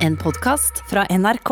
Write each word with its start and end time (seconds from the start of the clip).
En 0.00 0.16
podkast 0.16 0.82
fra 0.88 1.04
NRK. 1.10 1.50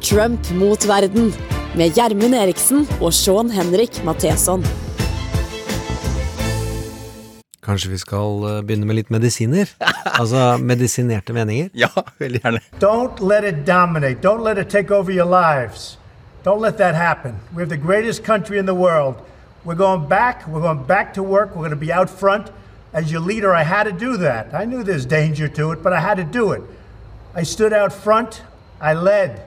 Trump 0.00 0.50
mot 0.50 0.84
verden 0.88 1.32
med 1.76 1.92
Gjermund 1.92 2.34
Eriksen 2.34 2.86
og 3.00 3.12
Sean 3.12 3.52
Henrik 3.52 4.00
Matheson. 4.04 4.64
Kanskje 7.68 7.92
vi 7.92 8.00
skal 8.00 8.48
eh, 8.48 8.60
begynne 8.64 8.88
med 8.88 8.96
litt 9.02 9.12
medisiner? 9.12 9.68
Altså 10.16 10.54
medisinerte 10.56 11.36
meninger? 11.36 11.68
Ja, 11.84 11.92
veldig 12.18 12.40
gjerne. 12.46 12.64
Don't 12.80 13.20
let 13.20 13.44
it 13.44 13.66
dominate. 13.68 14.22
Don't 14.24 14.40
let 14.40 14.56
it 14.56 14.72
take 14.72 14.88
over 14.94 15.12
your 15.12 15.28
lives. 15.28 15.98
Don't 16.46 16.62
let 16.64 16.78
that 16.78 16.94
happen. 16.94 17.36
We 17.52 17.60
have 17.60 17.68
the 17.68 17.76
greatest 17.76 18.24
country 18.24 18.56
in 18.56 18.64
the 18.64 18.74
world. 18.74 19.20
We're 19.68 19.74
going 19.74 20.08
back. 20.08 20.48
We're 20.48 20.62
going 20.62 20.84
back 20.84 21.12
to 21.12 21.22
work. 21.22 21.50
We're 21.50 21.56
going 21.56 21.72
to 21.72 21.76
be 21.76 21.92
out 21.92 22.08
front. 22.08 22.50
As 22.94 23.12
your 23.12 23.20
leader, 23.20 23.54
I 23.54 23.64
had 23.64 23.84
to 23.84 23.92
do 23.92 24.16
that. 24.16 24.54
I 24.54 24.64
knew 24.64 24.82
there's 24.82 25.04
danger 25.04 25.46
to 25.46 25.72
it, 25.72 25.82
but 25.82 25.92
I 25.92 26.00
had 26.00 26.14
to 26.14 26.24
do 26.24 26.52
it. 26.52 26.62
I 27.34 27.42
stood 27.42 27.74
out 27.74 27.92
front. 27.92 28.40
I 28.80 28.94
led. 28.94 29.44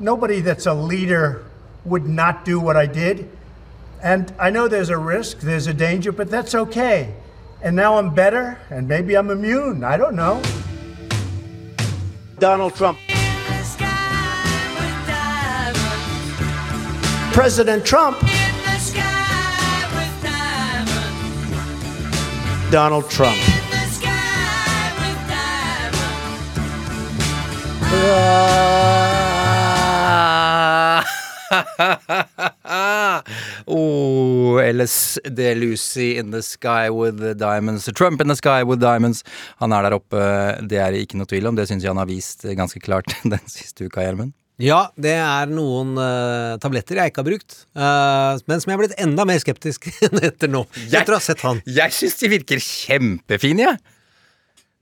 Nobody 0.00 0.40
that's 0.40 0.66
a 0.66 0.74
leader 0.74 1.44
would 1.84 2.08
not 2.08 2.44
do 2.44 2.58
what 2.58 2.76
I 2.76 2.86
did. 2.86 3.30
And 4.02 4.34
I 4.36 4.50
know 4.50 4.66
there's 4.66 4.88
a 4.88 4.98
risk, 4.98 5.38
there's 5.38 5.68
a 5.68 5.74
danger, 5.74 6.10
but 6.10 6.28
that's 6.28 6.56
okay. 6.56 7.14
And 7.62 7.76
now 7.76 7.98
I'm 7.98 8.12
better, 8.12 8.58
and 8.68 8.88
maybe 8.88 9.16
I'm 9.16 9.30
immune. 9.30 9.84
I 9.84 9.96
don't 9.96 10.16
know. 10.16 10.42
Donald 12.40 12.74
Trump. 12.74 12.98
President 17.32 17.86
Trump. 17.86 18.18
Donald 22.70 23.08
Trump. 23.08 23.36
oh, 33.66 34.58
Ellis 34.58 35.18
de 35.24 35.54
Lucy 35.54 36.18
in 36.18 36.32
the 36.32 36.42
sky 36.42 36.90
with 36.90 37.38
diamonds. 37.38 37.88
Trump 37.94 38.20
in 38.20 38.28
the 38.28 38.34
sky 38.34 38.64
with 38.64 38.80
diamonds. 38.80 39.22
Han 39.58 39.72
er 39.72 39.82
der 39.82 39.94
oppe, 39.94 40.18
det 40.66 40.80
er 40.82 40.98
ikke 40.98 41.20
noe 41.20 41.30
tvil 41.30 41.46
om. 41.46 41.56
Det 41.56 41.68
syns 41.70 41.84
jeg 41.84 41.94
han 41.94 42.02
har 42.02 42.10
vist 42.10 42.42
ganske 42.58 42.82
klart 42.82 43.14
den 43.22 43.38
siste 43.46 43.86
uka, 43.86 44.02
Gjermund. 44.02 44.32
Ja, 44.62 44.86
det 44.96 45.12
er 45.20 45.50
noen 45.52 45.98
uh, 46.00 46.56
tabletter 46.62 46.96
jeg 46.96 47.12
ikke 47.12 47.20
har 47.20 47.28
brukt, 47.28 47.56
uh, 47.76 48.40
men 48.48 48.62
som 48.62 48.70
jeg 48.72 48.78
er 48.78 48.80
blitt 48.80 48.94
enda 49.04 49.26
mer 49.28 49.42
skeptisk 49.42 49.90
etter 50.30 50.48
nå. 50.48 50.62
Etter 50.86 51.12
å 51.12 51.18
ha 51.18 51.24
sett 51.24 51.44
han. 51.44 51.60
Jeg 51.68 51.92
syns 51.92 52.16
de 52.22 52.30
virker 52.32 52.62
kjempefine, 52.64 53.66
jeg. 53.66 53.95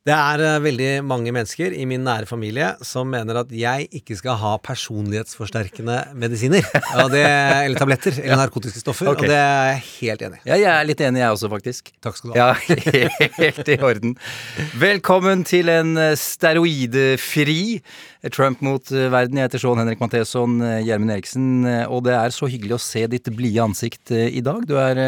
Det 0.05 0.13
er 0.13 0.43
uh, 0.45 0.61
veldig 0.61 0.89
mange 1.09 1.33
mennesker 1.33 1.73
i 1.73 1.87
min 1.89 2.03
nære 2.05 2.29
familie 2.29 2.75
som 2.85 3.09
mener 3.09 3.39
at 3.41 3.53
jeg 3.57 3.87
ikke 3.89 4.19
skal 4.19 4.37
ha 4.37 4.51
personlighetsforsterkende 4.61 5.97
medisiner. 6.23 6.61
Det, 7.09 7.23
eller 7.25 7.81
tabletter. 7.81 8.19
Eller 8.21 8.37
narkotiske 8.43 8.83
stoffer. 8.83 9.09
Okay. 9.15 9.25
Og 9.25 9.33
det 9.33 9.39
er 9.39 9.71
jeg 9.71 9.81
helt 9.95 10.25
enig 10.29 10.43
i. 10.43 10.51
Ja, 10.51 10.59
jeg 10.61 10.69
er 10.75 10.89
litt 10.91 11.01
enig, 11.01 11.23
jeg 11.23 11.39
også, 11.39 11.49
faktisk. 11.55 11.89
Takk 12.05 12.21
skal 12.21 12.35
du 12.35 12.37
ha. 12.37 12.51
Ja, 12.53 12.83
helt 13.39 13.71
i 13.73 13.79
orden. 13.81 14.13
Velkommen 14.77 15.47
til 15.49 15.73
en 15.73 15.97
steroidefri 16.21 17.63
Trump 18.33 18.61
mot 18.65 18.93
verden. 18.93 19.41
Jeg 19.41 19.49
heter 19.49 19.65
Sean 19.65 19.81
Henrik 19.81 20.05
Matheson, 20.05 20.61
Gjermund 20.85 21.13
Eriksen, 21.17 21.49
og 21.89 22.05
det 22.07 22.15
er 22.17 22.33
så 22.33 22.49
hyggelig 22.49 22.77
å 22.77 22.81
se 22.81 23.07
ditt 23.13 23.29
blide 23.37 23.65
ansikt 23.65 24.13
i 24.13 24.45
dag. 24.45 24.69
Er, 24.85 25.03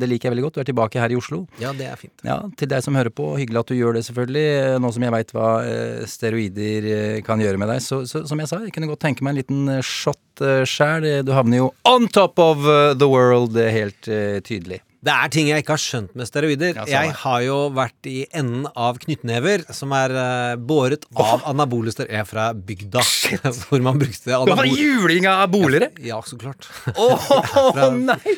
det 0.00 0.08
liker 0.08 0.28
jeg 0.28 0.36
veldig 0.36 0.48
godt. 0.48 0.58
Du 0.58 0.64
er 0.64 0.72
tilbake 0.72 1.00
her 1.00 1.12
i 1.12 1.20
Oslo. 1.20 1.44
Ja, 1.60 1.72
det 1.76 1.88
er 1.88 2.00
fint. 2.00 2.16
Ja, 2.24 2.40
Til 2.60 2.72
deg 2.72 2.84
som 2.84 2.96
hører 2.96 3.12
på, 3.12 3.30
hyggelig 3.40 3.62
at 3.64 3.72
du 3.72 3.78
gjør 3.78 3.96
det, 3.96 4.04
selvfølgelig 4.08 4.37
selvfølgelig, 4.38 4.80
nå 4.82 4.90
som 4.94 5.06
jeg 5.06 5.14
veit 5.14 5.32
hva 5.36 5.50
eh, 5.66 6.02
steroider 6.08 6.88
eh, 6.94 7.20
kan 7.26 7.40
gjøre 7.42 7.60
med 7.60 7.72
deg. 7.72 7.84
Så, 7.84 8.02
så, 8.08 8.24
som 8.28 8.40
jeg 8.40 8.50
sa, 8.50 8.62
jeg 8.64 8.74
kunne 8.74 8.90
godt 8.90 9.04
tenke 9.04 9.24
meg 9.24 9.34
en 9.34 9.42
liten 9.42 9.70
eh, 9.78 9.84
shot 9.84 10.18
sjæl. 10.38 11.24
Du 11.26 11.32
havner 11.34 11.64
jo 11.64 11.72
on 11.88 12.06
top 12.14 12.38
of 12.38 12.62
the 12.98 13.08
world, 13.08 13.56
helt 13.58 14.06
tydelig. 14.46 14.84
Det 15.02 15.10
er 15.14 15.30
ting 15.30 15.48
jeg 15.48 15.62
ikke 15.62 15.74
har 15.74 15.82
skjønt 15.82 16.14
med 16.18 16.26
steroider. 16.26 16.78
Jeg 16.90 17.10
har 17.20 17.42
jo 17.42 17.56
vært 17.74 18.06
i 18.10 18.20
enden 18.34 18.68
av 18.78 18.98
knyttnever, 19.02 19.64
som 19.74 19.90
er 19.94 20.14
båret 20.58 21.06
av 21.18 21.42
anabole 21.50 21.90
steroider 21.94 22.26
fra 22.26 22.48
bygda. 22.54 23.02
hvor 23.66 23.82
man 23.82 23.98
brukte 23.98 24.30
anabole... 24.34 24.54
Det 24.54 24.58
var 24.62 24.82
juling 24.82 25.28
av 25.30 25.44
bolere? 25.50 25.90
Ja, 26.06 26.18
så 26.22 26.38
klart. 26.38 26.70
Oh, 26.94 27.18
fra 27.74 27.90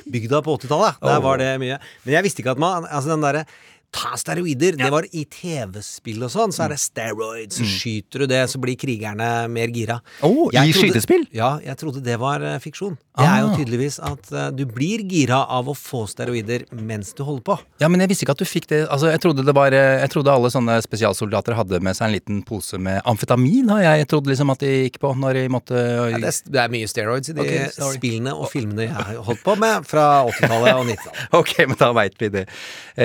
bygda 0.09 0.41
på 0.45 0.57
80-tallet. 0.61 1.01
Der 1.05 1.25
var 1.25 1.41
det 1.41 1.55
mye. 1.61 1.81
Men 2.05 2.17
jeg 2.17 2.29
visste 2.29 2.45
ikke 2.45 2.57
at 2.57 2.65
man 2.65 2.89
Altså 2.89 3.13
den 3.13 3.29
derre 3.29 3.45
ta 3.91 4.17
steroider. 4.17 4.77
Ja. 4.79 4.85
Det 4.85 4.91
var 4.95 5.07
i 5.11 5.25
TV-spill 5.25 6.23
og 6.25 6.33
sånn, 6.33 6.55
så 6.55 6.65
er 6.67 6.75
det 6.75 6.81
steroids. 6.83 7.59
Så 7.59 7.67
mm. 7.67 7.71
skyter 7.75 8.25
du 8.25 8.31
det, 8.31 8.43
så 8.53 8.61
blir 8.63 8.79
krigerne 8.79 9.29
mer 9.51 9.73
gira. 9.75 9.99
Oh, 10.27 10.49
I 10.53 10.71
trodde, 10.71 10.77
skytespill? 10.79 11.27
Ja, 11.35 11.57
jeg 11.65 11.79
trodde 11.81 12.03
det 12.05 12.17
var 12.23 12.45
uh, 12.45 12.57
fiksjon. 12.63 12.97
Det 13.21 13.27
ah. 13.27 13.35
er 13.35 13.43
jo 13.43 13.49
ah. 13.51 13.57
tydeligvis 13.59 13.99
at 14.07 14.31
uh, 14.33 14.47
du 14.55 14.63
blir 14.71 15.03
gira 15.11 15.43
av 15.51 15.69
å 15.71 15.75
få 15.77 16.05
steroider 16.11 16.69
mens 16.77 17.13
du 17.19 17.25
holder 17.27 17.45
på. 17.51 17.59
Ja, 17.83 17.91
men 17.91 18.05
jeg 18.05 18.13
visste 18.13 18.27
ikke 18.27 18.37
at 18.39 18.45
du 18.45 18.49
fikk 18.49 18.71
det. 18.71 18.81
Altså, 18.87 19.11
jeg 19.11 19.23
trodde 19.25 19.45
det 19.47 19.57
var 19.57 19.75
Jeg 19.75 20.11
trodde 20.13 20.33
alle 20.33 20.51
sånne 20.53 20.79
spesialsoldater 20.85 21.57
hadde 21.59 21.81
med 21.83 21.99
seg 21.99 22.09
en 22.09 22.15
liten 22.15 22.41
pose 22.47 22.79
med 22.81 23.03
amfetamin, 23.09 23.69
har 23.75 23.83
jeg 23.85 24.09
trodd 24.11 24.31
liksom 24.31 24.53
at 24.55 24.63
de 24.63 24.71
gikk 24.87 25.01
på 25.03 25.13
når 25.19 25.41
de 25.41 25.45
måtte 25.53 25.77
ja, 25.77 26.07
det, 26.15 26.31
er, 26.31 26.39
det, 26.47 26.61
er, 26.63 26.73
mye 26.73 26.89
steroids 26.91 27.33
i 27.33 27.35
de 27.37 27.43
okay, 27.43 27.95
spillene 27.97 28.35
og 28.35 28.51
filmene 28.53 28.87
jeg 28.87 28.95
har 28.95 29.21
holdt 29.27 29.43
på 29.45 29.57
med 29.61 29.87
fra 29.89 30.07
80-tallet 30.29 30.79
og 30.79 30.89
90-tallet. 30.91 31.23
ok, 31.41 31.55
men 31.67 31.81
da 31.81 31.91
veit 31.97 32.17
vi 32.21 32.31
det. 32.35 32.45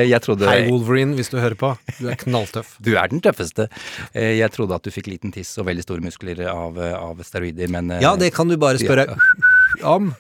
Jeg 0.05 0.21
trodde 0.25 0.49
Hei, 0.49 0.65
Wolverine, 0.75 1.15
hvis 1.17 1.31
du 1.31 1.39
hører 1.39 1.55
på. 1.59 1.71
Du 1.97 2.09
er 2.11 2.19
knalltøff. 2.21 2.75
du 2.85 2.93
er 2.99 3.09
den 3.11 3.23
tøffeste. 3.23 3.69
Eh, 4.13 4.35
jeg 4.39 4.51
trodde 4.53 4.77
at 4.77 4.85
du 4.85 4.91
fikk 4.93 5.09
liten 5.11 5.33
tiss 5.35 5.55
og 5.61 5.69
veldig 5.69 5.85
store 5.87 6.05
muskler 6.05 6.43
av, 6.51 6.77
av 6.99 7.23
steroider, 7.25 7.71
men 7.71 7.95
eh, 7.95 8.03
Ja, 8.03 8.15
det 8.19 8.33
kan 8.35 8.51
du 8.51 8.57
bare 8.61 8.81
spørre 8.81 9.07
om. 9.95 10.11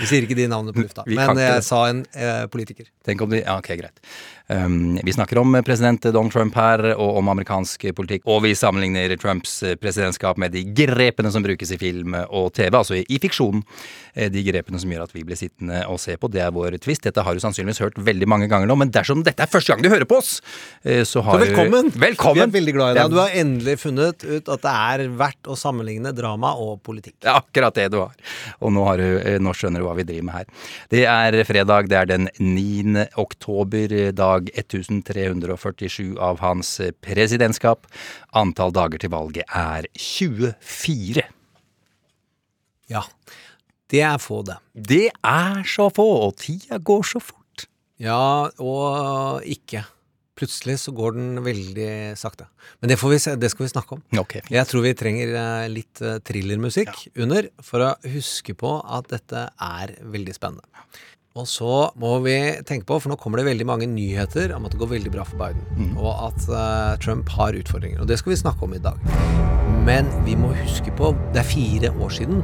Vi 0.00 0.10
sier 0.10 0.26
ikke 0.26 0.38
de 0.38 0.50
navnene 0.50 0.74
på 0.76 0.84
lufta, 0.84 1.06
men 1.08 1.38
jeg 1.40 1.64
sa 1.66 1.84
en 1.90 2.04
eh, 2.14 2.44
politiker. 2.52 2.90
Tenk 3.06 3.24
om 3.24 3.32
de 3.32 3.40
Ja, 3.44 3.56
ok, 3.62 3.72
greit. 3.80 4.02
Um, 4.50 4.98
vi 5.06 5.12
snakker 5.14 5.38
om 5.38 5.54
president 5.66 6.02
Donald 6.02 6.32
Trump 6.32 6.56
her, 6.58 6.82
og 6.96 7.20
om 7.20 7.28
amerikansk 7.30 7.84
politikk. 7.94 8.24
Og 8.26 8.42
vi 8.42 8.54
sammenligner 8.58 9.14
Trumps 9.20 9.60
presidentskap 9.78 10.40
med 10.42 10.50
de 10.56 10.64
grepene 10.74 11.30
som 11.30 11.44
brukes 11.44 11.70
i 11.70 11.78
film 11.78 12.16
og 12.26 12.50
TV, 12.56 12.74
altså 12.74 12.98
i, 12.98 13.18
fiksjonen. 13.22 13.62
Eh, 14.14 14.30
de 14.32 14.42
grepene 14.42 14.80
som 14.82 14.90
gjør 14.90 15.04
at 15.06 15.14
vi 15.14 15.22
blir 15.26 15.38
sittende 15.38 15.84
og 15.90 16.00
se 16.02 16.16
på. 16.18 16.30
Det 16.32 16.42
er 16.42 16.50
vår 16.54 16.78
twist. 16.82 17.04
Dette 17.06 17.22
har 17.22 17.36
du 17.36 17.42
sannsynligvis 17.42 17.82
hørt 17.84 18.00
veldig 18.00 18.26
mange 18.30 18.48
ganger 18.50 18.66
nå, 18.70 18.76
men 18.80 18.90
dersom 18.94 19.22
dette 19.26 19.44
er 19.44 19.50
første 19.50 19.70
gang 19.70 19.84
du 19.84 19.90
hører 19.92 20.08
på 20.08 20.18
oss, 20.18 20.40
eh, 20.82 21.04
så 21.06 21.22
har 21.22 21.38
så 21.38 21.44
velkommen. 21.44 21.92
du 21.94 22.00
Velkommen! 22.02 22.40
Vi 22.40 22.46
er 22.48 22.54
veldig 22.58 22.74
glad 22.74 22.90
i 22.90 22.98
deg. 22.98 23.14
Du 23.14 23.20
har 23.20 23.36
endelig 23.42 23.76
funnet 23.84 24.26
ut 24.26 24.50
at 24.50 24.66
det 24.66 24.74
er 24.74 25.06
verdt 25.20 25.50
å 25.50 25.58
sammenligne 25.58 26.14
drama 26.16 26.56
og 26.58 26.80
politikk. 26.86 27.20
Det 27.22 27.30
er 27.30 27.38
akkurat 27.38 27.78
det 27.78 27.86
du 27.94 28.00
har. 28.00 28.18
Og 28.58 28.74
nå, 28.74 28.84
har 28.88 28.98
du, 28.98 29.08
eh, 29.20 29.38
nå 29.42 29.54
skjønner 29.54 29.82
du 29.82 29.86
hva 29.86 29.94
vi 30.00 30.08
driver 30.08 30.26
med 30.26 30.40
her. 30.40 30.66
Det 30.90 31.06
er 31.06 31.38
fredag, 31.46 31.90
det 31.90 32.00
er 32.02 32.10
den 32.10 32.28
9. 32.40 33.06
oktober, 33.20 33.96
dag 34.16 34.39
dag 34.40 34.50
1347 34.56 36.16
av 36.18 36.40
hans 36.40 36.80
presidentskap. 37.02 37.86
Antall 38.32 38.72
dager 38.72 38.98
til 39.02 39.12
valget 39.12 39.44
er 39.52 39.86
24. 39.98 41.24
Ja, 42.90 43.04
det 43.90 44.02
er 44.02 44.18
få, 44.18 44.42
det. 44.46 44.58
Det 44.74 45.06
er 45.22 45.62
så 45.68 45.90
få, 45.90 46.06
og 46.26 46.36
tida 46.40 46.78
går 46.78 47.02
så 47.06 47.20
fort. 47.22 47.66
Ja, 48.00 48.48
og 48.58 49.44
ikke. 49.44 49.84
Plutselig 50.40 50.78
så 50.80 50.94
går 50.96 51.18
den 51.18 51.42
veldig 51.44 52.16
sakte. 52.16 52.46
Men 52.80 52.88
det, 52.88 52.96
vi, 53.02 53.18
det 53.18 53.50
skal 53.52 53.66
vi 53.66 53.72
snakke 53.74 53.98
om. 53.98 54.02
Okay, 54.22 54.40
jeg 54.48 54.66
tror 54.70 54.86
vi 54.86 54.94
trenger 54.96 55.34
eh, 55.36 55.66
litt 55.68 56.00
eh, 56.00 56.16
thrillermusikk 56.24 56.88
ja. 56.88 57.12
under 57.26 57.50
for 57.60 57.84
å 57.84 57.90
huske 58.08 58.56
på 58.56 58.78
at 58.80 59.10
dette 59.12 59.50
er 59.52 59.92
veldig 60.00 60.36
spennende. 60.38 60.64
Og 61.40 61.48
så 61.48 61.74
må 62.00 62.18
vi 62.24 62.36
tenke 62.68 62.84
på, 62.88 62.98
for 63.00 63.12
nå 63.12 63.16
kommer 63.20 63.40
det 63.40 63.48
veldig 63.48 63.66
mange 63.68 63.88
nyheter 63.88 64.52
om 64.56 64.66
at 64.68 64.74
det 64.74 64.80
går 64.82 64.90
veldig 64.92 65.12
bra 65.14 65.24
for 65.24 65.40
Biden, 65.40 65.62
mm. 65.76 65.92
og 65.96 66.10
at 66.28 66.48
uh, 66.52 66.96
Trump 67.00 67.30
har 67.32 67.56
utfordringer. 67.56 68.02
Og 68.02 68.10
det 68.10 68.18
skal 68.20 68.34
vi 68.34 68.40
snakke 68.42 68.66
om 68.66 68.74
i 68.76 68.82
dag. 68.82 68.98
Men 69.86 70.10
vi 70.26 70.34
må 70.36 70.50
huske 70.52 70.92
på 70.92 71.14
Det 71.32 71.40
er 71.40 71.46
fire 71.48 71.88
år 71.96 72.12
siden 72.12 72.42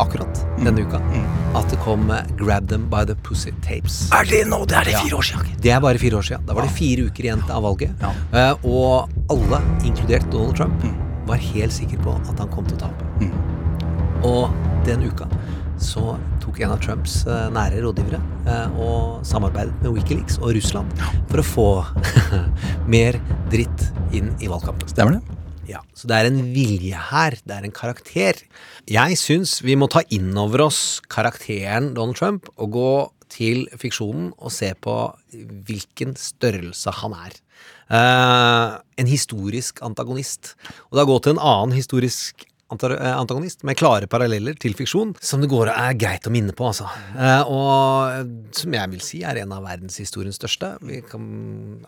akkurat 0.00 0.38
mm. 0.56 0.62
denne 0.64 0.86
uka 0.86 1.00
mm. 1.02 1.26
at 1.58 1.68
det 1.68 1.80
kom 1.84 2.08
uh, 2.08 2.22
'Grab 2.38 2.70
Them 2.70 2.88
By 2.88 3.04
The 3.10 3.18
Pussy 3.26 3.52
Tapes'. 3.66 4.06
Er 4.16 4.24
det 4.30 4.46
nå? 4.48 4.62
Det 4.64 4.78
er 4.78 4.88
det 4.88 4.96
fire 4.96 5.20
år 5.20 5.28
siden? 5.32 5.52
Det 5.60 5.74
er 5.76 5.84
bare 5.84 6.00
fire 6.00 6.16
år 6.16 6.28
siden. 6.30 6.48
Da 6.48 6.56
var 6.56 6.68
det 6.68 6.72
fire 6.78 7.10
uker 7.10 7.28
igjen 7.28 7.44
av 7.50 7.62
valget. 7.68 7.92
Ja. 8.00 8.14
Uh, 8.32 8.64
og 8.64 9.34
alle, 9.36 9.60
inkludert 9.84 10.24
Donald 10.32 10.56
Trump, 10.56 10.80
mm. 10.84 10.96
var 11.28 11.44
helt 11.52 11.76
sikre 11.76 12.00
på 12.00 12.16
at 12.16 12.40
han 12.40 12.48
kom 12.56 12.64
til 12.70 12.80
å 12.80 12.86
tape. 12.88 13.12
Mm. 13.20 13.36
Og 14.24 14.48
den 14.88 15.04
uka 15.04 15.28
så 15.80 16.14
tok 16.42 16.60
en 16.60 16.74
av 16.74 16.80
Trumps 16.84 17.20
eh, 17.26 17.48
nære 17.54 17.82
rådgivere 17.84 18.20
eh, 18.44 18.78
og 18.80 19.24
samarbeidet 19.26 19.74
med 19.82 19.96
Wikileaks 19.96 20.38
og 20.40 20.54
Russland 20.56 20.92
for 21.30 21.42
å 21.42 21.46
få 21.46 21.68
mer 22.94 23.18
dritt 23.52 23.86
inn 24.16 24.32
i 24.40 24.50
valgkampen. 24.50 24.90
Stemmer 24.92 25.18
det? 25.18 25.38
Ja, 25.70 25.84
Så 25.94 26.08
det 26.10 26.16
er 26.18 26.26
en 26.26 26.40
vilje 26.50 26.98
her. 27.10 27.36
Det 27.46 27.54
er 27.54 27.66
en 27.66 27.74
karakter. 27.74 28.40
Jeg 28.90 29.18
syns 29.20 29.60
vi 29.62 29.76
må 29.78 29.86
ta 29.92 30.02
inn 30.10 30.32
over 30.40 30.66
oss 30.66 30.98
karakteren 31.12 31.92
Donald 31.94 32.18
Trump 32.18 32.50
og 32.56 32.74
gå 32.74 32.92
til 33.30 33.68
fiksjonen 33.78 34.32
og 34.38 34.50
se 34.50 34.72
på 34.74 34.96
hvilken 35.68 36.16
størrelse 36.18 36.90
han 36.98 37.14
er. 37.14 37.38
Eh, 37.90 38.78
en 39.02 39.10
historisk 39.10 39.82
antagonist. 39.86 40.54
Og 40.90 40.98
da 40.98 41.06
gå 41.06 41.18
til 41.22 41.36
en 41.36 41.44
annen 41.52 41.76
historisk 41.78 42.46
antagonist 42.70 43.64
med 43.66 43.76
klare 43.80 44.06
paralleller 44.10 44.56
til 44.60 44.74
fiksjon, 44.78 45.14
som 45.20 45.42
det 45.42 45.50
går 45.50 45.70
er 45.72 45.96
greit 45.98 46.26
å 46.28 46.32
minne 46.32 46.54
på, 46.56 46.68
altså. 46.70 46.86
Eh, 47.16 47.42
og 47.50 48.14
eh, 48.14 48.30
som 48.56 48.76
jeg 48.76 48.92
vil 48.94 49.02
si 49.04 49.22
er 49.26 49.42
en 49.42 49.52
av 49.56 49.64
verdenshistoriens 49.66 50.38
største. 50.40 50.72
Vi 50.86 51.00
kan, 51.06 51.24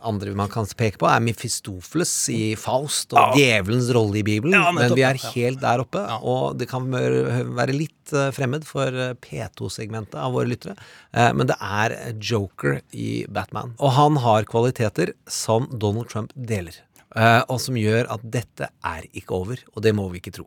andre 0.03 0.35
man 0.39 0.51
kan 0.53 0.67
peke 0.79 1.01
på, 1.01 1.09
er 1.11 1.23
Mephistopheles 1.25 2.13
i 2.35 2.43
Faust 2.59 3.15
og 3.17 3.37
djevelens 3.39 3.91
rolle 3.95 4.21
i 4.23 4.27
Bibelen. 4.27 4.57
Ja, 4.59 4.73
men 4.75 4.95
vi 4.97 5.07
er 5.07 5.21
helt 5.33 5.63
der 5.63 5.83
oppe, 5.85 6.05
og 6.23 6.59
det 6.61 6.69
kan 6.71 6.91
være 6.93 7.77
litt 7.77 8.13
eh, 8.17 8.31
fremmed 8.35 8.67
for 8.69 8.91
eh, 8.93 9.15
P2-segmentet 9.23 10.19
av 10.21 10.35
våre 10.37 10.51
lyttere. 10.51 10.77
Eh, 11.13 11.31
Men 11.33 11.49
det 11.51 11.57
er 11.63 11.97
Joker 12.19 12.81
i 12.93 13.25
Batman. 13.29 13.75
Og 13.79 13.95
han 13.97 14.19
har 14.25 14.49
kvaliteter 14.51 15.15
som 15.31 15.69
Donald 15.73 16.11
Trump 16.13 16.33
deler. 16.35 16.77
Eh, 17.13 17.43
og 17.53 17.61
som 17.61 17.77
gjør 17.77 18.09
at 18.15 18.25
dette 18.25 18.69
er 18.89 19.07
ikke 19.13 19.37
over, 19.37 19.61
og 19.75 19.85
det 19.85 19.93
må 19.97 20.07
vi 20.13 20.21
ikke 20.23 20.33
tro. 20.39 20.47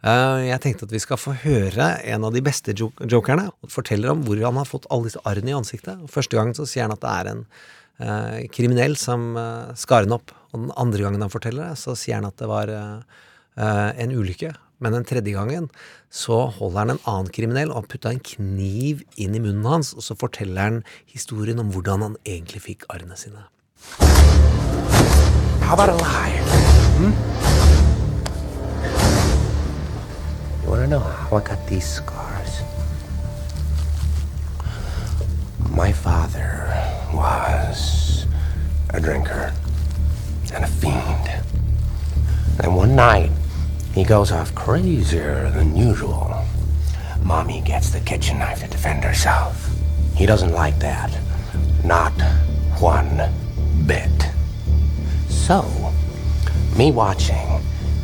Eh, 0.00 0.46
jeg 0.48 0.62
tenkte 0.64 0.88
at 0.88 0.94
vi 0.94 1.02
skal 1.02 1.20
få 1.20 1.34
høre 1.42 1.90
en 2.08 2.24
av 2.28 2.32
de 2.32 2.42
beste 2.44 2.72
jo 2.76 2.90
jokerne, 3.04 3.50
forteller 3.72 4.14
om 4.14 4.24
hvor 4.24 4.40
han 4.40 4.60
har 4.60 4.68
fått 4.68 4.88
alle 4.90 5.10
disse 5.10 5.22
arrene 5.28 5.52
i 5.52 5.58
ansiktet. 5.58 6.06
Første 6.12 6.38
gangen 6.38 6.56
så 6.56 6.68
sier 6.68 6.86
han 6.86 6.96
at 6.96 7.04
det 7.04 7.12
er 7.12 7.32
en 7.34 7.42
eh, 8.00 8.44
kriminell 8.52 8.96
som 9.00 9.34
skar 9.76 10.06
den 10.06 10.16
opp. 10.16 10.32
Og 10.54 10.62
den 10.62 10.76
andre 10.80 11.04
gangen 11.04 11.24
han 11.26 11.32
forteller 11.32 11.72
det, 11.72 11.80
så 11.82 11.96
sier 11.98 12.20
han 12.20 12.30
at 12.30 12.38
det 12.40 12.48
var 12.48 12.70
en 13.56 14.12
ulykke. 14.12 14.50
Men 14.84 14.92
den 14.92 15.06
tredje 15.08 15.32
gangen 15.32 15.70
så 16.12 16.42
holder 16.52 16.78
han 16.78 16.92
en 16.94 17.02
annen 17.08 17.32
kriminell 17.32 17.72
og 17.72 17.80
har 17.80 17.90
putta 17.92 18.12
en 18.12 18.20
kniv 18.20 19.00
inn 19.16 19.36
i 19.36 19.40
munnen 19.40 19.64
hans, 19.68 19.94
og 19.96 20.04
så 20.04 20.16
forteller 20.16 20.60
han 20.60 20.82
historien 21.08 21.60
om 21.60 21.72
hvordan 21.72 22.04
han 22.04 22.18
egentlig 22.28 22.64
fikk 22.68 22.88
arrene 22.92 23.16
sine. 23.20 23.48
How 25.66 25.74
about 25.74 25.88
a 25.88 25.96
lie? 25.96 26.30
Hmm? 26.94 27.10
You 30.62 30.70
want 30.70 30.82
to 30.82 30.86
know 30.86 31.00
how 31.00 31.38
I 31.38 31.40
got 31.40 31.66
these 31.66 31.84
scars? 31.84 32.60
My 35.68 35.90
father 35.90 36.72
was 37.12 38.26
a 38.90 39.00
drinker 39.00 39.52
and 40.54 40.62
a 40.62 40.68
fiend. 40.68 41.30
And 42.60 42.76
one 42.76 42.94
night, 42.94 43.32
he 43.92 44.04
goes 44.04 44.30
off 44.30 44.54
crazier 44.54 45.50
than 45.50 45.74
usual. 45.74 46.44
Mommy 47.24 47.60
gets 47.62 47.90
the 47.90 47.98
kitchen 47.98 48.38
knife 48.38 48.60
to 48.60 48.68
defend 48.68 49.02
herself. 49.02 49.68
He 50.14 50.26
doesn't 50.26 50.52
like 50.52 50.78
that. 50.78 51.10
Not 51.82 52.12
one 52.78 53.32
bit. 53.84 54.12
So, 55.46 55.62
me 56.76 56.90
watching, 56.90 57.60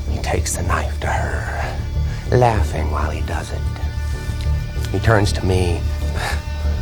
he 0.08 0.22
takes 0.22 0.54
the 0.54 0.62
knife 0.62 1.00
to 1.00 1.08
her, 1.08 1.76
laughing 2.30 2.88
while 2.92 3.10
he 3.10 3.20
does 3.22 3.50
it. 3.50 3.60
He 4.92 5.00
turns 5.00 5.32
to 5.32 5.44
me 5.44 5.80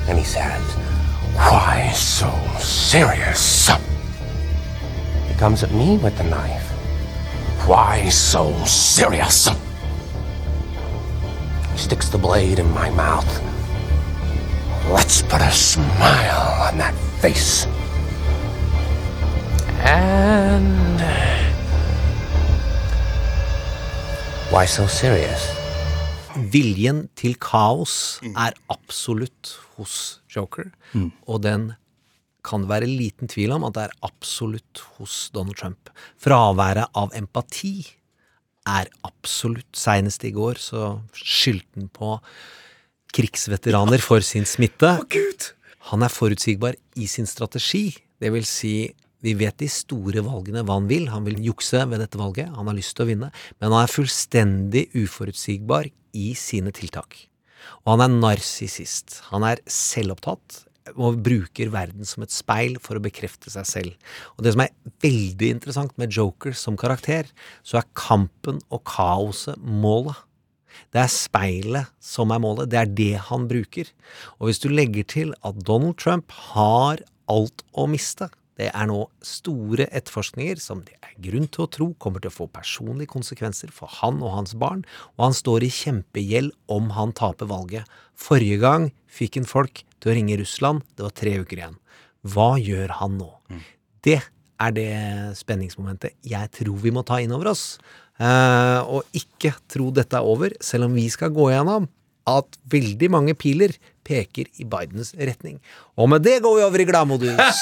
and 0.07 0.19
he 0.19 0.25
says, 0.25 0.61
Why 1.33 1.91
so 1.95 2.31
serious? 2.59 3.71
He 5.29 5.35
comes 5.39 5.63
at 5.63 5.73
me 5.73 5.97
with 5.97 6.19
the 6.19 6.25
knife. 6.25 6.69
Why 7.67 8.11
so 8.11 8.53
serious? 8.67 9.49
He 11.73 11.79
sticks 11.79 12.11
the 12.11 12.19
blade 12.19 12.59
in 12.59 12.71
my 12.73 12.91
mouth. 12.91 13.43
Let's 14.91 15.23
put 15.23 15.41
a 15.41 15.51
smile 15.51 16.69
on 16.69 16.77
that 16.77 16.95
face. 17.23 17.67
And. 19.85 21.01
Why 24.51 24.67
so 24.67 24.87
serious? 24.89 25.47
Viljen 26.51 27.09
til 27.19 27.37
kaos 27.43 28.21
er 28.35 28.55
absolutt 28.71 29.57
hos 29.77 30.21
Joker, 30.31 30.71
og 31.27 31.43
den 31.43 31.73
kan 32.47 32.65
det 32.65 32.71
være 32.71 32.89
liten 32.89 33.29
tvil 33.29 33.53
om 33.57 33.67
at 33.69 33.75
det 33.77 33.83
er 33.89 33.97
absolutt 34.07 34.83
hos 34.97 35.29
Donald 35.35 35.59
Trump. 35.61 35.91
Fraværet 36.21 36.89
av 36.97 37.13
empati 37.19 37.83
er 38.69 38.89
absolutt. 39.07 39.69
Seinest 39.77 40.25
i 40.25 40.33
går 40.35 40.61
så 40.63 41.01
skyldte 41.17 41.81
han 41.81 41.91
på 41.93 42.17
krigsveteraner 43.15 44.03
for 44.03 44.23
sin 44.25 44.47
smitte. 44.47 44.97
Han 45.91 46.07
er 46.07 46.13
forutsigbar 46.13 46.79
i 46.97 47.07
sin 47.11 47.27
strategi. 47.27 47.91
Det 48.21 48.31
vil 48.33 48.47
si, 48.47 48.75
vi 49.25 49.35
vet 49.37 49.59
de 49.61 49.69
store 49.71 50.23
valgene 50.25 50.65
hva 50.65 50.79
han 50.79 50.89
vil. 50.91 51.11
Han 51.13 51.27
vil 51.29 51.41
jukse 51.45 51.83
ved 51.91 52.01
dette 52.03 52.21
valget. 52.21 52.53
Han 52.57 52.71
har 52.71 52.77
lyst 52.77 52.97
til 52.97 53.05
å 53.07 53.11
vinne. 53.11 53.29
Men 53.61 53.75
han 53.75 53.85
er 53.85 53.93
fullstendig 53.93 54.87
uforutsigbar 54.97 55.91
i 56.17 56.33
sine 56.39 56.73
tiltak. 56.77 57.27
Og 57.85 57.95
han 57.95 58.07
er 58.07 58.17
narsissist. 58.17 59.21
Han 59.31 59.45
er 59.47 59.63
selvopptatt 59.69 60.65
og 60.97 61.21
bruker 61.23 61.71
verden 61.71 62.09
som 62.09 62.25
et 62.25 62.33
speil 62.35 62.79
for 62.83 62.99
å 62.99 63.05
bekrefte 63.05 63.53
seg 63.53 63.69
selv. 63.69 64.17
Og 64.37 64.45
det 64.45 64.55
som 64.55 64.65
er 64.65 64.73
veldig 65.05 65.53
interessant 65.57 65.95
med 66.01 66.17
Joker 66.17 66.57
som 66.57 66.79
karakter, 66.81 67.29
så 67.63 67.81
er 67.81 67.93
kampen 67.99 68.59
og 68.73 68.83
kaoset 68.89 69.61
målet. 69.61 70.17
Det 70.91 71.03
er 71.03 71.13
speilet 71.13 71.93
som 72.03 72.33
er 72.35 72.43
målet. 72.43 72.71
Det 72.73 72.81
er 72.81 72.91
det 72.97 73.15
han 73.29 73.47
bruker. 73.51 73.91
Og 74.39 74.49
hvis 74.49 74.63
du 74.63 74.71
legger 74.73 75.07
til 75.07 75.35
at 75.47 75.61
Donald 75.67 75.99
Trump 76.01 76.33
har 76.55 77.03
alt 77.31 77.65
å 77.79 77.87
miste, 77.91 78.31
det 78.61 78.69
er 78.77 78.89
nå 78.91 78.99
store 79.25 79.87
etterforskninger 79.89 80.61
som 80.61 80.83
det 80.85 80.97
er 81.01 81.15
grunn 81.25 81.47
til 81.49 81.65
å 81.65 81.71
tro 81.73 81.87
kommer 82.03 82.21
til 82.21 82.33
å 82.33 82.37
få 82.43 82.47
personlige 82.53 83.13
konsekvenser 83.15 83.73
for 83.73 83.89
han 84.01 84.21
og 84.21 84.35
hans 84.37 84.53
barn, 84.61 84.83
og 85.17 85.31
han 85.31 85.37
står 85.37 85.65
i 85.65 85.73
kjempegjeld 85.73 86.53
om 86.73 86.91
han 86.97 87.15
taper 87.17 87.49
valget. 87.49 87.89
Forrige 88.21 88.61
gang 88.61 88.91
fikk 89.09 89.41
han 89.41 89.49
folk 89.49 89.83
til 90.01 90.13
å 90.13 90.17
ringe 90.19 90.37
Russland, 90.41 90.85
det 90.97 91.07
var 91.07 91.17
tre 91.17 91.39
uker 91.41 91.63
igjen. 91.63 91.79
Hva 92.29 92.51
gjør 92.61 92.93
han 93.01 93.17
nå? 93.21 93.31
Det 94.05 94.19
er 94.61 94.77
det 94.77 94.91
spenningsmomentet 95.41 96.19
jeg 96.29 96.53
tror 96.59 96.83
vi 96.83 96.93
må 96.93 97.05
ta 97.07 97.21
inn 97.23 97.33
over 97.33 97.55
oss. 97.55 97.65
Eh, 98.21 98.81
og 98.85 99.09
ikke 99.17 99.55
tro 99.73 99.89
dette 99.97 100.19
er 100.19 100.29
over, 100.29 100.53
selv 100.61 100.91
om 100.91 100.99
vi 100.99 101.07
skal 101.13 101.33
gå 101.33 101.49
gjennom 101.55 101.89
at 102.29 102.61
veldig 102.71 103.09
mange 103.13 103.35
piler 103.39 103.73
peker 104.11 104.51
i 104.61 104.67
Bidens 104.69 105.15
retning. 105.17 105.57
Og 106.01 106.09
med 106.11 106.25
det 106.25 106.39
går 106.43 106.57
vi 106.59 106.65
over 106.67 106.83
i 106.83 106.89
gladmodus. 106.89 107.61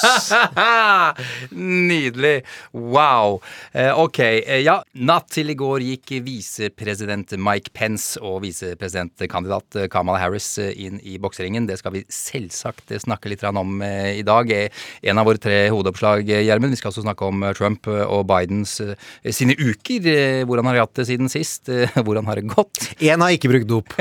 Nydelig. 1.51 2.35
Wow. 2.73 3.39
Eh, 3.71 3.91
ok. 3.99 4.19
Eh, 4.19 4.61
ja, 4.65 4.79
natt 4.99 5.29
til 5.33 5.51
i 5.53 5.57
går 5.59 5.83
gikk 5.85 6.13
visepresident 6.25 7.33
Mike 7.39 7.73
Pence 7.75 8.19
og 8.23 8.41
visepresidentkandidat 8.45 9.85
Kamal 9.89 10.09
Kamala 10.09 10.21
Harris 10.23 10.47
eh, 10.57 10.71
inn 10.85 10.99
i 11.05 11.17
bokseringen. 11.21 11.67
Det 11.69 11.77
skal 11.81 11.93
vi 11.93 12.03
selvsagt 12.09 12.93
eh, 12.95 13.01
snakke 13.03 13.29
litt 13.29 13.43
om 13.49 13.81
eh, 13.85 14.17
i 14.19 14.23
dag. 14.25 14.49
Eh, 14.51 14.69
En 15.03 15.19
av 15.21 15.27
våre 15.27 15.37
tre 15.41 15.67
hovedoppslag, 15.69 16.23
eh, 16.29 16.45
Gjermund. 16.47 16.73
Vi 16.73 16.79
skal 16.79 16.89
også 16.93 17.03
snakke 17.05 17.27
om 17.27 17.43
eh, 17.43 17.53
Trump 17.57 17.87
eh, 17.91 18.01
og 18.07 18.25
Bidens 18.29 18.79
eh, 18.81 18.95
sine 19.35 19.53
uker. 19.59 20.07
Eh, 20.09 20.45
Hvordan 20.49 20.65
har 20.69 20.73
de 20.79 20.83
hatt 20.85 20.95
det 20.97 21.07
siden 21.11 21.29
sist? 21.29 21.69
Eh, 21.69 21.91
Hvordan 22.05 22.25
har 22.29 22.39
det 22.39 22.47
gått? 22.55 22.87
Én 23.03 23.21
har 23.21 23.35
ikke 23.35 23.51
brukt 23.51 23.69
dop. 23.69 23.93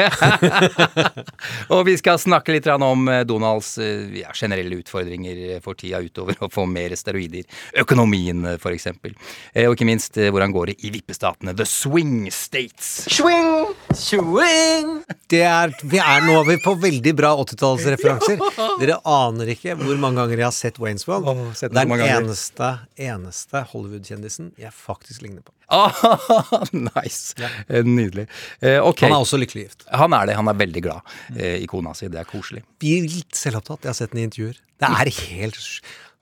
Og 1.75 1.85
vi 1.89 1.97
skal 2.01 2.17
snakke 2.23 2.38
litt 2.47 2.67
om 2.71 3.09
eh, 3.09 3.25
Donalds 3.27 3.79
eh, 3.83 4.21
ja, 4.21 4.31
generelle 4.33 4.79
utfordringer 4.79 5.61
for 5.65 5.75
tida 5.75 5.99
utover 6.05 6.39
å 6.45 6.49
få 6.53 6.67
mer 6.71 6.95
steroider. 6.97 7.43
Økonomien, 7.83 8.45
f.eks., 8.55 8.63
for 8.63 8.77
eksempel. 8.77 9.15
Eh, 9.53 9.67
Og 9.69 9.75
ikke 9.75 9.89
minst 9.89 10.17
eh, 10.21 10.31
hvordan 10.31 10.53
går 10.55 10.67
det 10.73 10.77
i 10.87 10.93
vippestatene. 10.95 11.57
The 11.59 11.67
Swing 11.67 12.31
States. 12.31 13.09
Swing! 13.11 15.03
Det 15.29 15.43
er, 15.45 15.75
vi 15.83 15.99
er 16.01 16.25
nå 16.25 16.39
er 16.45 16.63
på 16.65 16.77
veldig 16.81 17.15
bra 17.19 17.35
80-tallsreferanser. 17.43 18.41
Dere 18.81 19.01
aner 19.09 19.55
ikke 19.57 19.75
hvor 19.81 19.99
mange 20.01 20.23
ganger 20.23 20.45
jeg 20.45 20.49
har 20.49 20.57
sett 20.57 20.81
Wayne's 20.83 21.09
World. 21.09 21.29
Sett 21.59 21.75
det 21.75 21.83
er 21.83 21.91
den 21.91 22.07
eneste, 22.07 22.73
eneste 22.97 23.65
Hollywood-kjendisen 23.73 24.53
jeg 24.61 24.73
faktisk 24.75 25.25
ligner 25.27 25.43
på. 25.45 25.58
Ah, 25.69 25.93
nice. 26.73 27.35
Eh, 27.69 27.85
Nydelig. 27.85 28.27
Eh, 28.61 28.79
okay. 28.81 29.09
Han 29.09 29.19
er 29.19 29.25
også 29.25 29.41
lykkelig 29.41 29.67
gift. 29.67 29.85
Han 29.93 30.15
er 30.17 30.31
det. 30.31 30.37
Han 30.39 30.49
er 30.49 30.57
veldig 30.57 30.83
glad 30.87 31.17
eh, 31.37 31.59
i 31.61 31.67
kona 31.69 31.93
si. 31.97 32.09
Det 32.13 32.23
er 32.23 32.29
koselig. 32.29 32.65
Vilt 32.81 33.37
selvopptatt. 33.37 33.85
Jeg 33.85 33.93
har 33.93 33.99
sett 34.01 34.15
den 34.15 34.23
i 34.23 34.29
intervjuer. 34.31 34.61
Det 34.79 34.89
er 34.89 35.11
helt 35.29 35.59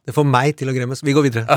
Det 0.06 0.14
får 0.14 0.26
meg 0.30 0.52
til 0.54 0.70
å 0.70 0.74
gremmes. 0.74 1.00
Vi 1.02 1.12
går 1.16 1.24
videre. 1.26 1.56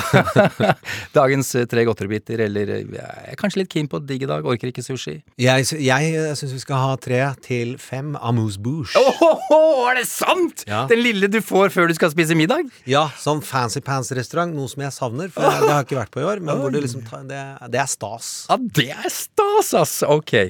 Dagens 1.18 1.52
eh, 1.60 1.68
tre 1.70 1.84
godteribiter, 1.86 2.42
eller 2.48 2.72
eh, 2.80 2.96
jeg 2.96 3.34
er 3.36 3.38
kanskje 3.38 3.62
litt 3.62 3.70
keen 3.70 3.90
på 3.92 4.00
digg 4.02 4.26
i 4.26 4.30
dag. 4.30 4.46
Orker 4.50 4.72
ikke 4.72 4.82
sushi. 4.82 5.20
Jeg, 5.38 5.68
jeg 5.86 6.38
syns 6.40 6.56
vi 6.56 6.62
skal 6.64 6.82
ha 6.82 6.96
tre 6.98 7.22
til 7.46 7.76
fem 7.82 8.16
amuse 8.18 8.58
bouche. 8.58 8.98
Åhåhå, 8.98 9.62
er 9.92 10.02
det 10.02 10.08
sant?! 10.10 10.66
Ja. 10.70 10.88
Den 10.90 11.04
lille 11.06 11.30
du 11.30 11.38
får 11.46 11.70
før 11.76 11.92
du 11.92 11.96
skal 11.98 12.10
spise 12.16 12.38
middag? 12.38 12.66
Ja, 12.90 13.06
sånn 13.22 13.44
fancy 13.46 13.84
pants-restaurant. 13.86 14.58
Noe 14.58 14.72
som 14.72 14.82
jeg 14.82 14.98
savner. 14.98 15.30
For 15.34 15.46
det 15.46 15.54
har 15.70 15.84
jeg 15.84 15.92
ikke 15.92 16.02
vært 16.02 16.16
på 16.18 16.26
i 16.26 16.30
år. 16.32 16.42
Men 16.42 16.64
hvor 16.64 16.74
det 16.74 16.82
liksom 16.88 17.06
det, 17.30 17.44
det 17.70 17.84
er 17.86 17.92
stas. 17.94 18.32
Ja, 18.50 18.58
det 18.82 18.90
er 18.98 19.14
stas, 19.14 19.76
ass! 19.78 20.00
Ok. 20.10 20.50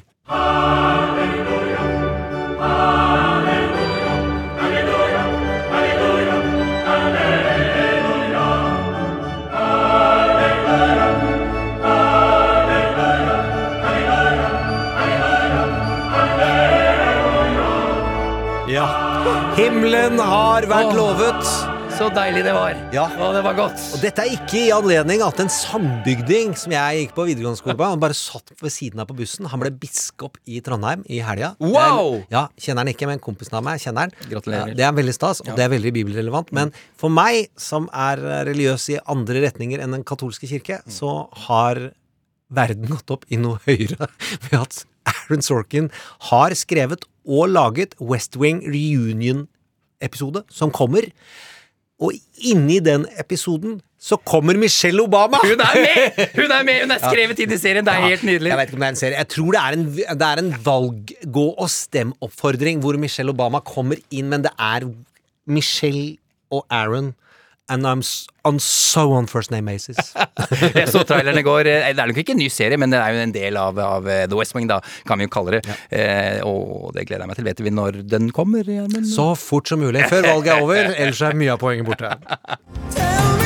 Har 19.80 20.66
vært 20.68 20.92
lovet. 20.92 21.50
Så 21.96 22.08
deilig 22.16 22.42
det 22.44 22.52
var. 22.56 22.76
Ja. 22.96 23.06
Og 23.20 23.34
det 23.36 23.42
var 23.44 23.56
godt. 23.56 23.80
Og 23.96 24.02
dette 24.04 24.24
er 24.24 24.34
ikke 24.36 24.60
i 24.60 24.72
anledning 24.76 25.22
at 25.24 25.40
en 25.40 25.52
sambygding 25.52 26.52
som 26.60 26.72
jeg 26.76 27.02
gikk 27.02 27.14
på 27.16 27.26
videregående 27.28 27.60
skole 27.60 27.76
på, 27.80 27.88
han 27.88 28.00
bare 28.00 28.16
satt 28.16 28.52
ved 28.60 28.72
siden 28.72 29.00
av 29.00 29.08
på 29.10 29.16
bussen. 29.18 29.48
Han 29.52 29.62
ble 29.64 29.72
biskop 29.72 30.36
i 30.48 30.60
Trondheim 30.64 31.04
i 31.08 31.22
helga. 31.24 31.54
Wow! 31.64 32.22
Ja, 32.32 32.48
kjenner 32.60 32.84
han 32.84 32.92
ikke, 32.92 33.08
men 33.08 33.24
kompisen 33.24 33.56
av 33.60 33.64
meg 33.68 33.80
kjenner 33.84 34.08
han. 34.08 34.16
Gratulerer. 34.32 34.74
Det 34.76 34.88
er 34.88 34.96
veldig 35.00 35.16
stas, 35.16 35.44
og 35.46 35.52
det 35.56 35.66
er 35.66 35.72
veldig 35.76 35.94
bibelrelevant. 35.96 36.52
Men 36.56 36.74
for 37.00 37.12
meg, 37.12 37.48
som 37.60 37.88
er 37.96 38.24
religiøs 38.52 38.90
i 38.96 39.00
andre 39.12 39.46
retninger 39.48 39.84
enn 39.84 39.96
den 39.96 40.08
katolske 40.08 40.50
kirke, 40.52 40.82
så 40.92 41.22
har 41.48 41.86
verden 42.52 42.88
gått 42.92 43.16
opp 43.16 43.28
i 43.32 43.40
noe 43.40 43.60
høyere 43.68 44.12
ved 44.50 44.60
at 44.60 44.84
Aaron 45.10 45.44
Sorkin 45.46 45.92
har 46.32 46.56
skrevet 46.60 47.08
og 47.30 47.52
laget 47.52 47.96
West 48.00 48.40
Wing 48.40 48.64
Reunion-episode, 50.00 50.44
som 50.50 50.72
kommer. 50.72 51.02
Og 52.00 52.14
inni 52.38 52.80
den 52.80 53.06
episoden 53.20 53.82
så 54.00 54.16
kommer 54.24 54.56
Michelle 54.56 55.02
Obama! 55.04 55.38
Hun 55.44 55.60
er 55.60 55.76
med! 55.76 56.28
Hun 56.36 56.52
er 56.52 56.64
med, 56.64 56.82
hun 56.86 56.92
er 56.96 57.02
skrevet 57.04 57.40
inn 57.44 57.52
i 57.52 57.58
serien. 57.60 57.84
Det 57.84 57.94
er 57.94 58.06
helt 58.08 58.24
nydelig. 58.24 58.50
Jeg 58.50 58.58
vet 58.58 58.70
ikke 58.70 58.78
om 58.78 58.84
det 58.84 58.88
er 58.88 58.96
en 58.96 59.00
serie. 59.02 59.18
Jeg 59.18 59.28
tror 59.34 59.52
det 59.52 59.60
er 59.62 59.76
en, 59.76 59.86
det 60.22 60.28
er 60.30 60.42
en 60.44 60.54
valg 60.64 61.12
gå 61.36 61.46
og 61.60 61.70
stem-oppfordring 61.70 62.80
hvor 62.80 62.96
Michelle 62.98 63.34
Obama 63.36 63.60
kommer 63.60 64.00
inn, 64.10 64.30
men 64.32 64.46
det 64.48 64.54
er 64.56 64.88
Michelle 65.50 66.16
og 66.50 66.64
Aaron. 66.72 67.12
And 67.70 67.86
I'm 67.86 68.02
on 68.46 68.60
so 68.60 69.12
on 69.14 69.28
first 69.28 69.52
name 69.52 69.66
basis. 69.70 70.14
Jeg 70.80 70.88
så 70.90 71.04
traileren 71.06 71.38
i 71.38 71.46
går. 71.46 71.68
Eh, 71.70 71.90
Det 71.94 72.02
er 72.02 72.10
nok 72.10 72.18
ikke 72.24 72.34
en 72.34 72.42
ny 72.42 72.50
serie, 72.50 72.78
men 72.82 72.90
det 72.94 72.98
er 73.00 73.14
jo 73.14 73.24
en 73.28 73.36
del 73.36 73.60
av, 73.62 73.78
av 73.80 74.10
eh, 74.10 74.24
The 74.30 74.40
West 74.40 74.56
Wing, 74.58 74.70
da, 74.72 74.80
kan 75.08 75.22
vi 75.22 75.28
jo 75.28 75.34
kalle 75.34 75.60
det. 75.60 75.78
Eh, 75.94 76.40
og 76.48 76.94
det 76.98 77.06
gleder 77.10 77.28
jeg 77.28 77.32
meg 77.34 77.40
til. 77.42 77.50
Vet 77.52 77.64
vi 77.68 77.76
når 77.76 78.02
den 78.10 78.32
kommer? 78.36 78.66
Men... 78.66 79.06
Så 79.06 79.32
fort 79.38 79.70
som 79.70 79.84
mulig 79.84 80.08
før 80.10 80.26
valget 80.32 80.56
er 80.56 80.66
over, 80.66 80.94
ellers 80.96 81.22
er 81.22 81.38
mye 81.38 81.54
av 81.54 81.62
poenget 81.62 81.86
borte. 81.90 82.16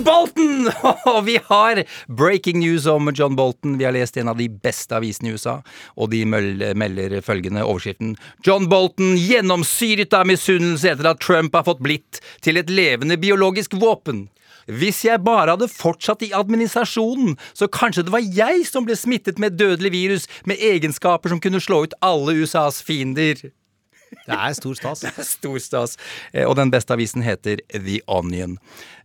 John 0.00 0.04
Bolton! 0.04 0.70
Og 1.14 1.24
vi 1.26 1.38
har 1.44 1.82
breaking 2.08 2.60
news 2.60 2.86
om 2.86 3.10
John 3.14 3.36
Bolton. 3.36 3.76
Vi 3.78 3.84
har 3.84 3.92
lest 3.92 4.16
en 4.16 4.30
av 4.32 4.38
de 4.38 4.46
beste 4.48 4.96
avisene 4.96 5.28
i 5.28 5.34
USA, 5.36 5.58
og 5.96 6.08
de 6.14 6.22
melder 6.24 7.18
følgende 7.20 7.66
overskriften. 7.66 8.14
John 8.46 8.70
Bolton 8.70 9.18
gjennomsyret 9.20 10.16
av 10.16 10.24
misunnelse 10.30 10.94
etter 10.94 11.10
at 11.10 11.20
Trump 11.20 11.52
har 11.56 11.66
fått 11.68 11.84
blitt 11.84 12.22
til 12.40 12.56
et 12.56 12.72
levende 12.72 13.20
biologisk 13.20 13.76
våpen. 13.76 14.28
Hvis 14.70 15.02
jeg 15.04 15.20
bare 15.26 15.52
hadde 15.52 15.68
fortsatt 15.68 16.24
i 16.24 16.32
administrasjonen, 16.36 17.36
så 17.52 17.68
kanskje 17.68 18.06
det 18.06 18.16
var 18.16 18.24
jeg 18.24 18.64
som 18.70 18.88
ble 18.88 18.96
smittet 18.96 19.36
med 19.36 19.52
et 19.52 19.60
dødelig 19.60 19.92
virus 19.92 20.28
med 20.48 20.64
egenskaper 20.64 21.32
som 21.32 21.44
kunne 21.44 21.60
slå 21.60 21.84
ut 21.84 21.96
alle 22.00 22.38
USAs 22.40 22.80
fiender. 22.86 23.50
Det 24.26 24.36
er 24.36 24.54
stor 24.58 24.74
stas. 24.78 25.04
Stor 25.36 25.58
stas. 25.62 25.96
Eh, 26.32 26.46
Og 26.48 26.56
den 26.58 26.70
beste 26.72 26.94
avisen 26.96 27.22
heter 27.22 27.60
The 27.72 28.00
Onion. 28.10 28.56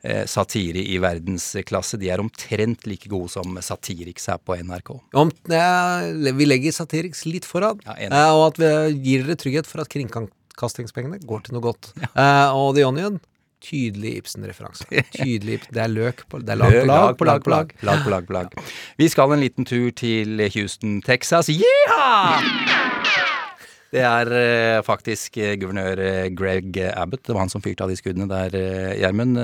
Eh, 0.05 0.23
Satire 0.29 0.81
i 0.81 0.97
verdensklasse. 1.01 1.97
De 2.01 2.09
er 2.13 2.21
omtrent 2.23 2.85
like 2.89 3.09
gode 3.09 3.29
som 3.33 3.57
Satiriks 3.61 4.27
her 4.31 4.37
på 4.41 4.57
NRK. 4.61 4.91
Om, 5.17 5.31
ja, 5.49 5.69
vi 6.35 6.45
legger 6.49 6.73
Satiriks 6.75 7.25
litt 7.29 7.45
foran, 7.49 7.79
Ja, 7.85 7.95
eh, 8.09 8.33
og 8.33 8.47
at 8.53 8.59
vi 8.61 8.71
gir 9.05 9.23
dere 9.25 9.37
trygghet 9.41 9.69
for 9.69 9.81
at 9.85 9.89
kringkastingspengene 9.93 11.21
går 11.25 11.45
til 11.47 11.57
noe 11.57 11.65
godt. 11.71 11.93
Eh, 12.11 12.49
og 12.53 12.75
The 12.77 12.85
Onion 12.89 13.21
Tydelig 13.65 14.11
Ibsen-referanse. 14.19 14.85
Tydelig 15.15 15.61
Det 15.73 15.81
er 15.81 15.89
løk 15.89 16.25
på 16.29 16.37
Det 16.43 16.53
er 16.53 16.59
lag 16.59 16.75
på 16.75 16.85
lag 16.85 17.17
på 17.17 17.25
lag 17.25 17.41
på 17.47 17.49
lag. 17.55 17.71
lag 17.81 18.03
på 18.05 18.13
lag 18.13 18.27
på 18.27 18.35
lag. 18.37 18.59
Vi 19.01 19.07
skal 19.09 19.33
en 19.33 19.41
liten 19.41 19.65
tur 19.65 19.89
til 19.95 20.37
Houston, 20.53 20.99
Texas. 21.01 21.49
Yeeha! 21.49 22.94
Det 23.93 24.01
er 24.03 24.31
eh, 24.35 24.81
faktisk 24.83 25.37
eh, 25.37 25.53
guvernør 25.61 25.99
eh, 26.03 26.29
Greg 26.35 26.77
Abbott. 26.91 27.21
Det 27.23 27.33
var 27.35 27.45
han 27.45 27.51
som 27.53 27.61
fyrte 27.63 27.85
av 27.85 27.91
de 27.93 27.95
skuddene 27.99 28.27
der, 28.27 28.55
eh, 28.59 28.95
Gjermund. 28.99 29.37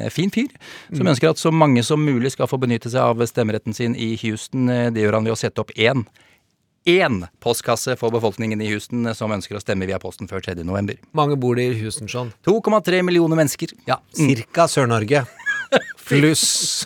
Eh, 0.00 0.08
fin 0.10 0.32
fyr, 0.34 0.50
som 0.96 1.06
ønsker 1.12 1.30
at 1.30 1.38
så 1.38 1.52
mange 1.54 1.84
som 1.86 2.02
mulig 2.02 2.32
skal 2.34 2.48
få 2.50 2.58
benytte 2.58 2.90
seg 2.90 3.04
av 3.04 3.22
stemmeretten 3.28 3.76
sin 3.76 3.94
i 3.94 4.14
Houston. 4.24 4.68
Eh, 4.72 4.90
Det 4.90 5.04
gjør 5.04 5.18
han 5.20 5.24
ved 5.28 5.36
å 5.36 5.38
sette 5.38 5.60
opp 5.62 5.70
én. 5.76 6.06
Én 6.86 7.22
postkasse 7.40 7.94
for 7.96 8.10
befolkningen 8.12 8.60
i 8.60 8.66
Houston 8.72 9.06
som 9.16 9.32
ønsker 9.32 9.56
å 9.56 9.62
stemme 9.62 9.86
via 9.88 9.96
posten 9.98 10.28
før 10.28 10.42
3. 10.44 10.64
november. 10.68 10.98
Mange 11.16 11.38
bor 11.40 11.54
det 11.56 11.70
i 11.70 11.78
Houston, 11.80 12.08
sånn? 12.12 12.32
2,3 12.44 13.00
millioner 13.06 13.36
mennesker. 13.40 13.72
Ja, 13.88 14.00
cirka 14.12 14.66
Sør-Norge. 14.68 15.22
Pluss 16.04 16.84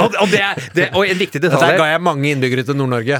Og, 0.00 0.14
og, 0.16 0.26
det 0.32 0.40
er, 0.40 0.60
det, 0.74 0.86
og 0.96 1.04
en 1.04 1.18
viktig 1.20 1.40
Der 1.42 1.52
detalj 1.52 1.76
ga 1.78 1.88
jeg 1.90 2.02
mange 2.04 2.30
innbyggere 2.32 2.64
til 2.66 2.78
Nord-Norge. 2.78 3.18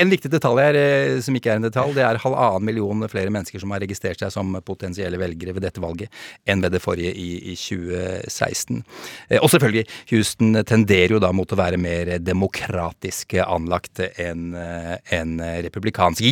En 0.00 0.12
viktig 0.12 0.30
detalj 0.32 0.60
her, 0.62 0.78
eh, 0.78 1.14
som 1.24 1.36
ikke 1.36 1.52
er 1.54 1.60
en 1.60 1.66
detalj, 1.66 1.94
det 1.96 2.04
er 2.04 2.20
halvannen 2.22 2.66
million 2.66 3.06
flere 3.10 3.32
mennesker 3.32 3.62
som 3.62 3.72
har 3.74 3.82
registrert 3.82 4.20
seg 4.20 4.32
som 4.34 4.52
potensielle 4.66 5.18
velgere 5.20 5.54
ved 5.56 5.64
dette 5.64 5.82
valget, 5.82 6.12
enn 6.48 6.62
ved 6.64 6.76
det 6.76 6.82
forrige 6.84 7.12
i, 7.16 7.28
i 7.52 7.56
2016. 7.58 8.82
Eh, 9.30 9.40
Og 9.40 9.48
selvfølgelig, 9.52 9.86
Houston 10.12 10.60
tenderer 10.68 11.16
jo 11.16 11.22
da 11.22 11.32
mot 11.36 11.50
å 11.50 11.60
være 11.60 11.80
mer 11.80 12.16
demokratisk 12.22 13.38
anlagt 13.46 14.04
enn 14.10 14.52
eh, 14.58 14.96
enn 15.16 15.38
republikansk. 15.66 16.26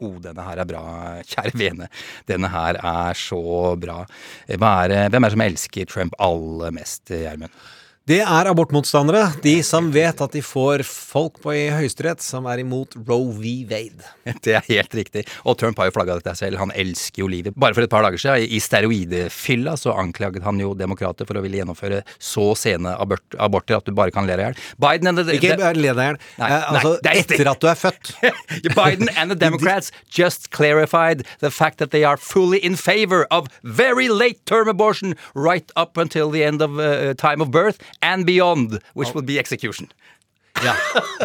Yeeha! 0.00 0.08
Oh, 0.08 0.20
denne 0.20 0.42
her 0.42 0.60
er 0.60 0.64
bra, 0.68 0.82
kjære 1.28 1.52
vene. 1.58 1.88
Denne 2.28 2.48
her 2.48 2.78
er 2.80 3.14
så 3.14 3.76
bra. 3.80 4.06
Er, 4.48 4.56
hvem 4.56 5.24
er 5.24 5.28
det 5.28 5.32
som 5.32 5.40
elsker 5.44 5.84
Trump 5.86 6.14
aller 6.18 6.70
mest, 6.72 7.08
Gjermund? 7.10 7.50
Det 8.10 8.18
er 8.26 8.48
abortmotstandere. 8.50 9.36
De 9.38 9.52
som 9.62 9.86
vet 9.94 10.18
at 10.24 10.32
de 10.34 10.40
får 10.42 10.82
folk 10.82 11.36
på 11.44 11.52
i 11.54 11.68
Høyesterett 11.70 12.18
som 12.24 12.48
er 12.50 12.58
imot 12.58 12.96
Roe 13.06 13.30
v. 13.36 13.52
Wade. 13.70 14.02
Det 14.42 14.56
er 14.58 14.64
helt 14.66 14.96
riktig. 14.98 15.22
Og 15.46 15.54
Trump 15.60 15.78
har 15.78 15.86
jo 15.86 15.94
flagga 15.94 16.16
dette 16.18 16.32
selv. 16.40 16.58
Han 16.58 16.72
elsker 16.74 17.22
jo 17.22 17.28
livet. 17.30 17.54
Bare 17.54 17.76
for 17.76 17.86
et 17.86 17.92
par 17.92 18.02
dager 18.02 18.18
siden, 18.18 18.48
i 18.50 18.58
steroidefylla, 18.58 19.76
så 19.78 19.94
anklaget 19.94 20.42
han 20.42 20.58
jo 20.58 20.72
demokrater 20.74 21.28
for 21.28 21.38
å 21.38 21.44
ville 21.44 21.60
gjennomføre 21.60 22.00
så 22.18 22.48
sene 22.58 22.96
abort, 22.98 23.22
aborter 23.38 23.78
at 23.78 23.86
du 23.86 23.94
bare 23.94 24.10
kan 24.14 24.26
le 24.26 24.34
deg 24.34 24.42
i 24.42 24.48
hjel. 24.48 24.58
Biden 24.82 25.12
and 25.12 25.22
the, 25.22 25.38
Ikke 25.38 25.60
bare 25.62 25.78
le 25.78 25.94
deg 25.94 26.02
i 26.02 26.08
hjel. 26.08 26.20
Eh, 26.40 26.56
Altså, 26.70 26.96
nei, 26.96 26.98
det 27.06 27.12
er 27.12 27.22
etter 27.22 27.52
at 27.52 27.62
du 27.62 27.70
er 27.70 27.78
født. 27.78 28.12
Biden 28.80 29.14
and 29.14 29.30
the 29.30 29.38
Democrats 29.38 29.94
just 30.10 30.50
clarified 30.50 31.22
the 31.38 31.52
fact 31.54 31.78
that 31.78 31.94
they 31.94 32.02
are 32.02 32.18
fully 32.18 32.58
in 32.58 32.74
favor 32.74 33.22
of 33.30 33.46
very 33.62 34.10
late 34.10 34.42
term 34.50 34.66
abortion 34.66 35.14
right 35.36 35.70
up 35.76 35.96
until 35.96 36.34
the 36.34 36.42
end 36.42 36.58
of 36.60 36.82
uh, 36.82 37.14
time 37.14 37.40
of 37.40 37.54
birth 37.54 37.78
and 38.02 38.26
beyond, 38.28 38.78
which 38.94 39.14
will 39.14 39.26
be 39.26 39.38
execution. 39.40 39.90
Ja, 40.64 40.74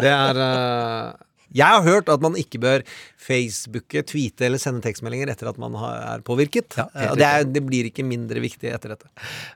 det 0.00 0.10
er 0.10 0.38
uh, 0.40 1.14
Jeg 1.56 1.66
har 1.66 1.82
hørt 1.84 2.08
at 2.12 2.22
man 2.24 2.36
ikke 2.36 2.58
bør 2.60 2.82
facebooke, 3.20 4.02
tweete 4.08 4.46
eller 4.46 4.60
sende 4.60 4.82
tekstmeldinger 4.84 5.30
etter 5.32 5.48
at 5.50 5.58
man 5.60 5.76
har, 5.78 5.98
er 6.14 6.24
påvirket. 6.26 6.76
Ja, 6.78 6.86
Eh, 6.94 7.12
det, 7.16 7.26
er, 7.26 7.44
det 7.48 7.62
blir 7.66 7.88
ikke 7.88 8.04
mindre 8.06 8.40
viktig 8.42 8.70
etter 8.72 8.94
dette. 8.94 9.08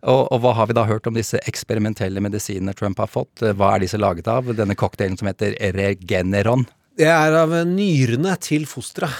Og, 0.02 0.26
og 0.32 0.42
hva 0.44 0.52
har 0.58 0.68
vi 0.70 0.76
da 0.76 0.84
hørt 0.88 1.08
om 1.10 1.16
disse 1.16 1.40
eksperimentelle 1.50 2.22
medisinene 2.24 2.74
Trump 2.78 3.00
har 3.02 3.10
fått? 3.10 3.42
Hva 3.42 3.74
er 3.74 3.84
disse 3.84 4.00
laget 4.00 4.28
av? 4.30 4.52
Denne 4.56 4.76
cocktailen 4.78 5.18
som 5.20 5.28
heter 5.30 5.56
Regeneron. 5.76 6.66
Det 7.00 7.08
er 7.08 7.36
av 7.40 7.52
nyrene 7.68 8.36
til 8.44 8.66
fosteret. 8.68 9.12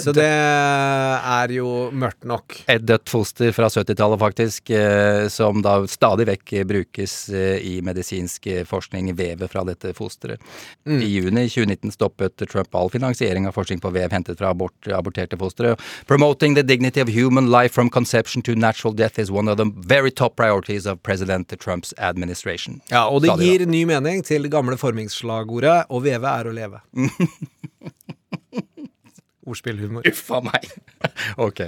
Så 0.00 0.12
det 0.16 0.26
er 0.26 1.52
jo 1.54 1.90
mørkt 1.92 2.24
nok. 2.28 2.56
Et 2.72 2.82
dødt 2.82 3.10
foster 3.10 3.52
fra 3.56 3.68
70-tallet, 3.72 4.20
faktisk, 4.20 4.70
eh, 4.70 5.28
som 5.32 5.62
da 5.64 5.78
stadig 5.90 6.26
vekk 6.28 6.54
brukes 6.68 7.14
eh, 7.30 7.58
i 7.62 7.74
medisinsk 7.84 8.46
eh, 8.50 8.64
forskning, 8.68 9.12
vevet 9.18 9.52
fra 9.52 9.64
dette 9.68 9.92
fosteret. 9.96 10.42
I 10.86 11.08
juni 11.08 11.46
2019 11.48 11.92
stoppet 11.94 12.44
Trump 12.50 12.74
all 12.74 12.90
finansiering 12.92 13.46
av 13.48 13.56
forskning 13.56 13.80
på 13.82 13.92
vev 13.94 14.12
hentet 14.12 14.38
fra 14.40 14.52
abort, 14.52 14.76
aborterte 14.88 15.38
fostre. 15.40 15.76
Promoting 16.06 16.54
the 16.58 16.62
dignity 16.62 17.00
of 17.00 17.08
human 17.08 17.50
life 17.50 17.74
from 17.74 17.90
conception 17.90 18.42
to 18.42 18.54
natural 18.54 18.94
death 18.94 19.18
is 19.18 19.30
one 19.30 19.48
of 19.48 19.56
the 19.56 19.66
very 19.76 20.10
top 20.10 20.36
priorities 20.36 20.86
of 20.86 21.02
President 21.02 21.52
Trumps 21.60 21.94
administration. 21.98 22.80
Ja, 22.90 23.08
Og 23.08 23.22
det 23.22 23.30
stadig 23.30 23.46
gir 23.50 23.66
da. 23.66 23.70
ny 23.70 23.84
mening 23.84 24.22
til 24.24 24.48
gamle 24.50 24.76
formingsslagordet 24.76 25.86
'å 25.88 26.02
veve 26.02 26.28
er 26.28 26.44
å 26.44 26.52
leve'. 26.52 26.80
Ordspillhumor. 29.46 30.06
Uffa 30.08 30.42
meg. 30.46 30.70
ok. 31.48 31.66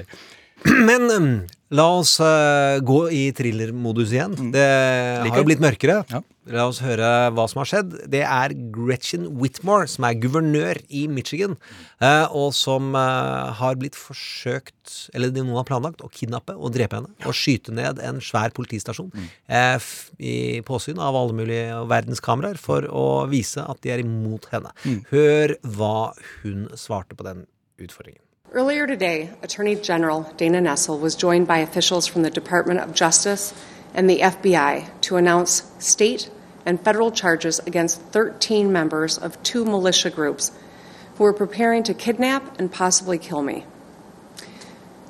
Men 0.64 1.10
um, 1.10 1.32
la 1.74 1.84
oss 1.98 2.16
uh, 2.22 2.78
gå 2.86 3.00
i 3.12 3.24
thrillermodus 3.36 4.14
igjen. 4.14 4.36
Det 4.54 4.62
har 4.64 5.40
jo 5.40 5.48
blitt 5.48 5.62
mørkere. 5.62 5.98
Ja. 6.08 6.22
La 6.52 6.66
oss 6.68 6.78
høre 6.84 7.08
hva 7.32 7.44
som 7.48 7.62
har 7.62 7.68
skjedd. 7.68 7.94
Det 8.12 8.20
er 8.24 8.52
Gretchen 8.72 9.26
Whitmore, 9.40 9.88
som 9.88 10.06
er 10.08 10.18
guvernør 10.20 10.80
i 10.92 11.06
Michigan, 11.10 11.56
uh, 12.04 12.28
og 12.30 12.52
som 12.56 12.92
uh, 12.96 13.52
har 13.58 13.78
blitt 13.80 13.96
forsøkt, 13.98 15.08
eller 15.16 15.32
noen 15.36 15.56
har 15.58 15.68
planlagt, 15.68 16.04
å 16.04 16.12
kidnappe 16.12 16.56
og 16.56 16.72
drepe 16.76 17.00
henne. 17.00 17.12
Og 17.28 17.36
skyte 17.36 17.74
ned 17.74 18.00
en 18.04 18.20
svær 18.24 18.54
politistasjon 18.56 19.12
f 19.48 19.88
i 20.20 20.60
påsyn 20.64 21.00
av 21.02 21.16
alle 21.18 21.36
mulige 21.36 21.80
verdenskameraer 21.90 22.60
for 22.60 22.86
å 22.88 23.24
vise 23.32 23.64
at 23.64 23.80
de 23.84 23.92
er 23.96 24.04
imot 24.04 24.48
henne. 24.52 24.72
Hør 25.10 25.56
hva 25.76 25.96
hun 26.44 26.68
svarte 26.78 27.16
på 27.16 27.26
den 27.26 27.44
utfordringen. 27.78 28.20
Earlier 28.52 28.86
today, 28.86 29.30
Attorney 29.42 29.74
General 29.74 30.32
Dana 30.36 30.60
Nessel 30.60 31.00
was 31.00 31.16
joined 31.16 31.46
by 31.46 31.58
officials 31.58 32.06
from 32.06 32.22
the 32.22 32.30
Department 32.30 32.80
of 32.80 32.94
Justice 32.94 33.52
and 33.94 34.08
the 34.08 34.20
FBI 34.20 34.88
to 35.02 35.16
announce 35.16 35.70
state 35.78 36.30
and 36.66 36.80
federal 36.80 37.10
charges 37.10 37.58
against 37.60 38.00
13 38.00 38.72
members 38.72 39.18
of 39.18 39.42
two 39.42 39.64
militia 39.64 40.10
groups 40.10 40.52
who 41.16 41.24
were 41.24 41.32
preparing 41.32 41.82
to 41.84 41.94
kidnap 41.94 42.58
and 42.60 42.72
possibly 42.72 43.18
kill 43.18 43.42
me. 43.42 43.64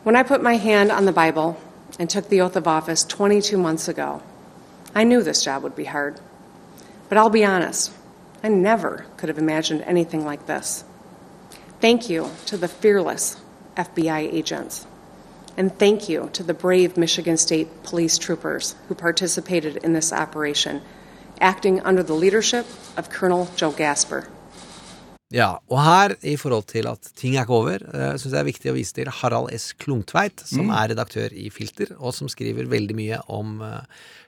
When 0.02 0.16
I 0.16 0.22
put 0.22 0.42
my 0.42 0.56
hand 0.56 0.90
on 0.90 1.04
the 1.04 1.12
Bible 1.12 1.60
and 1.98 2.10
took 2.10 2.28
the 2.28 2.40
oath 2.40 2.56
of 2.56 2.66
office 2.66 3.04
22 3.04 3.56
months 3.56 3.88
ago, 3.88 4.22
I 4.94 5.04
knew 5.04 5.22
this 5.22 5.44
job 5.44 5.62
would 5.62 5.76
be 5.76 5.84
hard. 5.84 6.20
But 7.08 7.18
I'll 7.18 7.30
be 7.30 7.44
honest, 7.44 7.92
I 8.42 8.48
never 8.48 9.06
could 9.16 9.28
have 9.28 9.38
imagined 9.38 9.82
anything 9.82 10.24
like 10.24 10.46
this. 10.46 10.84
Thank 11.80 12.08
you 12.08 12.30
to 12.46 12.56
the 12.56 12.68
fearless 12.68 13.40
FBI 13.76 14.32
agents. 14.32 14.86
And 15.56 15.76
thank 15.78 16.08
you 16.08 16.30
to 16.32 16.42
the 16.42 16.54
brave 16.54 16.96
Michigan 16.96 17.36
State 17.36 17.82
police 17.84 18.18
troopers 18.18 18.74
who 18.88 18.94
participated 18.94 19.76
in 19.78 19.92
this 19.92 20.12
operation, 20.12 20.82
acting 21.40 21.80
under 21.80 22.02
the 22.02 22.14
leadership 22.14 22.66
of 22.96 23.10
Colonel 23.10 23.48
Joe 23.54 23.70
Gasper. 23.70 24.28
Ja, 25.32 25.54
og 25.72 25.78
her, 25.80 26.12
i 26.26 26.34
forhold 26.38 26.66
til 26.68 26.86
at 26.86 27.08
ting 27.18 27.34
er 27.34 27.46
ikke 27.46 27.56
over, 27.56 27.84
uh, 27.94 28.12
syns 28.20 28.28
jeg 28.28 28.34
det 28.34 28.42
er 28.42 28.50
viktig 28.50 28.70
å 28.70 28.74
vise 28.76 28.94
til 28.94 29.08
Harald 29.08 29.48
S. 29.56 29.70
Klungtveit, 29.80 30.44
som 30.46 30.68
er 30.68 30.92
redaktør 30.92 31.32
i 31.32 31.48
Filter, 31.54 31.94
og 31.96 32.12
som 32.14 32.28
skriver 32.30 32.68
veldig 32.70 32.96
mye 32.98 33.18
om 33.32 33.56
uh, 33.64 33.80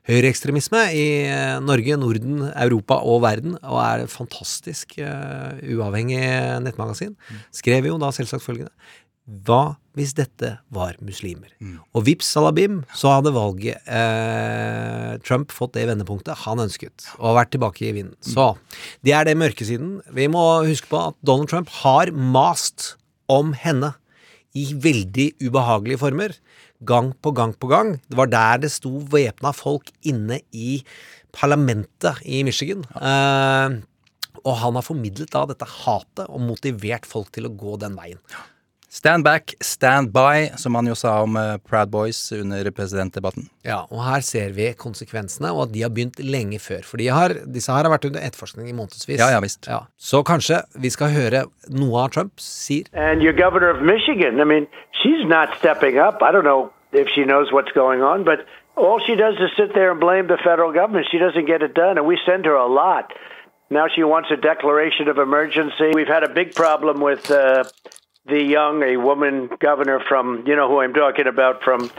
høyreekstremisme 0.08 0.82
i 0.96 1.06
uh, 1.28 1.58
Norge, 1.62 1.98
Norden, 2.00 2.46
Europa 2.48 2.98
og 3.04 3.20
verden, 3.26 3.58
og 3.60 3.80
er 3.84 4.06
et 4.06 4.14
fantastisk 4.14 4.96
uh, 4.98 5.58
uavhengig 5.76 6.24
nettmagasin. 6.64 7.14
Skrev 7.54 7.92
jo 7.92 8.00
da 8.02 8.10
selvsagt 8.16 8.46
følgende 8.46 8.72
Hva 9.26 9.76
hvis 9.96 10.12
dette 10.14 10.52
var 10.70 10.98
muslimer? 11.02 11.48
Og 11.96 12.04
vips 12.06 12.28
salabim, 12.36 12.82
så 12.94 13.14
hadde 13.14 13.32
valget 13.34 13.88
eh, 13.88 15.16
Trump 15.24 15.54
fått 15.56 15.72
det 15.74 15.86
vendepunktet 15.88 16.44
han 16.44 16.60
ønsket, 16.62 17.08
og 17.16 17.38
vært 17.38 17.54
tilbake 17.54 17.88
i 17.88 17.94
vinden. 17.96 18.16
Så 18.20 18.52
det 19.06 19.16
er 19.16 19.26
det 19.26 19.38
mørkesiden. 19.40 19.96
Vi 20.14 20.28
må 20.30 20.44
huske 20.68 20.90
på 20.92 21.00
at 21.08 21.16
Donald 21.26 21.50
Trump 21.50 21.72
har 21.80 22.12
mast 22.12 22.94
om 23.32 23.54
henne 23.56 23.94
i 24.56 24.68
veldig 24.72 25.30
ubehagelige 25.42 26.00
former. 26.04 26.36
Gang 26.86 27.14
på 27.24 27.32
gang 27.36 27.54
på 27.56 27.70
gang. 27.72 27.96
Det 28.06 28.18
var 28.20 28.30
der 28.30 28.62
det 28.66 28.72
sto 28.74 28.98
væpna 29.12 29.52
folk 29.56 29.90
inne 30.06 30.42
i 30.52 30.82
parlamentet 31.36 32.20
i 32.24 32.42
Michigan. 32.46 32.84
Eh, 33.00 33.80
og 34.44 34.60
han 34.60 34.76
har 34.78 34.84
formidlet 34.86 35.32
da 35.32 35.46
dette 35.48 35.66
hatet 35.66 36.28
og 36.28 36.44
motivert 36.44 37.08
folk 37.08 37.32
til 37.34 37.48
å 37.48 37.54
gå 37.56 37.78
den 37.82 37.96
veien. 37.98 38.20
Stand 38.96 39.24
back, 39.24 39.52
stand 39.60 40.08
by, 40.12 40.56
som 40.56 40.74
han 40.74 40.86
jo 40.88 40.94
sa 40.96 41.18
om 41.20 41.34
eh, 41.36 41.58
Proud 41.68 41.90
Boys 41.92 42.32
under 42.32 42.70
presidentdebatten. 42.72 43.50
Ja, 43.66 43.82
og 43.92 44.00
her 44.00 44.22
ser 44.24 44.54
vi 44.56 44.70
konsekvensene, 44.72 45.50
og 45.52 45.66
at 45.66 45.74
de 45.74 45.82
har 45.84 45.92
begynt 45.92 46.16
lenge 46.24 46.56
før. 46.64 46.80
For 46.88 47.02
har, 47.12 47.34
disse 47.44 47.74
her 47.74 47.84
har 47.84 47.92
vært 47.92 48.06
under 48.08 48.24
etterforskning 48.24 48.70
i 48.70 48.76
månedsvis. 48.78 49.20
Ja, 49.20 49.28
ja, 49.34 49.42
visst. 49.44 49.68
Så 50.00 50.22
kanskje 50.24 50.62
vi 50.80 50.88
skal 50.94 51.12
høre 51.12 51.44
noe 51.68 52.06
av 52.06 52.14
Trump 52.16 52.40
sier. 52.40 52.88
And 52.96 53.20
your 53.20 53.36
governor 53.36 53.68
of 53.68 53.84
Michigan, 53.84 54.40
I 54.40 54.48
mean, 54.48 54.64
she's 55.02 55.28
not 55.28 55.52
stepping 55.60 56.00
up. 56.00 56.24
I 56.24 56.32
don't 56.32 56.48
know 56.48 56.72
if 56.92 57.12
she 57.12 57.28
knows 57.28 57.52
what's 57.52 57.76
going 57.76 58.00
on, 58.00 58.24
but 58.24 58.48
all 58.80 58.96
she 59.04 59.14
does 59.14 59.36
is 59.44 59.52
sit 59.60 59.74
there 59.74 59.90
and 59.90 60.00
blame 60.00 60.32
the 60.32 60.40
federal 60.40 60.72
government. 60.72 61.04
She 61.12 61.18
doesn't 61.18 61.44
get 61.44 61.60
it 61.60 61.74
done, 61.74 61.98
and 61.98 62.06
we 62.08 62.16
send 62.24 62.46
her 62.46 62.56
a 62.56 62.66
lot. 62.66 63.12
Now 63.68 63.88
she 63.94 64.04
wants 64.04 64.30
a 64.30 64.40
declaration 64.40 65.08
of 65.12 65.18
emergency. 65.18 65.92
We've 65.92 66.14
had 66.16 66.24
a 66.24 66.32
big 66.32 66.54
problem 66.54 67.02
with 67.02 67.30
uh, 67.30 67.64
the 68.28 68.42
young, 68.42 68.82
a 68.82 68.96
woman 68.96 69.48
governor 69.60 70.00
from, 70.08 70.42
you 70.46 70.54
know 70.56 70.68
who 70.68 70.80
I'm 70.80 70.94
talking 70.94 71.26
about, 71.26 71.62
from 71.62 71.90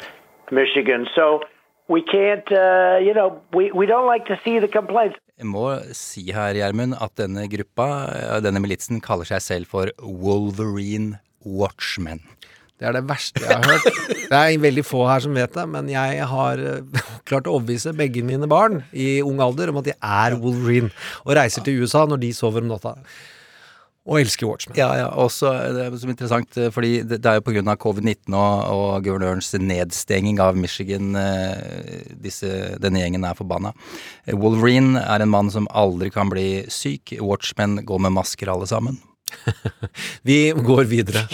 Michigan. 0.51 1.07
So 1.15 1.41
we 1.87 2.01
can't, 2.01 2.49
uh, 2.51 2.97
you 2.99 3.13
know, 3.13 3.41
we, 3.53 3.71
we 3.71 3.85
don't 3.85 4.07
like 4.07 4.25
to 4.27 4.39
see 4.43 4.59
the 4.59 4.67
complaints. 4.67 5.17
Jeg 5.37 5.45
må 5.45 5.67
si 5.93 6.23
her, 6.33 6.57
Gjermund, 6.57 6.97
at 6.97 7.13
denne 7.19 7.43
gruppa, 7.51 7.87
eh, 8.09 8.39
denne 8.41 8.57
militsen, 8.63 8.97
kaller 9.05 9.27
seg 9.29 9.43
selv 9.45 9.69
for 9.69 9.91
Wolverine 10.01 11.19
Watchmen. 11.45 12.23
Det 12.77 12.85
er 12.89 12.97
det 12.97 13.03
verste 13.09 13.41
jeg 13.41 13.53
har 13.53 13.69
hørt. 13.69 13.85
Det 14.31 14.37
er 14.37 14.57
veldig 14.61 14.83
få 14.85 15.03
her 15.09 15.21
som 15.23 15.37
vet 15.37 15.53
det, 15.53 15.63
men 15.69 15.87
jeg 15.93 16.25
har 16.33 16.61
eh, 16.61 17.05
klart 17.29 17.47
å 17.49 17.55
overbevise 17.57 17.93
begge 17.97 18.25
mine 18.25 18.49
barn 18.49 18.81
i 18.93 19.21
ung 19.25 19.39
alder 19.45 19.69
om 19.71 19.79
at 19.81 19.91
de 19.91 19.95
er 19.95 20.37
Wolverine, 20.41 20.89
og 21.25 21.37
reiser 21.37 21.65
til 21.65 21.85
USA 21.85 22.07
når 22.09 22.25
de 22.25 22.33
sover 22.37 22.65
om 22.65 22.73
natta. 22.73 22.97
Og 24.07 24.21
elsker 24.21 24.47
Watchmen. 24.47 24.77
Ja, 24.79 24.87
ja, 24.95 25.07
også 25.19 25.51
det 25.75 25.83
er 25.83 25.95
så 25.99 26.07
interessant, 26.07 26.55
eh, 26.55 26.71
fordi 26.71 27.01
det 27.03 27.19
det 27.23 27.31
er 27.31 27.41
jo 27.41 27.63
av 27.67 27.79
covid-19 27.83 28.31
og, 28.31 28.53
og 28.71 29.03
guvernørens 29.03 29.51
nedstenging 29.59 30.39
av 30.39 30.55
Michigan 30.55 31.15
eh, 31.19 32.07
disse, 32.23 32.77
denne 32.79 33.03
gjengen 33.03 33.27
er 33.27 33.35
forbanna. 33.35 33.73
Eh, 34.25 34.35
Wolverine 34.35 35.03
er 35.03 35.25
en 35.25 35.33
mann 35.33 35.51
som 35.51 35.67
aldri 35.75 36.09
kan 36.13 36.31
bli 36.31 36.63
syk. 36.71 37.17
Watchmen 37.19 37.81
går 37.83 38.03
med 38.07 38.15
masker 38.15 38.53
alle 38.53 38.69
sammen. 38.69 39.01
Vi 40.27 40.53
går 40.55 40.85
videre. 40.87 41.25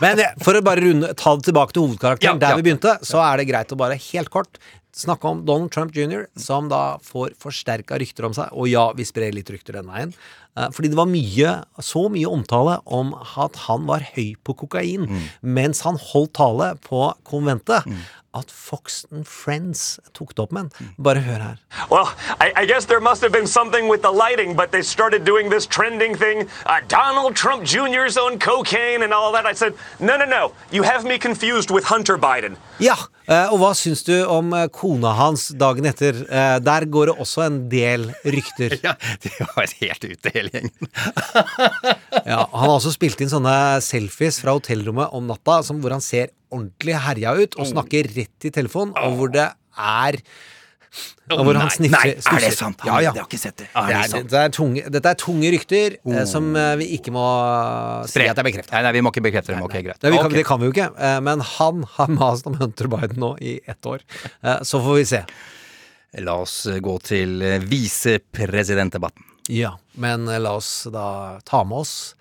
Men 0.00 0.22
for 0.40 0.56
å 0.56 0.64
bare 0.64 0.86
runde, 0.86 1.12
ta 1.12 1.34
det 1.36 1.50
tilbake 1.50 1.76
til 1.76 1.84
hovedkarakteren, 1.84 2.40
Ja, 2.40 2.40
der 2.40 2.54
ja. 2.54 2.60
vi 2.60 2.64
begynte, 2.70 2.96
så 3.04 3.20
er 3.20 3.42
det 3.42 3.50
greit 3.50 3.74
å 3.74 3.76
bare 3.76 4.00
helt 4.00 4.32
kort 4.32 4.56
snakke 4.96 5.28
om 5.28 5.44
Donald 5.44 5.72
Trump 5.72 5.96
jr., 5.96 6.26
som 6.36 6.68
da 6.68 6.98
får 7.02 7.36
forsterka 7.40 7.96
rykter 8.00 8.28
om 8.28 8.34
seg. 8.36 8.52
Og 8.52 8.68
ja, 8.68 8.84
vi 8.96 9.06
sprer 9.08 9.32
litt 9.34 9.50
rykter 9.52 9.78
den 9.78 9.88
veien. 9.88 10.12
Eh, 10.56 10.68
Fordi 10.72 10.88
det 10.92 10.98
var 10.98 11.08
mye, 11.08 11.52
så 11.80 12.06
mye 12.12 12.28
omtale 12.28 12.78
om 12.84 13.14
at 13.40 13.56
han 13.66 13.86
var 13.88 14.04
høy 14.14 14.34
på 14.44 14.54
kokain 14.64 15.06
mens 15.40 15.80
han 15.86 15.96
holdt 16.12 16.34
tale 16.36 16.74
på 16.84 17.06
konventet, 17.24 17.88
at 18.34 18.48
Fox 18.48 19.02
and 19.12 19.26
Friends 19.28 19.98
tok 20.16 20.30
det 20.34 20.40
opp 20.46 20.52
med 20.56 20.70
han. 20.78 20.92
Bare 20.96 21.20
hør 21.20 21.42
her. 21.44 21.56
Well, 21.90 22.08
I, 22.40 22.48
I 22.62 22.64
guess 22.64 22.86
there 22.86 23.00
must 23.00 23.20
have 23.20 23.30
been 23.32 23.46
something 23.46 23.90
with 23.92 24.00
the 24.00 24.10
lighting, 24.10 24.56
but 24.56 24.72
they 24.72 24.80
started 24.82 25.24
doing 25.26 25.50
this 25.50 25.66
trending 25.66 26.16
thing. 26.16 26.48
Uh, 26.64 26.80
Donald 26.88 27.36
Trump 27.36 27.64
Jr.'s 27.68 28.16
on 28.16 28.38
cocaine 28.38 29.02
and 29.04 29.12
all 29.12 29.32
that. 29.36 29.44
I 29.44 29.52
said, 29.52 29.74
no, 30.00 30.16
no, 30.16 30.24
no. 30.24 30.52
You 30.72 30.82
have 30.82 31.04
me 31.04 31.18
confused 31.18 31.70
with 31.70 31.84
Hunter 31.92 32.16
Biden. 32.16 32.56
Ja, 32.80 32.96
eh, 33.28 33.52
og 33.52 33.58
hva 33.60 33.74
syns 33.76 34.00
du 34.08 34.14
om 34.24 34.48
eh, 34.56 34.64
kona 34.72 35.12
hans 35.18 35.50
dagen 35.60 35.84
etter? 35.92 36.24
Der 36.64 36.88
går 36.88 37.12
det 37.12 37.18
også 37.20 37.44
en 37.50 37.60
del 37.68 38.14
rykter. 38.24 38.78
Ja, 38.86 38.96
det 39.20 39.36
var 39.44 39.68
helt 39.82 40.04
ute, 40.08 40.32
hele 40.42 40.52
gjengen. 40.52 40.92
Ja, 42.32 42.44
han 42.52 42.68
har 42.68 42.76
også 42.76 42.92
spilt 42.94 43.20
inn 43.24 43.30
sånne 43.32 43.54
selfies 43.82 44.38
fra 44.42 44.54
hotellrommet 44.54 45.14
om 45.16 45.26
natta 45.26 45.58
som 45.66 45.80
hvor 45.82 45.94
han 45.94 46.04
ser 46.04 46.30
ordentlig 46.52 46.94
herja 47.06 47.32
ut 47.40 47.56
og 47.58 47.68
snakker 47.72 48.10
rett 48.14 48.46
i 48.46 48.52
telefonen, 48.54 48.94
og 49.00 49.16
hvor 49.18 49.32
det 49.32 49.48
er 49.48 50.20
og 51.32 51.46
hvor 51.46 51.56
han 51.56 51.64
nei, 51.70 51.72
sniffer 51.72 52.10
nei, 52.10 52.10
er 52.12 52.42
det 52.44 52.50
sant? 52.52 52.82
sant? 52.82 52.82
Ja, 52.84 52.98
ja. 53.00 53.12
Jeg 53.16 53.22
har 53.22 53.28
ikke 53.30 53.40
sett 53.40 53.62
det. 53.62 53.68
Det 53.72 53.80
Er 53.80 53.86
det 53.88 53.96
er, 53.96 54.10
det 54.12 54.32
det 54.32 54.40
er 54.42 54.52
tunge, 54.52 54.82
dette 54.92 55.12
er 55.14 55.18
tunge 55.22 55.52
rykter 55.54 55.96
eh, 55.96 56.24
som 56.28 56.50
eh, 56.58 56.74
vi 56.82 56.88
ikke 56.98 57.14
må 57.14 57.24
si 58.10 58.20
at 58.26 58.36
det 58.36 58.42
er 58.42 58.48
bekreftet. 58.50 58.74
Nei, 58.76 58.82
nei, 58.84 58.92
vi 58.98 59.04
må 59.06 59.12
ikke 59.14 59.24
bekrefte 59.24 59.54
dem. 59.54 59.64
Ok, 59.64 59.78
greit. 59.78 59.96
Det, 60.02 60.12
vi 60.12 60.20
kan, 60.20 60.28
okay. 60.28 60.42
det 60.42 60.44
kan 60.50 60.60
vi 60.60 60.68
jo 60.68 60.74
ikke, 60.74 60.90
eh, 61.08 61.16
men 61.24 61.44
han 61.54 61.86
har 61.94 62.12
mast 62.12 62.50
om 62.50 62.58
Hunter 62.60 62.92
Biden 62.92 63.22
nå 63.24 63.32
i 63.40 63.56
ett 63.64 63.88
år. 63.88 64.04
Eh, 64.42 64.60
Så 64.68 64.82
får 64.84 65.00
vi 65.00 65.08
se. 65.14 65.22
La 66.20 66.36
oss 66.44 66.58
gå 66.84 66.98
til 67.08 67.40
eh, 67.40 67.60
visepresidentdebatten. 67.64 69.31
Ja, 69.48 69.78
men 69.92 70.28
eh, 70.28 70.40
la 70.40 70.52
oss 70.52 70.88
da 70.92 71.40
ta 71.44 71.64
med 71.64 71.78
oss 71.78 72.16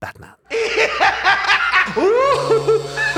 Batman. 0.00 0.30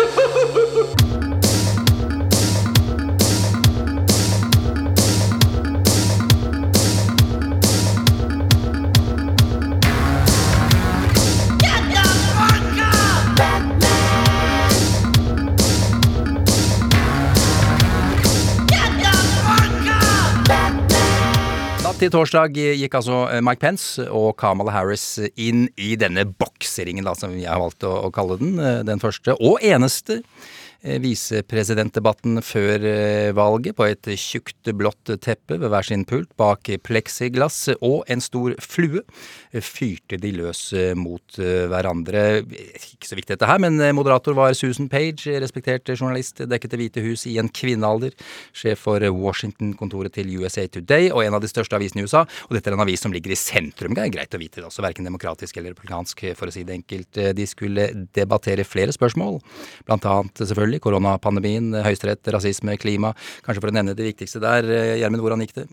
Natt 21.98 22.04
til 22.06 22.12
torsdag 22.14 22.54
gikk 22.54 22.92
altså 22.94 23.16
eh, 23.26 23.40
Mike 23.42 23.58
Pence 23.58 24.04
og 24.14 24.36
Kamala 24.38 24.70
Harris 24.70 25.16
inn 25.34 25.64
i 25.74 25.96
denne 25.98 26.22
bokseringen, 26.30 27.02
da, 27.02 27.10
som 27.18 27.32
jeg 27.34 27.50
har 27.50 27.58
valgt 27.58 27.82
å, 27.82 27.90
å 28.06 28.10
kalle 28.14 28.36
den. 28.38 28.52
eh, 28.62 28.84
Den 28.86 29.02
første 29.02 29.34
og 29.34 29.58
eneste 29.66 30.20
visepresidentdebatten 30.78 32.38
før 32.46 32.84
eh, 32.86 33.30
valget 33.34 33.74
på 33.74 33.88
et 33.88 34.08
tjukt 34.14 34.68
blått 34.78 35.10
teppe 35.24 35.56
ved 35.58 35.72
hver 35.72 35.86
sin 35.88 36.04
pult 36.06 36.30
bak 36.38 36.68
pleksiglass 36.86 37.72
og 37.82 38.04
en 38.06 38.22
stor 38.22 38.54
flue 38.62 39.02
eh, 39.02 39.64
fyrte 39.64 40.20
de 40.22 40.30
løs 40.36 40.60
eh, 40.78 40.92
mot 40.94 41.38
eh, 41.42 41.66
hverandre. 41.70 42.44
Ikke 42.46 43.10
så 43.10 43.18
viktig 43.18 43.34
dette 43.34 43.48
her, 43.50 43.58
men 43.64 43.80
eh, 43.82 43.94
moderator 43.96 44.36
var 44.38 44.54
Susan 44.54 44.86
Page, 44.92 45.34
respektert 45.42 45.90
journalist, 45.96 46.44
dekket 46.46 46.68
Det 46.68 46.80
hvite 46.82 47.02
hus 47.02 47.26
i 47.26 47.38
en 47.42 47.50
kvinnealder, 47.50 48.14
sjef 48.54 48.84
for 48.86 49.02
Washington-kontoret 49.02 50.14
til 50.14 50.30
USA 50.38 50.68
Today 50.70 51.10
og 51.10 51.24
en 51.24 51.40
av 51.40 51.42
de 51.42 51.50
største 51.50 51.74
avisene 51.74 52.04
i 52.04 52.06
USA. 52.06 52.22
Og 52.46 52.54
dette 52.54 52.70
er 52.70 52.78
en 52.78 52.84
avis 52.84 53.02
som 53.02 53.14
ligger 53.14 53.34
i 53.34 53.40
sentrum, 53.40 53.96
det 53.98 54.04
er 54.04 54.14
greit 54.14 54.36
å 54.36 54.40
vite 54.40 54.60
det 54.60 54.68
også, 54.68 54.84
verken 54.84 55.08
demokratisk 55.08 55.58
eller 55.58 55.74
republikansk, 55.74 56.28
for 56.38 56.50
å 56.50 56.54
si 56.54 56.62
det 56.68 56.76
enkelt. 56.78 57.22
De 57.34 57.50
skulle 57.50 57.90
debattere 58.14 58.66
flere 58.68 58.94
spørsmål, 58.94 59.40
blant 59.88 60.06
annet 60.06 60.46
selvfølgelig 60.46 60.67
koronapandemien, 60.76 61.72
høyesterett, 61.80 62.28
rasisme, 62.36 62.76
klima. 62.76 63.14
Kanskje 63.46 63.64
for 63.64 63.72
å 63.72 63.76
nevne 63.80 63.96
det 63.96 64.12
viktigste 64.12 64.44
der, 64.44 64.68
Gjermund, 65.00 65.24
hvordan 65.24 65.46
gikk 65.46 65.56
det? 65.62 65.70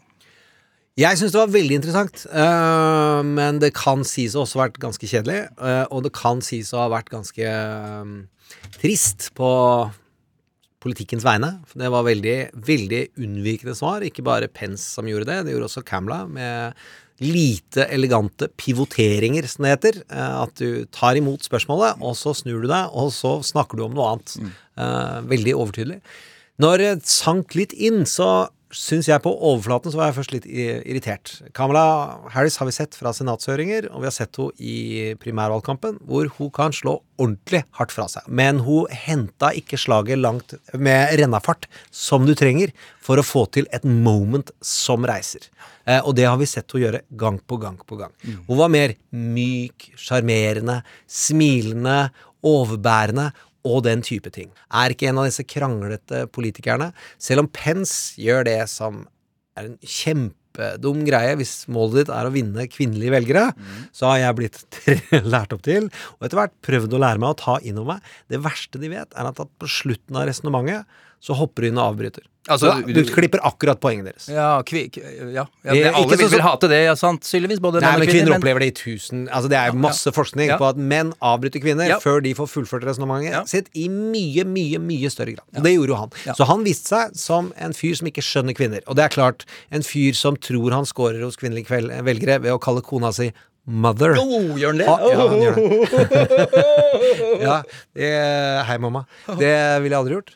Jeg 0.96 1.20
syns 1.20 1.34
det 1.36 1.42
var 1.42 1.52
veldig 1.52 1.76
interessant, 1.76 2.22
øh, 2.32 3.20
men 3.28 3.58
det 3.60 3.74
kan 3.76 4.06
sies 4.08 4.32
å 4.32 4.46
også 4.46 4.62
vært 4.62 4.78
ganske 4.80 5.10
kjedelig. 5.12 5.42
øh, 5.60 5.84
og 5.92 6.06
det 6.06 6.14
kan 6.16 6.40
sies 6.40 6.72
å 6.72 6.86
ha 6.86 6.88
vært 6.94 7.12
ganske 7.12 7.44
øh, 7.44 8.14
trist 8.80 9.28
på 9.36 9.50
politikkens 10.80 11.26
vegne. 11.28 11.50
Det 11.76 11.92
var 11.92 12.08
veldig, 12.08 12.38
veldig 12.56 13.02
unnvikende 13.20 13.76
svar. 13.76 14.08
Ikke 14.08 14.24
bare 14.24 14.48
Pence 14.48 14.88
som 14.88 15.10
gjorde 15.10 15.28
det, 15.28 15.42
det 15.44 15.58
gjorde 15.58 15.68
også 15.68 15.84
Camla 15.84 16.22
med 16.32 16.80
lite 17.24 17.86
elegante 17.94 18.50
pivoteringer, 18.60 19.48
som 19.48 19.64
det 19.64 19.74
heter. 19.76 20.02
Eh, 20.10 20.36
At 20.44 20.56
du 20.60 20.86
tar 20.92 21.16
imot 21.16 21.46
spørsmålet, 21.48 22.02
og 22.02 22.16
så 22.20 22.34
snur 22.36 22.62
du 22.66 22.68
deg, 22.68 22.92
og 22.92 23.12
så 23.16 23.38
snakker 23.46 23.78
du 23.80 23.86
om 23.88 23.96
noe 23.96 24.14
annet. 24.16 24.38
Mm. 24.40 24.54
Veldig 25.32 25.54
overtydelig. 25.56 26.02
Når 26.60 26.78
det 26.82 26.90
sank 27.08 27.56
litt 27.56 27.72
inn, 27.74 28.04
så 28.04 28.50
syns 28.76 29.08
jeg 29.10 29.22
på 29.24 29.32
overflaten 29.34 29.94
så 29.94 30.00
var 30.00 30.10
jeg 30.10 30.18
først 30.18 30.34
litt 30.36 30.46
irritert. 30.52 31.32
Kamala 31.56 31.86
Harris 32.34 32.58
har 32.60 32.68
vi 32.70 32.76
sett 32.76 32.98
fra 32.98 33.14
senatshøringer, 33.16 33.90
og 33.92 34.04
vi 34.04 34.10
har 34.10 34.16
sett 34.16 34.36
henne 34.40 34.56
i 34.60 35.16
primærvalgkampen, 35.22 36.02
hvor 36.06 36.30
hun 36.38 36.52
kan 36.56 36.76
slå 36.76 36.98
ordentlig 37.22 37.64
hardt 37.80 37.96
fra 37.96 38.08
seg. 38.12 38.28
Men 38.28 38.60
hun 38.66 38.92
henta 38.92 39.54
ikke 39.56 39.80
slaget 39.80 40.20
langt 40.20 40.58
med 40.74 41.16
rennafart 41.22 41.70
som 41.94 42.28
du 42.28 42.36
trenger 42.38 42.74
for 43.04 43.22
å 43.22 43.26
få 43.26 43.46
til 43.56 43.70
et 43.76 43.88
moment 43.88 44.52
som 44.66 45.08
reiser. 45.08 45.48
Eh, 45.86 46.02
og 46.02 46.16
det 46.18 46.28
har 46.28 46.38
vi 46.42 46.50
sett 46.50 46.68
henne 46.68 46.86
gjøre 46.86 47.04
gang 47.18 47.40
på 47.40 47.60
gang 47.62 47.80
på 47.80 48.00
gang. 48.00 48.14
Hun 48.48 48.60
var 48.60 48.72
mer 48.74 48.96
myk, 49.16 49.92
sjarmerende, 50.00 50.82
smilende, 51.08 52.10
overbærende 52.46 53.32
og 53.66 53.84
den 53.88 54.04
type 54.06 54.32
ting. 54.34 54.52
Er 54.70 54.94
ikke 54.94 55.10
en 55.10 55.22
av 55.22 55.28
disse 55.28 55.46
kranglete 55.48 56.26
politikerne. 56.34 56.92
Selv 57.22 57.46
om 57.46 57.52
Pence 57.52 58.16
gjør 58.22 58.46
det 58.48 58.60
som 58.72 59.04
er 59.56 59.70
en 59.70 59.78
kjempedum 59.82 61.04
greie 61.08 61.36
hvis 61.40 61.66
målet 61.72 62.04
ditt 62.04 62.14
er 62.16 62.28
å 62.28 62.34
vinne 62.34 62.68
kvinnelige 62.72 63.14
velgere, 63.16 63.48
så 63.96 64.12
har 64.12 64.22
jeg 64.22 64.38
blitt 64.42 64.80
lært 65.34 65.56
opp 65.56 65.66
til, 65.66 65.90
og 66.18 66.28
etter 66.28 66.42
hvert 66.42 66.56
prøvd 66.66 66.96
å 66.96 67.02
lære 67.06 67.24
meg 67.24 67.34
å 67.34 67.40
ta 67.42 67.58
inn 67.64 67.80
over 67.82 67.96
meg. 67.96 68.14
Det 68.32 68.44
verste 68.44 68.82
de 68.82 68.92
vet, 68.94 69.16
er 69.16 69.32
at 69.32 69.42
på 69.42 69.72
slutten 69.72 70.20
av 70.20 70.30
resonnementet 70.30 71.02
så 71.26 71.34
hopper 71.40 71.66
du 71.66 71.72
inn 71.72 71.80
og 71.82 71.88
avbryter. 71.96 72.24
Altså, 72.46 72.70
så 72.70 72.86
du, 72.86 72.92
du- 72.94 73.08
klipper 73.10 73.42
akkurat 73.42 73.80
poenget 73.82 74.06
deres. 74.12 74.28
Ja, 74.30 74.60
kvi, 74.62 74.84
ja, 74.94 75.48
ja 75.66 75.74
det, 75.74 75.80
alle 75.98 76.18
vil 76.20 76.28
vil 76.30 76.44
hate 76.46 76.68
det, 76.70 76.84
ja, 76.86 76.92
sannsynligvis. 76.94 77.58
Både 77.64 77.82
Nei, 77.82 77.90
menn 77.90 78.04
men 78.04 78.06
og 78.08 78.12
kvinner 78.14 78.30
men- 78.30 78.38
opplever 78.44 78.62
det 78.62 78.68
i 78.70 78.76
tusen 78.78 79.24
Altså 79.34 79.50
Det 79.50 79.58
er 79.58 79.74
masse 79.74 80.14
forskning 80.14 80.52
Ja. 80.52 80.58
på 80.62 80.68
at 80.70 80.78
menn 80.78 81.10
avbryter 81.26 81.64
kvinner 81.64 81.90
Ja. 81.90 81.98
før 82.04 82.22
de 82.22 82.36
får 82.38 82.52
fullført 82.52 82.86
resonnementet 82.86 83.32
Ja. 83.34 83.42
sitt 83.50 83.72
i 83.74 83.88
mye, 83.90 84.46
mye 84.46 84.78
mye 84.78 85.10
større 85.10 85.34
grad. 85.34 85.48
Og 85.58 85.64
det 85.66 85.74
gjorde 85.74 85.90
jo 85.90 85.96
han. 86.04 86.12
Ja. 86.28 86.34
Så 86.38 86.46
han 86.46 86.64
viste 86.64 86.94
seg 86.94 87.18
som 87.18 87.50
en 87.58 87.74
fyr 87.74 87.96
som 87.98 88.06
ikke 88.14 88.22
skjønner 88.22 88.54
kvinner. 88.54 88.82
Og 88.86 88.96
det 88.96 89.06
er 89.06 89.10
klart, 89.18 89.46
en 89.72 89.82
fyr 89.82 90.14
som 90.14 90.38
tror 90.38 90.70
han 90.78 90.86
scorer 90.86 91.24
hos 91.26 91.36
kvinnelige 91.42 91.66
velgere 92.06 92.38
ved 92.46 92.52
å 92.54 92.62
kalle 92.62 92.84
kona 92.86 93.12
si 93.12 93.32
mother. 93.66 94.14
Oh, 94.22 94.54
gjør 94.54 94.68
han 94.68 94.78
det? 94.78 94.88
Ah, 94.88 95.02
ja, 95.10 95.18
han 95.18 95.42
gjør 95.42 95.56
det. 95.58 97.42
ja, 97.42 97.64
det, 97.98 98.10
hei, 98.70 98.78
mamma. 98.78 99.06
Det 99.40 99.82
ville 99.82 99.96
jeg 99.96 100.02
aldri 100.04 100.14
gjort. 100.20 100.36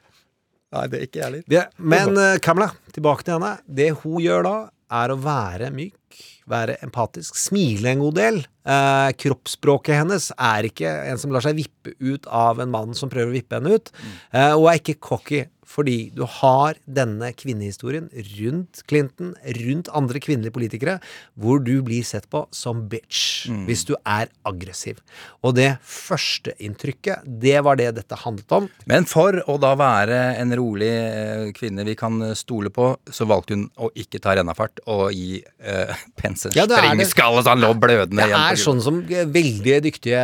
Nei, 0.76 0.86
det 0.90 1.00
er 1.00 1.08
ikke 1.08 1.20
jeg 1.20 1.26
heller. 1.26 1.72
Men 1.82 2.18
uh, 2.20 2.36
Kamala, 2.44 2.74
tilbake 2.94 3.26
til 3.26 3.38
henne. 3.38 3.56
Det 3.66 3.90
hun 4.04 4.20
gjør 4.22 4.46
da, 4.46 4.58
er 5.00 5.14
å 5.14 5.18
være 5.22 5.70
myk, 5.74 6.20
være 6.50 6.80
empatisk, 6.86 7.38
smile 7.38 7.92
en 7.92 8.02
god 8.02 8.18
del. 8.18 8.40
Eh, 8.70 9.10
kroppsspråket 9.22 10.00
hennes 10.00 10.32
er 10.34 10.66
ikke 10.70 10.90
en 11.12 11.20
som 11.22 11.34
lar 11.34 11.46
seg 11.46 11.58
vippe 11.60 11.94
ut 12.02 12.26
av 12.34 12.62
en 12.62 12.72
mann 12.74 12.96
som 12.98 13.12
prøver 13.12 13.30
å 13.30 13.36
vippe 13.38 13.60
henne 13.60 13.78
ut. 13.78 13.92
Eh, 14.34 14.56
hun 14.56 14.66
er 14.72 14.80
ikke 14.82 14.98
cocky, 14.98 15.44
fordi 15.70 16.10
du 16.16 16.24
har 16.40 16.80
denne 16.90 17.32
kvinnehistorien 17.38 18.10
rundt 18.40 18.82
Clinton, 18.90 19.36
rundt 19.60 19.92
andre 19.96 20.22
kvinnelige 20.24 20.56
politikere, 20.56 20.98
hvor 21.40 21.62
du 21.64 21.76
blir 21.86 22.06
sett 22.08 22.26
på 22.32 22.46
som 22.56 22.88
bitch 22.90 23.50
hvis 23.68 23.86
du 23.88 23.94
er 24.02 24.32
aggressiv. 24.48 25.00
Og 25.46 25.56
det 25.58 25.70
førsteinntrykket, 25.86 27.26
det 27.42 27.58
var 27.66 27.80
det 27.80 27.92
dette 28.00 28.18
handlet 28.24 28.56
om. 28.56 28.70
Men 28.90 29.08
for 29.10 29.38
å 29.50 29.58
da 29.62 29.76
være 29.80 30.20
en 30.42 30.56
rolig 30.58 30.90
eh, 30.90 31.46
kvinne 31.56 31.86
vi 31.88 31.96
kan 32.00 32.18
stole 32.38 32.72
på, 32.74 32.92
så 33.12 33.28
valgte 33.30 33.58
hun 33.58 33.68
å 33.80 33.92
ikke 33.98 34.22
ta 34.24 34.36
rennafart 34.40 34.82
og 34.90 35.10
gi 35.16 35.40
eh, 35.40 35.94
Pence 36.20 36.50
en 36.50 36.58
Ja, 36.58 36.66
det 36.70 36.80
springskalle 36.80 37.44
så 37.44 37.54
han 37.54 37.64
lå 37.64 37.72
blødende 37.80 38.26
igjen. 38.26 38.36
Det 38.36 38.58
er 38.58 38.62
sånn 38.62 38.82
som 38.84 39.00
veldig 39.06 39.78
dyktige 39.86 40.24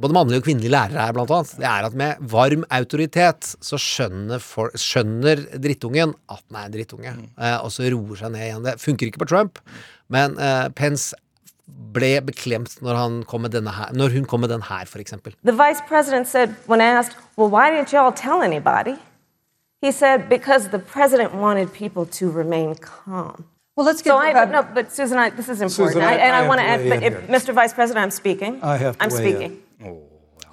både 0.00 0.16
mannlige 0.16 0.42
og 0.42 0.46
kvinnelige 0.46 0.72
lærere 0.72 1.06
er, 1.08 1.16
blant 1.16 1.32
annet. 1.34 1.54
Det 1.60 1.68
er 1.70 1.88
at 1.88 1.96
med 1.98 2.22
varm 2.32 2.64
autoritet 2.76 3.50
så 3.64 3.80
skjønner, 3.80 4.35
for, 4.42 4.72
skjønner 4.78 5.44
drittungen 5.62 6.14
at 6.32 6.42
den 6.48 6.56
er 6.58 6.66
en 6.68 6.74
drittunge, 6.74 7.12
eh, 7.38 7.56
og 7.62 7.70
så 7.74 7.86
roer 7.92 8.20
seg 8.22 8.32
ned 8.34 8.46
igjen. 8.48 8.64
Det 8.66 8.76
funker 8.82 9.10
ikke 9.10 9.22
på 9.24 9.30
Trump, 9.32 9.58
men 10.12 10.36
eh, 10.38 10.68
Pence 10.76 11.14
ble 11.66 12.20
beklemt 12.22 12.78
når, 12.84 12.94
han 13.00 13.18
kom 13.26 13.42
med 13.42 13.52
denne 13.56 13.72
her, 13.74 13.90
når 13.96 14.14
hun 14.14 14.24
kom 14.28 14.40
med 14.44 14.52
den 14.54 14.62
her, 14.68 14.84
for 14.86 15.02
eksempel. 15.02 15.34
The 15.44 15.52
vice 15.52 15.82
president 15.88 16.28
said, 16.28 16.54
when 16.66 16.80
asked, 16.80 17.16
Well, 17.36 17.50
why 17.50 17.70
didn't 17.70 17.92
y'all 17.92 18.12
tell 18.12 18.42
anybody? 18.42 18.96
He 19.82 19.92
said, 19.92 20.28
Because 20.28 20.70
the 20.70 20.78
president 20.78 21.34
wanted 21.34 21.72
people 21.72 22.06
to 22.18 22.30
remain 22.30 22.74
calm. 22.76 23.44
Well, 23.76 23.84
let's 23.84 24.00
get 24.00 24.10
So 24.12 24.16
I, 24.16 24.44
no, 24.46 24.62
but 24.62 24.90
Susan, 24.90 25.18
I, 25.18 25.28
this 25.30 25.48
is 25.50 25.60
important. 25.60 25.96
Susan, 25.96 26.02
I- 26.02 26.14
and 26.14 26.34
I 26.34 26.44
I, 26.44 26.48
want 26.48 26.60
to 26.60 26.66
add, 26.66 26.88
but 26.88 27.02
if. 27.02 27.12
Mr. 27.28 27.52
Vice 27.52 27.74
President, 27.74 28.02
I'm 28.04 28.10
speaking. 28.10 28.58
I 28.62 28.76
have 28.78 28.96
to 28.96 29.04
I'm 29.04 29.10
weigh 29.10 29.44
in. 29.44 29.60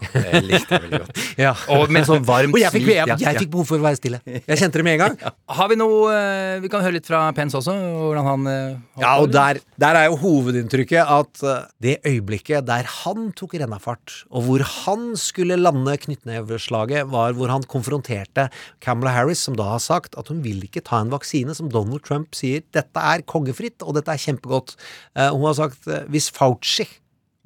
Det 0.13 0.41
likte 0.45 0.77
jeg 0.77 0.83
veldig 0.85 0.99
godt. 1.03 1.21
Ja. 1.39 1.51
Og 1.75 1.91
med 1.93 2.07
sånn 2.07 2.23
varmt 2.27 2.55
Og 2.55 2.61
jeg 2.61 2.73
fikk, 2.73 2.87
jeg, 2.93 3.17
jeg 3.21 3.41
fikk 3.43 3.51
behov 3.53 3.69
for 3.69 3.81
å 3.81 3.85
være 3.85 3.99
stille. 3.99 4.19
Jeg 4.25 4.59
kjente 4.59 4.79
det 4.79 4.85
med 4.87 4.97
en 4.97 5.01
gang. 5.03 5.33
Har 5.57 5.69
vi 5.71 5.77
noe 5.79 6.13
eh, 6.13 6.61
Vi 6.63 6.71
kan 6.71 6.83
høre 6.85 6.97
litt 6.97 7.09
fra 7.09 7.25
Pence 7.35 7.57
også, 7.59 7.73
hvordan 7.73 8.29
han 8.29 8.49
eh, 8.51 9.03
Ja, 9.03 9.15
og 9.21 9.31
der, 9.33 9.59
der 9.81 9.99
er 9.99 10.09
jo 10.09 10.19
hovedinntrykket 10.21 11.13
at 11.17 11.43
eh, 11.43 11.67
det 11.83 11.97
øyeblikket 12.09 12.67
der 12.67 12.87
han 13.03 13.31
tok 13.37 13.55
rennafart, 13.59 14.23
og 14.33 14.47
hvor 14.47 14.65
han 14.85 15.11
skulle 15.19 15.59
lande 15.59 15.95
knyttneveslaget, 16.05 17.09
var 17.11 17.35
hvor 17.37 17.51
han 17.51 17.65
konfronterte 17.69 18.47
Kamala 18.83 19.13
Harris, 19.15 19.43
som 19.43 19.57
da 19.59 19.73
har 19.73 19.83
sagt 19.83 20.17
at 20.19 20.31
hun 20.31 20.41
vil 20.45 20.63
ikke 20.67 20.83
ta 20.85 21.01
en 21.03 21.13
vaksine 21.13 21.55
som 21.57 21.71
Donald 21.73 22.05
Trump 22.07 22.33
sier 22.37 22.65
dette 22.75 23.03
er 23.13 23.25
kongefritt, 23.29 23.83
og 23.83 23.97
dette 23.97 24.13
er 24.13 24.21
kjempegodt. 24.21 24.75
Hun 25.17 25.45
har 25.47 25.57
sagt 25.57 25.87
hvis 26.11 26.29
Fauci 26.33 26.87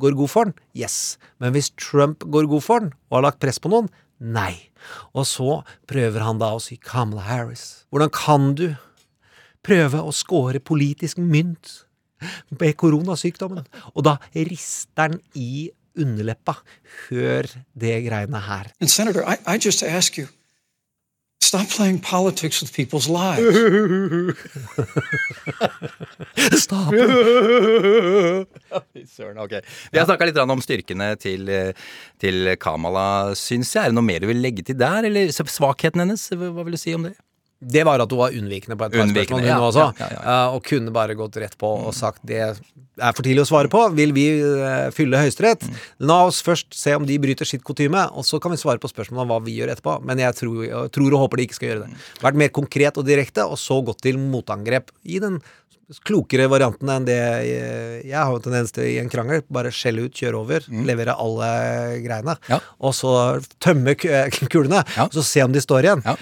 går 0.02 0.18
god 0.18 0.32
for 0.32 0.50
den, 0.50 0.58
yes. 0.78 1.18
Men 1.42 1.56
hvis 1.56 1.72
Trump 1.80 2.26
går 2.26 2.50
god 2.50 2.66
for 2.66 2.84
den, 2.84 2.92
og 3.10 3.20
har 3.20 3.30
lagt 3.30 3.42
press 3.44 3.60
på 3.62 3.72
noen, 3.74 3.90
nei. 4.20 4.70
Og 5.18 5.26
så 5.30 5.62
prøver 5.90 6.24
han 6.26 6.42
da 6.42 6.54
å 6.56 6.62
si 6.64 6.78
Kamala 6.82 7.26
Harris, 7.28 7.88
hvordan 7.92 8.14
kan 8.14 8.52
du 8.58 8.70
prøve 9.68 10.00
å 10.00 10.14
score 10.16 10.62
politisk 10.64 11.20
mynt 11.20 11.82
med 12.60 12.78
koronasykdommen. 12.80 13.66
Og 13.94 14.06
da 14.08 14.18
rister 14.34 15.10
han 15.10 15.20
i 15.38 15.70
underleppa. 15.98 16.60
Hør 17.08 17.50
det 17.78 17.96
greiene 18.06 18.42
her. 18.48 18.72
And 18.82 18.92
Senator, 18.92 19.26
I, 19.26 19.38
I 19.46 19.58
just 19.58 19.84
ask 19.84 20.18
you, 20.18 20.28
stop 21.48 21.70
playing 21.72 22.02
politics 22.04 22.60
with 22.62 22.74
people's 22.76 23.08
lives. 23.08 23.56
Stop. 26.64 26.92
Søren, 29.08 29.40
ok. 29.42 29.54
Vi 29.92 30.00
har 30.00 30.06
snakka 30.06 30.28
litt 30.28 30.40
om 30.44 30.62
styrkene 30.64 31.14
til, 31.22 31.48
til 32.22 32.52
Kamala, 32.62 33.34
syns 33.40 33.72
jeg. 33.76 33.88
Er 33.88 33.94
det 33.94 33.98
noe 33.98 34.08
mer 34.08 34.24
du 34.24 34.30
vil 34.32 34.44
legge 34.44 34.66
til 34.68 34.78
der, 34.80 35.08
eller 35.08 35.32
svakheten 35.32 36.04
hennes? 36.04 36.28
Hva 36.36 36.68
vil 36.68 36.76
du 36.76 36.82
si 36.82 36.96
om 36.98 37.08
det? 37.08 37.16
Det 37.60 37.82
var 37.88 38.00
at 38.04 38.12
hun 38.14 38.20
var 38.20 38.36
unnvikende 38.38 38.76
på 38.78 38.86
et 38.86 38.94
par 38.94 39.08
spørsmål, 39.10 39.40
hun 39.42 39.48
ja, 39.50 39.60
også. 39.66 39.86
ja, 39.98 40.08
ja, 40.14 40.20
eh, 40.22 40.56
Og 40.56 40.64
kunne 40.68 40.92
bare 40.94 41.16
gått 41.18 41.38
rett 41.42 41.56
på 41.58 41.72
og 41.88 41.94
sagt 41.98 42.22
det 42.28 42.38
er 42.46 43.14
for 43.14 43.22
tidlig 43.26 43.44
å 43.44 43.50
svare 43.50 43.70
på. 43.70 43.82
Vil 43.98 44.14
vi 44.14 44.28
eh, 44.42 44.88
fylle 44.94 45.18
Høyesterett? 45.22 45.66
La 46.06 46.20
oss 46.30 46.44
først 46.46 46.74
se 46.78 46.94
om 46.98 47.06
de 47.06 47.18
bryter 47.22 47.46
sitt 47.50 47.64
kutyme, 47.66 48.08
og 48.14 48.26
så 48.26 48.40
kan 48.42 48.54
vi 48.54 48.58
svare 48.62 48.82
på 48.82 48.90
spørsmål 48.90 49.26
om 49.26 49.34
hva 49.34 49.40
vi 49.46 49.58
gjør 49.58 49.74
etterpå. 49.74 50.00
Men 50.06 50.22
jeg 50.22 50.38
tror, 50.38 50.64
jeg 50.68 50.92
tror 50.94 51.14
og 51.18 51.24
håper 51.26 51.38
de 51.42 51.48
ikke 51.50 51.58
skal 51.60 51.70
gjøre 51.72 51.86
det. 51.88 52.02
Vært 52.26 52.40
mer 52.44 52.54
konkret 52.54 52.98
og 53.02 53.06
direkte, 53.10 53.46
og 53.50 53.58
så 53.62 53.80
gått 53.86 54.02
til 54.06 54.18
motangrep 54.22 54.94
i 55.06 55.18
den 55.24 55.42
klokere 56.04 56.50
varianten 56.52 56.90
enn 56.92 57.06
det 57.08 57.16
jeg, 57.16 58.00
jeg 58.10 58.18
har 58.20 58.34
jo 58.34 58.42
tendens 58.44 58.74
til 58.76 58.90
i 58.90 58.98
en 59.00 59.08
krangel. 59.12 59.42
Bare 59.50 59.70
skjelle 59.72 60.04
ut, 60.10 60.14
kjøre 60.20 60.42
over, 60.42 60.66
levere 60.90 61.14
alle 61.16 61.52
greiene. 62.04 62.36
Ja. 62.52 62.58
Og 62.84 62.92
så 62.98 63.14
tømme 63.64 63.94
kulene, 64.54 64.84
Ja. 64.98 65.06
så 65.14 65.24
se 65.24 65.46
om 65.46 65.54
de 65.56 65.64
står 65.64 65.88
igjen. 65.88 66.04
Ja. 66.06 66.18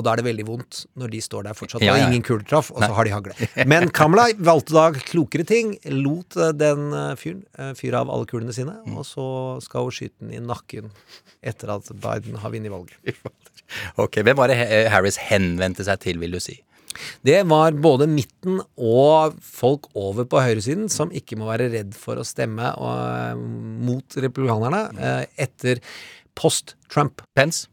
Og 0.00 0.06
da 0.06 0.14
er 0.16 0.22
det 0.22 0.26
veldig 0.30 0.46
vondt 0.48 0.78
når 1.00 1.12
de 1.12 1.20
står 1.24 1.44
der 1.50 1.58
fortsatt 1.58 1.84
Ja, 1.84 1.92
ja, 1.98 2.06
og 2.08 2.14
ingen 2.14 2.24
kuler 2.24 2.46
traff, 2.48 2.70
og 2.72 2.80
så 2.80 2.88
har 2.96 3.06
de 3.08 3.12
hagle. 3.12 3.36
Men 3.68 3.90
Kamala 3.94 4.30
valgte 4.40 4.72
da 4.78 4.86
klokere 4.96 5.44
ting. 5.48 5.74
Lot 5.92 6.38
eh, 6.40 6.54
den 6.56 6.88
eh, 6.96 7.12
fyren 7.20 7.44
eh, 7.60 7.74
fyre 7.78 8.00
av 8.00 8.10
alle 8.16 8.28
kulene 8.30 8.56
sine, 8.56 8.78
Mm. 8.80 8.96
og 8.96 9.04
så 9.04 9.24
skal 9.62 9.84
hun 9.86 9.92
skyte 9.94 10.16
den 10.24 10.32
i 10.38 10.40
nakken 10.40 10.88
etter 11.44 11.74
at 11.76 11.90
Biden 12.00 12.38
har 12.40 12.52
vunnet 12.54 12.72
valget. 12.72 13.20
Ok, 14.00 14.16
Hvem 14.26 14.34
var 14.40 14.50
det 14.50 14.56
Harris 14.90 15.20
henvendte 15.28 15.84
seg 15.86 16.00
til, 16.02 16.16
vil 16.22 16.32
du 16.34 16.40
si? 16.42 16.56
Det 17.22 17.36
var 17.46 17.76
både 17.78 18.08
midten 18.10 18.56
og 18.74 19.36
folk 19.46 19.86
over 19.94 20.26
på 20.26 20.40
høyresiden 20.42 20.88
som 20.90 21.12
ikke 21.14 21.36
må 21.38 21.46
være 21.52 21.68
redd 21.70 21.92
for 21.94 22.18
å 22.18 22.24
stemme 22.26 22.72
og, 22.82 23.44
mot 23.86 24.16
republikanerne 24.18 24.80
eh, 24.98 25.22
etter 25.46 25.78
post-Trump. 26.40 27.22
Pence? 27.38 27.68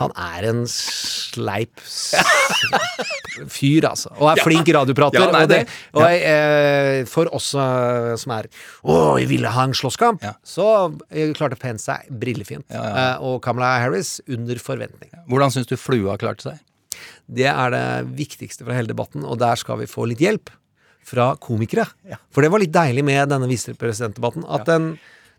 Han 0.00 0.12
er 0.16 0.46
en 0.48 0.62
sleip 0.70 1.80
fyr, 3.52 3.84
altså. 3.90 4.12
Og 4.16 4.30
er 4.32 4.40
flink 4.40 4.70
radioprater. 4.72 5.20
Ja, 5.20 5.28
er 5.28 5.44
og 5.44 5.50
det, 5.50 5.58
og 5.92 6.06
jeg, 6.06 6.22
eh, 6.32 7.02
for 7.10 7.28
oss 7.36 7.50
eh, 7.58 8.12
som 8.20 8.34
er 8.38 8.48
Å, 8.82 8.96
vi 9.20 9.26
ville 9.34 9.52
ha 9.52 9.66
en 9.68 9.76
slåsskamp, 9.76 10.24
så 10.46 10.66
eh, 11.10 11.34
klarte 11.36 11.60
Pence 11.60 11.90
seg 11.90 12.08
brillefint. 12.22 12.64
Eh, 12.72 13.20
og 13.20 13.40
Kamala 13.44 13.74
Harris 13.82 14.16
under 14.32 14.60
forventning. 14.62 15.12
Hvordan 15.28 15.52
syns 15.54 15.68
du 15.70 15.76
flua 15.80 16.16
klarte 16.20 16.48
seg? 16.48 16.62
Det 17.32 17.48
er 17.52 17.72
det 17.72 17.86
viktigste 18.18 18.64
fra 18.66 18.76
hele 18.76 18.90
debatten, 18.90 19.24
og 19.28 19.38
der 19.40 19.60
skal 19.60 19.80
vi 19.80 19.90
få 19.90 20.08
litt 20.10 20.22
hjelp 20.22 20.50
fra 21.06 21.32
komikere. 21.42 21.84
For 22.32 22.44
det 22.44 22.50
var 22.52 22.62
litt 22.62 22.74
deilig 22.74 23.02
med 23.06 23.32
denne 23.32 23.48
visepresidentdebatten. 23.50 24.44
At 24.46 24.68
den, 24.68 24.92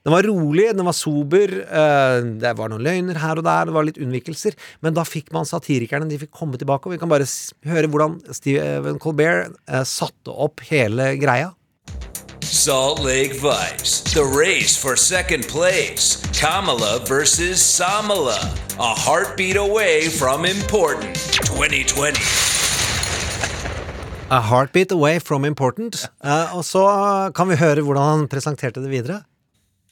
den 0.04 0.12
var 0.12 0.26
rolig, 0.28 0.68
den 0.76 0.84
var 0.84 0.96
sober, 0.98 1.54
eh, 1.64 2.18
det 2.44 2.52
var 2.60 2.72
noen 2.72 2.84
løgner 2.84 3.22
her 3.24 3.40
og 3.40 3.46
der, 3.48 3.70
det 3.70 3.76
var 3.76 3.86
litt 3.88 4.00
unnvikelser. 4.04 4.58
Men 4.84 4.98
da 4.98 5.06
fikk 5.08 5.32
man 5.32 5.48
satirikerne, 5.48 6.10
de 6.12 6.20
fikk 6.20 6.34
komme 6.36 6.60
tilbake, 6.60 6.90
og 6.90 6.96
vi 6.96 7.00
kan 7.00 7.12
bare 7.12 7.28
høre 7.70 7.88
hvordan 7.88 8.20
Stephen 8.36 9.00
Colbert 9.00 9.56
eh, 9.64 9.86
satte 9.88 10.36
opp 10.36 10.66
hele 10.68 11.14
greia. 11.22 11.54
Salt 12.44 13.00
Lake 13.00 13.40
Vice, 13.40 14.04
the 14.14 14.24
race 14.24 14.76
for 14.76 14.96
second 15.00 15.48
place. 15.48 16.20
Kamala 16.36 17.00
versus 17.08 17.64
Samala, 17.64 18.38
a 18.80 18.94
heartbeat 18.94 19.56
away 19.56 20.10
from 20.10 20.44
important. 20.44 21.16
2020. 21.48 22.20
A 24.30 24.42
heartbeat 24.42 24.92
away 24.92 25.20
from 25.20 25.46
important. 25.46 26.10
Eh, 26.24 26.58
og 26.58 26.68
så 26.68 26.84
kan 27.36 27.48
vi 27.48 27.56
høre 27.56 27.82
hvordan 27.82 28.04
han 28.04 28.28
presenterte 28.28 28.84
det 28.84 28.92
videre. 28.92 29.24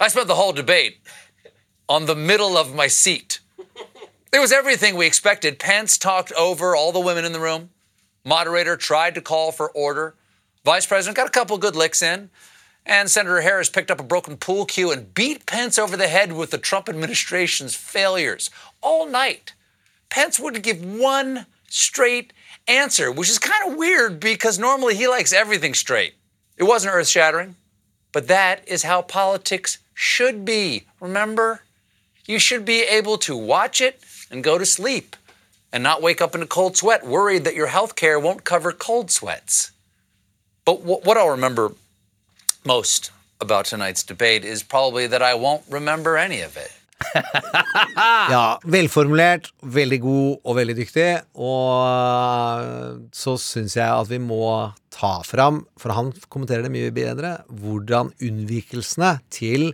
I 0.02 0.08
spent 0.08 0.28
the 0.28 0.34
whole 0.34 0.52
debate 0.52 0.98
on 1.88 2.08
the 2.08 2.16
middle 2.16 2.58
of 2.58 2.74
my 2.74 2.88
seat. 2.88 3.40
It 4.34 4.40
was 4.40 4.52
everything 4.52 4.96
we 4.96 5.06
expected. 5.06 5.60
Pence 5.60 5.96
talked 5.96 6.32
over 6.32 6.76
all 6.76 6.92
the 6.92 7.00
women 7.00 7.24
in 7.24 7.34
the 7.34 7.40
room. 7.40 7.70
Moderator 8.26 8.76
tried 8.78 9.14
to 9.14 9.22
call 9.22 9.52
for 9.52 9.70
order. 9.70 10.16
Vice 10.66 10.88
President 10.88 11.16
got 11.16 11.28
a 11.28 11.32
couple 11.32 11.56
good 11.60 11.76
licks 11.76 12.02
in. 12.02 12.32
And 12.84 13.12
Senator 13.12 13.42
Harris 13.42 13.70
picked 13.70 13.92
up 13.92 14.00
a 14.00 14.04
broken 14.04 14.38
pool 14.38 14.66
cue 14.66 14.92
and 14.92 15.14
beat 15.14 15.46
Pence 15.46 15.78
over 15.78 15.96
the 15.96 16.08
head 16.08 16.34
with 16.34 16.50
the 16.50 16.58
Trump 16.58 16.90
administration's 16.90 17.76
failures 17.76 18.50
all 18.82 19.06
night. 19.06 19.54
Pence 20.10 20.40
wouldn't 20.40 20.64
give 20.64 20.84
one 20.84 21.46
straight 21.70 22.34
answer, 22.68 23.12
which 23.12 23.30
is 23.30 23.38
kind 23.38 23.72
of 23.72 23.78
weird 23.78 24.20
because 24.20 24.58
normally 24.58 24.96
he 24.96 25.08
likes 25.08 25.32
everything 25.32 25.76
straight. 25.76 26.16
It 26.58 26.64
wasn't 26.64 26.96
earth 26.96 27.08
shattering, 27.08 27.56
but 28.12 28.28
that 28.28 28.68
is 28.68 28.82
how 28.82 29.04
politics 29.04 29.78
should 30.02 30.44
be. 30.44 30.86
Remember? 31.00 31.62
You 32.26 32.40
should 32.40 32.66
be 32.66 32.82
able 32.82 33.20
to 33.20 33.38
watch 33.38 33.80
it 33.80 34.02
and 34.32 34.44
go 34.44 34.58
to 34.58 34.66
sleep 34.66 35.16
and 35.72 35.84
not 35.84 36.02
wake 36.02 36.22
up 36.22 36.34
in 36.34 36.42
a 36.42 36.48
cold 36.48 36.76
sweat 36.76 37.06
worried 37.06 37.44
that 37.44 37.54
your 37.54 37.68
health 37.68 37.96
care 37.96 38.20
won't 38.20 38.44
cover 38.44 38.72
cold 38.72 39.12
sweats. 39.12 39.72
But 40.66 40.78
wh- 40.78 41.06
what 41.06 41.18
I'll 41.18 41.30
remember 41.30 41.74
most 42.66 43.12
about 43.40 43.66
tonight's 43.66 44.02
debate 44.02 44.44
is 44.44 44.64
probably 44.64 45.06
that 45.06 45.22
I 45.22 45.36
won't 45.36 45.64
remember 45.70 46.18
any 46.18 46.42
of 46.42 46.58
it. 46.58 46.72
Ja, 48.32 48.60
velformulert, 48.64 49.50
veldig 49.62 50.00
god 50.04 50.48
og 50.48 50.58
veldig 50.58 50.76
dyktig. 50.78 51.10
Og 51.42 53.12
så 53.16 53.36
syns 53.42 53.76
jeg 53.78 53.88
at 53.90 54.10
vi 54.12 54.22
må 54.24 54.72
ta 54.94 55.18
fram, 55.26 55.64
for 55.80 55.96
han 55.96 56.12
kommenterer 56.32 56.68
det 56.68 56.74
mye 56.74 56.94
bedre, 56.96 57.38
hvordan 57.50 58.14
unnvikelsene 58.22 59.16
til 59.34 59.72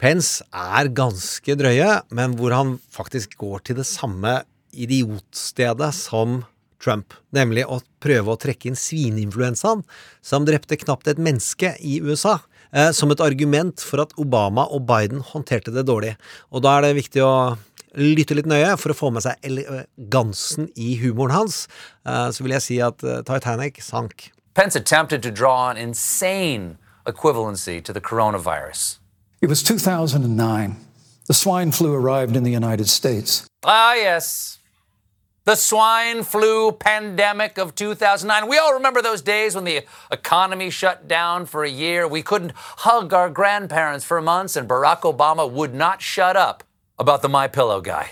Pence 0.00 0.46
er 0.56 0.88
ganske 0.96 1.56
drøye, 1.60 1.90
men 2.16 2.38
hvor 2.38 2.54
han 2.56 2.78
faktisk 2.92 3.36
går 3.42 3.66
til 3.68 3.80
det 3.82 3.88
samme 3.88 4.38
idiotstedet 4.72 5.90
som 5.96 6.40
Trump, 6.80 7.12
nemlig 7.36 7.66
å 7.68 7.82
prøve 8.00 8.32
å 8.32 8.40
trekke 8.40 8.70
inn 8.70 8.78
svineinfluensaen, 8.78 9.82
som 10.24 10.46
drepte 10.48 10.78
knapt 10.80 11.10
et 11.12 11.20
menneske 11.20 11.74
i 11.84 11.98
USA, 12.00 12.38
eh, 12.72 12.90
som 12.96 13.10
et 13.10 13.22
argument 13.24 13.82
for 13.82 14.02
at 14.04 14.14
Obama 14.20 14.66
og 14.70 14.86
Biden 14.88 15.24
håndterte 15.24 15.74
det 15.74 15.86
dårlig. 15.88 16.14
Og 16.50 16.64
da 16.64 16.76
er 16.76 16.88
det 16.88 16.98
viktig 17.00 17.24
å 17.24 17.34
lytte 17.98 18.36
litt 18.38 18.46
nøye 18.50 18.76
for 18.78 18.92
å 18.92 18.98
få 18.98 19.10
med 19.14 19.24
seg 19.24 19.40
elegansen 19.46 20.70
i 20.76 20.94
humoren 21.02 21.34
hans. 21.34 21.64
Eh, 22.06 22.28
så 22.30 22.46
vil 22.46 22.54
jeg 22.58 22.66
si 22.66 22.78
at 22.84 23.02
eh, 23.02 23.22
Titanic 23.26 23.82
sank. 23.82 24.30
Pence 24.54 24.76
attempted 24.76 25.22
to 25.22 25.30
draw 25.30 25.70
an 25.70 25.76
insane 25.76 26.78
equivalency 27.06 27.82
to 27.82 27.92
the 27.92 28.00
coronavirus. 28.00 28.98
It 29.40 29.48
was 29.48 29.62
2009. 29.62 30.76
The 31.26 31.34
swine 31.34 31.72
flu 31.72 31.94
arrived 31.94 32.36
in 32.36 32.42
the 32.42 32.50
United 32.50 32.88
States. 32.88 33.46
Ah, 33.64 33.94
yes. 33.94 34.59
The 35.44 35.54
swine 35.54 36.22
flu 36.22 36.70
pandemic 36.70 37.56
of 37.56 37.74
2009. 37.74 38.46
We 38.46 38.58
all 38.58 38.74
remember 38.74 39.00
those 39.00 39.22
days 39.22 39.54
when 39.54 39.64
the 39.64 39.84
economy 40.12 40.68
shut 40.68 41.08
down 41.08 41.46
for 41.46 41.64
a 41.64 41.70
year. 41.70 42.06
We 42.06 42.22
couldn't 42.22 42.52
hug 42.54 43.14
our 43.14 43.30
grandparents 43.30 44.04
for 44.04 44.20
months, 44.20 44.54
and 44.54 44.68
Barack 44.68 45.00
Obama 45.00 45.50
would 45.50 45.72
not 45.72 46.02
shut 46.02 46.36
up 46.36 46.62
about 46.98 47.22
the 47.22 47.28
My 47.30 47.48
Pillow 47.48 47.80
guy. 47.80 48.10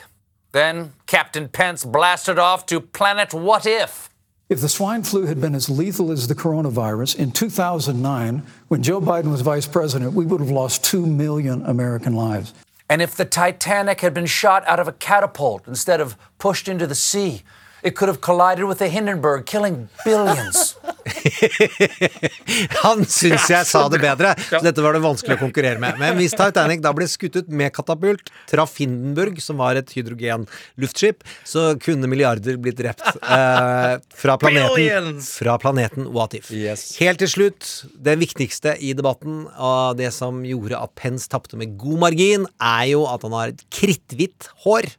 Then 0.53 0.95
Captain 1.07 1.49
Pence 1.49 1.85
blasted 1.85 2.38
off 2.38 2.64
to 2.67 2.81
Planet 2.81 3.35
What 3.35 3.67
If. 3.67 4.09
If 4.49 4.62
the 4.62 4.69
swine 4.71 5.03
flu 5.03 5.27
had 5.27 5.38
been 5.38 5.55
as 5.55 5.69
lethal 5.69 6.11
as 6.11 6.29
the 6.29 6.35
coronavirus 6.35 7.17
in 7.17 7.33
2009, 7.33 8.43
when 8.69 8.83
Joe 8.83 9.03
Biden 9.03 9.31
was 9.31 9.43
vice 9.43 9.67
president, 9.67 10.14
we 10.14 10.25
would 10.25 10.41
have 10.41 10.51
lost 10.51 10.83
2 10.85 11.05
million 11.05 11.67
American 11.67 12.14
lives. 12.14 12.55
And 12.88 13.03
if 13.03 13.14
the 13.14 13.24
Titanic 13.24 14.01
had 14.01 14.14
been 14.14 14.27
shot 14.27 14.66
out 14.66 14.81
of 14.81 14.88
a 14.88 14.92
catapult 14.92 15.68
instead 15.68 16.01
of 16.01 16.16
pushed 16.38 16.68
into 16.68 16.87
the 16.87 16.94
sea, 16.94 17.42
it 17.83 17.97
could 17.97 18.09
have 18.09 18.21
collided 18.21 18.64
with 18.64 18.79
the 18.79 18.88
Hindenburg, 18.88 19.47
killing 19.47 19.88
billions. 20.05 20.77
Han 22.85 23.05
syns 23.07 23.49
jeg 23.51 23.67
sa 23.69 23.85
det 23.93 24.01
bedre, 24.03 24.35
så 24.49 24.61
dette 24.64 24.83
var 24.85 24.97
det 24.97 25.03
vanskelig 25.05 25.38
å 25.38 25.41
konkurrere 25.41 25.81
med. 25.83 25.99
Men 26.01 26.17
hvis 26.19 26.35
Titanic 26.37 26.83
da 26.85 26.93
ble 26.97 27.09
skutt 27.11 27.38
ut 27.38 27.49
med 27.49 27.73
katapult, 27.77 28.33
traff 28.51 28.77
Hindenburg, 28.81 29.41
som 29.43 29.61
var 29.61 29.79
et 29.79 29.93
hydrogen-luftskip, 29.97 31.25
så 31.49 31.71
kunne 31.83 32.11
milliarder 32.11 32.59
blitt 32.61 32.79
drept 32.81 33.05
eh, 33.07 33.95
fra 34.23 34.38
planeten 34.43 35.19
Fra 35.25 35.59
planeten 35.62 36.11
What 36.14 36.37
If. 36.38 36.51
Helt 37.01 37.23
til 37.23 37.33
slutt, 37.33 37.69
det 37.95 38.19
viktigste 38.21 38.77
i 38.85 38.95
debatten, 38.99 39.47
og 39.57 39.99
det 40.01 40.12
som 40.17 40.43
gjorde 40.47 40.79
at 40.79 40.95
Pence 40.99 41.31
tapte 41.31 41.59
med 41.59 41.79
god 41.81 41.99
margin, 42.09 42.49
er 42.59 42.87
jo 42.93 43.05
at 43.11 43.25
han 43.27 43.37
har 43.37 43.55
et 43.55 43.62
kritthvitt 43.75 44.51
hår. 44.64 44.91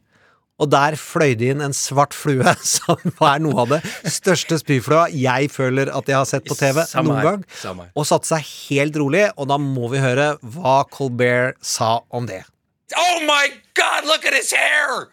Og 0.60 0.68
der 0.68 0.96
fløy 1.00 1.32
det 1.40 1.54
inn 1.54 1.62
en 1.64 1.74
svart 1.76 2.12
flue, 2.16 2.54
som 2.76 3.00
er 3.24 3.40
noe 3.40 3.64
av 3.64 3.72
det 3.72 3.80
største 4.12 4.58
spyflua 4.60 5.06
jeg 5.14 5.48
føler 5.54 5.88
at 5.88 6.10
jeg 6.10 6.18
har 6.18 6.28
sett 6.28 6.46
på 6.48 6.56
TV 6.58 6.82
Samme 6.84 7.14
noen 7.14 7.20
her, 7.20 7.28
gang. 7.30 7.44
samme. 7.62 7.88
Og 7.96 8.06
satte 8.08 8.28
seg 8.28 8.44
helt 8.68 8.98
rolig, 9.00 9.26
og 9.40 9.48
da 9.50 9.56
må 9.60 9.88
vi 9.92 10.02
høre 10.04 10.34
hva 10.42 10.82
Colbert 10.92 11.56
sa 11.64 12.00
om 12.10 12.28
det. 12.28 12.42
Oh 12.96 13.20
my 13.24 13.48
God, 13.74 14.04
look 14.06 14.24
at 14.26 14.34
his 14.34 14.52
hair! 14.52 15.08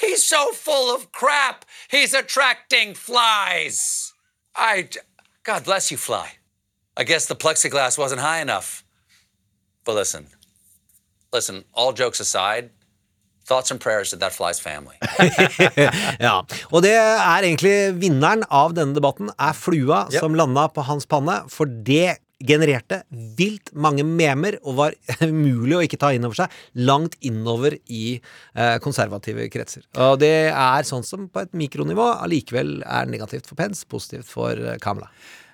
He's 0.00 0.24
so 0.26 0.52
full 0.52 0.94
of 0.94 1.10
crap. 1.12 1.64
He's 1.88 2.12
attracting 2.14 2.94
flies. 2.94 4.12
I, 4.54 4.88
God 5.44 5.64
bless 5.64 5.90
you, 5.90 5.96
fly. 5.96 6.38
I 6.96 7.04
guess 7.04 7.26
the 7.26 7.36
plexiglass 7.36 7.98
wasn't 7.98 8.20
high 8.20 8.40
enough. 8.40 8.82
But 9.84 9.94
listen, 9.94 10.26
listen, 11.32 11.64
all 11.72 11.92
jokes 11.92 12.20
aside, 12.20 12.70
thoughts 13.46 13.70
and 13.70 13.80
prayers 13.80 14.10
to 14.10 14.16
that 14.18 14.34
fly's 14.34 14.58
family. 14.60 14.96
ja, 16.26 16.40
Og 16.72 16.82
det 16.84 16.94
er 16.98 17.46
egentlig 17.46 17.74
vinneren 18.02 18.42
av 18.50 18.74
denne 18.76 18.96
debatten, 18.96 19.30
er 19.38 19.54
flua 19.56 20.04
Yep. 20.10 20.20
som 20.20 20.34
landa 20.38 20.66
på 20.74 20.82
hans 20.86 21.06
panne, 21.06 21.40
for 21.52 21.66
det 21.66 22.18
genererte 22.46 22.98
vilt 23.38 23.70
mange 23.72 24.04
memer 24.04 24.58
og 24.60 24.74
var 24.76 24.96
umulig 25.24 25.78
å 25.78 25.84
ikke 25.86 25.96
ta 26.02 26.10
inn 26.12 26.26
over 26.28 26.36
seg 26.42 26.52
langt 26.84 27.14
innover 27.24 27.78
i 27.88 28.18
eh, 28.18 28.76
konservative 28.84 29.46
kretser. 29.52 29.86
Og 29.96 30.18
det 30.20 30.34
er 30.52 30.84
sånn 30.88 31.06
som 31.06 31.30
på 31.32 31.46
et 31.46 31.54
mikronivå 31.56 32.10
allikevel 32.26 32.82
er 32.84 33.08
negativt 33.08 33.48
for 33.48 33.56
Pence, 33.56 33.86
positivt 33.88 34.28
for 34.28 34.52
eh, 34.52 34.76
Kamala. 34.84 35.08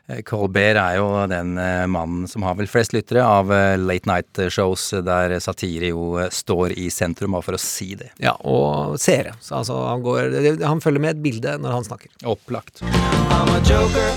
Eh, 0.09 0.23
Colbert 0.27 0.79
er 0.81 0.97
jo 0.99 1.07
den 1.31 1.55
eh, 1.61 1.87
mannen 1.87 2.27
som 2.29 2.43
har 2.47 2.57
vel 2.59 2.69
flest 2.71 2.95
lyttere 2.95 3.23
av 3.23 3.53
eh, 3.55 3.77
late 3.79 4.11
night-shows 4.11 4.89
der 5.07 5.37
satire 5.43 5.93
jo 5.93 6.19
står 6.33 6.75
i 6.79 6.89
sentrum, 6.91 7.37
bare 7.37 7.47
for 7.47 7.59
å 7.59 7.63
si 7.63 7.93
det. 7.99 8.11
Ja, 8.23 8.35
og 8.43 8.99
seere. 9.01 9.37
Så 9.41 9.61
altså, 9.61 9.79
han, 9.87 10.03
går, 10.03 10.65
han 10.67 10.83
følger 10.83 11.07
med 11.07 11.17
et 11.17 11.23
bilde 11.25 11.57
når 11.63 11.79
han 11.79 11.87
snakker. 11.87 12.11
Opplagt. 12.27 12.83
I'm 12.83 13.55
a 13.55 13.61
joker, 13.63 14.11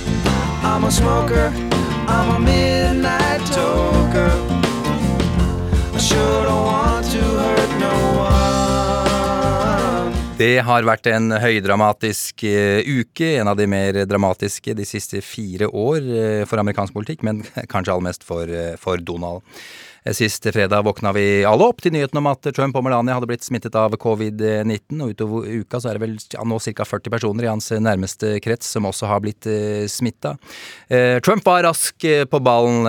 I'm 0.66 0.86
a 0.86 0.92
smoker, 0.92 1.52
I'm 2.10 2.36
a 2.36 2.40
midnight 2.40 3.46
toker. 3.54 4.32
I 5.96 5.98
sure 5.98 6.44
don't 6.44 6.66
want 6.66 7.06
to 7.12 7.22
hurt 7.22 7.80
no. 7.80 7.95
Det 10.36 10.58
har 10.68 10.84
vært 10.84 11.08
en 11.08 11.32
høydramatisk 11.40 12.44
eh, 12.44 12.84
uke, 12.84 13.38
en 13.40 13.48
av 13.48 13.56
de 13.56 13.70
mer 13.72 14.02
dramatiske 14.04 14.74
de 14.76 14.84
siste 14.84 15.22
fire 15.24 15.70
år 15.72 16.10
eh, 16.12 16.42
for 16.44 16.60
amerikansk 16.60 16.92
politikk, 16.92 17.24
men 17.24 17.40
kanskje 17.72 17.94
aller 17.94 18.08
mest 18.10 18.26
for, 18.28 18.52
eh, 18.52 18.74
for 18.76 19.00
Donald. 19.00 19.46
Sist 20.14 20.44
fredag 20.54 20.82
våkna 20.86 21.12
vi 21.14 21.46
alle 21.50 21.66
opp 21.66 21.80
til 21.82 21.90
nyheten 21.96 22.20
om 22.20 22.28
at 22.30 22.46
Trump 22.54 22.76
og 22.78 22.84
Melania 22.86 23.16
hadde 23.18 23.26
blitt 23.26 23.42
smittet 23.42 23.74
av 23.74 23.96
covid-19, 23.98 25.00
og 25.02 25.16
utover 25.16 25.48
uka 25.64 25.80
så 25.82 25.90
er 25.90 25.98
det 25.98 26.04
vel 26.04 26.14
ja, 26.36 26.44
nå 26.46 26.60
ca. 26.62 26.86
40 26.86 27.10
personer 27.10 27.48
i 27.48 27.50
hans 27.50 27.72
nærmeste 27.74 28.36
krets 28.46 28.70
som 28.70 28.86
også 28.86 29.10
har 29.10 29.24
blitt 29.26 29.48
eh, 29.50 29.88
smitta. 29.90 30.36
Eh, 30.94 31.18
Trump 31.26 31.42
var 31.50 31.64
rask 31.66 32.06
eh, 32.06 32.22
på 32.30 32.38
ballen. 32.46 32.86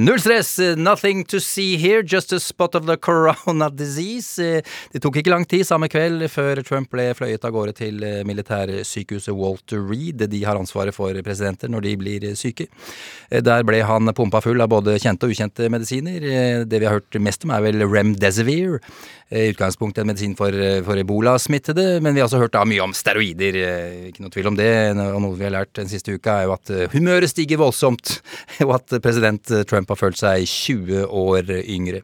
Null 0.00 0.22
stress, 0.24 0.56
nothing 0.80 1.26
to 1.28 1.40
see 1.40 1.76
here, 1.76 2.00
just 2.00 2.32
a 2.32 2.40
spot 2.40 2.74
of 2.80 2.86
the 2.88 2.96
corona 2.96 3.68
disease. 3.68 4.40
Det 4.92 5.04
tok 5.04 5.20
ikke 5.20 5.34
lang 5.34 5.44
tid 5.44 5.66
samme 5.68 5.90
kveld 5.92 6.24
før 6.32 6.62
Trump 6.64 6.88
ble 6.96 7.10
fløyet 7.18 7.44
av 7.44 7.52
gårde 7.52 7.76
til 7.76 8.00
eh, 8.00 8.22
militærsykehuset 8.24 9.36
Walter 9.36 9.84
Reed. 9.84 10.24
De 10.32 10.42
har 10.48 10.56
ansvaret 10.56 10.96
for 10.96 11.12
presidenter 11.28 11.68
når 11.68 11.90
de 11.90 11.94
blir 12.00 12.26
syke. 12.40 12.70
Der 13.28 13.68
ble 13.68 13.84
han 13.84 14.08
pumpa 14.16 14.40
full 14.40 14.64
av 14.64 14.72
både 14.72 14.96
kjente 14.96 15.28
og 15.28 15.36
ukjente 15.36 15.68
medisiner. 15.68 16.24
Det 16.68 16.80
vi 16.80 16.86
har 16.86 17.00
hørt 17.00 17.18
mest 17.20 17.44
om, 17.44 17.50
er 17.54 17.64
vel 17.66 17.82
Remdesivir. 17.82 18.78
eh, 19.30 19.48
I 19.48 19.52
utgangspunktet 19.52 20.02
en 20.04 20.10
medisin 20.12 20.36
for, 20.38 20.48
eh, 20.54 20.82
for 20.86 20.94
ebola-smittede, 21.00 22.00
men 22.00 22.14
vi 22.14 22.20
har 22.20 22.28
også 22.28 22.38
hørt 22.42 22.52
da 22.54 22.64
mye 22.64 22.82
om 22.84 22.92
steroider. 22.94 23.54
eh, 23.56 24.08
Ikke 24.10 24.20
noe 24.22 24.30
tvil 24.30 24.46
om 24.52 24.56
det. 24.56 24.70
Og 24.96 25.20
noe 25.22 25.36
vi 25.36 25.44
har 25.44 25.54
lært 25.56 25.72
den 25.74 25.88
siste 25.88 26.14
uka, 26.14 26.40
er 26.40 26.44
jo 26.46 26.52
at 26.54 26.92
humøret 26.94 27.28
stiger 27.28 27.58
voldsomt, 27.58 28.20
og 28.66 28.74
at 28.76 29.02
president 29.02 29.42
Trump 29.66 29.88
har 29.88 29.96
følt 29.96 30.16
seg 30.20 30.46
20 30.46 31.06
år 31.10 31.50
yngre. 31.66 32.02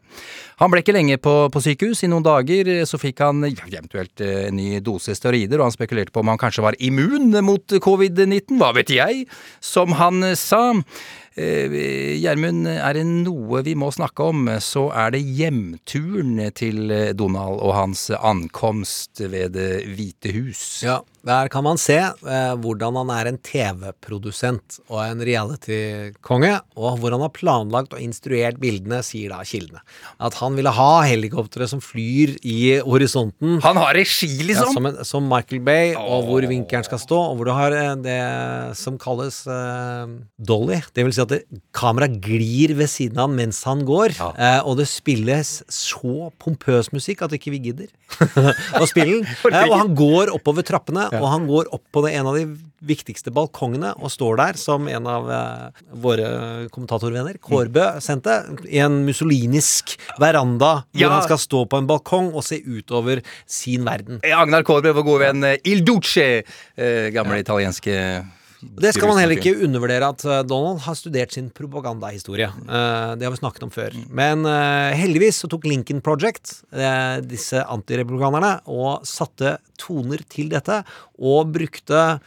Han 0.61 0.69
ble 0.69 0.83
ikke 0.83 0.93
lenge 0.93 1.17
på, 1.17 1.49
på 1.49 1.61
sykehus. 1.63 2.03
I 2.03 2.09
noen 2.11 2.23
dager 2.23 2.85
så 2.85 2.99
fikk 3.01 3.23
han 3.23 3.41
eventuelt 3.47 4.21
en 4.21 4.55
ny 4.55 4.79
dose 4.79 5.15
steroider, 5.17 5.57
og 5.57 5.69
han 5.71 5.73
spekulerte 5.73 6.13
på 6.13 6.21
om 6.21 6.29
han 6.29 6.37
kanskje 6.37 6.61
var 6.67 6.77
immun 6.77 7.31
mot 7.43 7.65
covid-19. 7.81 8.59
Hva 8.61 8.69
vet 8.77 8.93
jeg? 8.93 9.25
Som 9.59 9.97
han 9.97 10.21
sa. 10.37 10.81
Eh, 11.39 12.17
Gjermund, 12.19 12.67
er 12.67 12.97
det 12.97 13.05
noe 13.07 13.61
vi 13.63 13.75
må 13.79 13.91
snakke 13.95 14.31
om, 14.33 14.49
så 14.59 14.89
er 14.91 15.13
det 15.15 15.21
hjemturen 15.23 16.41
til 16.57 16.91
Donald 17.15 17.61
og 17.63 17.75
hans 17.77 18.09
ankomst 18.17 19.23
ved 19.23 19.55
Det 19.55 19.71
hvite 19.95 20.35
hus. 20.35 20.63
Ja, 20.83 20.99
der 21.27 21.49
kan 21.53 21.65
man 21.65 21.79
se 21.81 21.97
eh, 21.97 22.53
hvordan 22.61 22.99
han 23.01 23.11
er 23.15 23.29
en 23.31 23.39
TV-produsent 23.41 24.79
og 24.89 24.99
en 25.05 25.23
reality-konge, 25.25 26.53
og 26.77 26.99
hvor 27.01 27.15
han 27.15 27.23
har 27.25 27.33
planlagt 27.33 27.95
og 27.95 28.03
instruert 28.03 28.59
bildene, 28.61 29.01
sier 29.05 29.33
da 29.33 29.41
kildene. 29.47 29.81
At 30.21 30.37
han 30.41 30.57
ville 30.59 30.73
ha 30.77 30.91
helikoptre 31.07 31.67
som 31.71 31.81
flyr 31.83 32.35
i 32.45 32.59
horisonten. 32.85 33.57
Han 33.65 33.81
har 33.81 33.95
regi, 33.97 34.29
liksom! 34.45 34.69
Ja, 34.69 34.75
som, 34.77 34.89
en, 34.91 35.01
som 35.07 35.29
Michael 35.31 35.63
Bay, 35.65 35.95
og 35.97 36.27
hvor 36.29 36.45
vinkelen 36.49 36.85
skal 36.85 37.01
stå, 37.01 37.21
og 37.31 37.39
hvor 37.39 37.49
du 37.49 37.55
har 37.57 37.77
eh, 37.77 37.95
det 38.05 38.19
som 38.77 39.01
kalles 39.01 39.41
eh, 39.49 40.15
dolly. 40.37 40.81
Det 40.93 41.07
vil 41.07 41.15
si 41.17 41.25
at 41.25 41.37
kameraet 41.77 42.21
glir 42.21 42.77
ved 42.77 42.91
siden 42.91 43.17
av 43.21 43.31
han 43.31 43.37
mens 43.37 43.63
han 43.67 43.85
går, 43.87 44.15
eh, 44.35 44.59
og 44.67 44.77
det 44.79 44.87
spilles 44.89 45.53
så 45.71 46.29
pompøs 46.41 46.91
musikk 46.93 47.23
at 47.25 47.35
ikke 47.37 47.53
vi 47.53 47.61
gidder 47.69 47.89
å 48.81 48.87
spille 48.89 49.21
den. 49.21 49.29
Eh, 49.51 49.67
og 49.67 49.73
han 49.75 49.89
går 49.97 50.29
oppover 50.31 50.63
trappene, 50.65 51.07
og 51.19 51.25
han 51.27 51.47
går 51.49 51.69
opp 51.75 51.83
på 51.91 52.03
det, 52.05 52.13
en 52.15 52.27
av 52.31 52.37
de 52.39 52.45
viktigste 52.81 53.29
balkongene 53.35 53.91
og 54.01 54.09
står 54.09 54.37
der 54.39 54.57
som 54.57 54.87
en 54.89 55.05
av 55.07 55.27
eh, 55.29 55.81
våre 56.01 56.29
kommentatorvenner, 56.73 57.37
Kårbø, 57.43 57.87
sendte, 58.01 58.39
i 58.65 58.79
en 58.81 59.01
mussolinisk 59.05 59.97
veranda 60.21 60.71
hvor 60.89 61.01
Ja. 61.03 61.09
han 61.13 61.23
skal 61.27 61.37
stå 61.37 61.65
på 61.69 61.77
en 61.81 61.87
balkong 61.89 62.31
og 62.33 62.43
se 62.47 62.61
utover 62.65 63.21
sin 63.45 63.85
verden. 63.85 64.19
Eh, 64.23 64.33
Agnar 64.37 64.63
Kårbø, 64.63 64.93
vår 64.97 65.03
gode 65.05 65.25
venn 65.27 65.43
eh, 65.43 65.57
Il 65.65 65.83
Duce, 65.85 66.43
eh, 66.77 67.09
gamle 67.13 67.39
italienske 67.43 67.95
Det 68.61 68.93
skal 68.93 69.09
man 69.09 69.17
heller 69.17 69.39
ikke 69.39 69.63
undervurdere 69.65 70.09
at 70.13 70.23
eh, 70.27 70.43
Donald 70.45 70.83
har 70.85 70.95
studert 70.97 71.33
sin 71.33 71.49
propagandahistorie. 71.53 72.47
Eh, 72.47 73.11
det 73.17 73.25
har 73.25 73.33
vi 73.33 73.41
snakket 73.41 73.65
om 73.65 73.73
før. 73.73 73.95
Men 74.13 74.45
eh, 74.45 74.93
heldigvis 74.99 75.41
så 75.41 75.49
tok 75.51 75.65
Lincoln 75.69 76.01
Project, 76.05 76.61
eh, 76.75 77.17
disse 77.25 77.63
antirepublikanerne, 77.65 78.59
og 78.69 79.05
satte 79.07 79.57
toner 79.81 80.21
til 80.29 80.51
dette, 80.53 80.83
og 81.17 81.53
brukte 81.57 82.21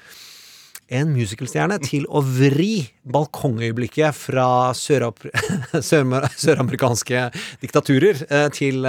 en 0.95 1.15
musicalstjerne 1.15 1.79
til 1.91 2.05
å 2.11 2.21
vri 2.27 2.89
balkongøyeblikket 3.15 4.19
fra 4.19 4.49
søramerikanske 5.89 7.29
diktaturer 7.63 8.51
til 8.55 8.85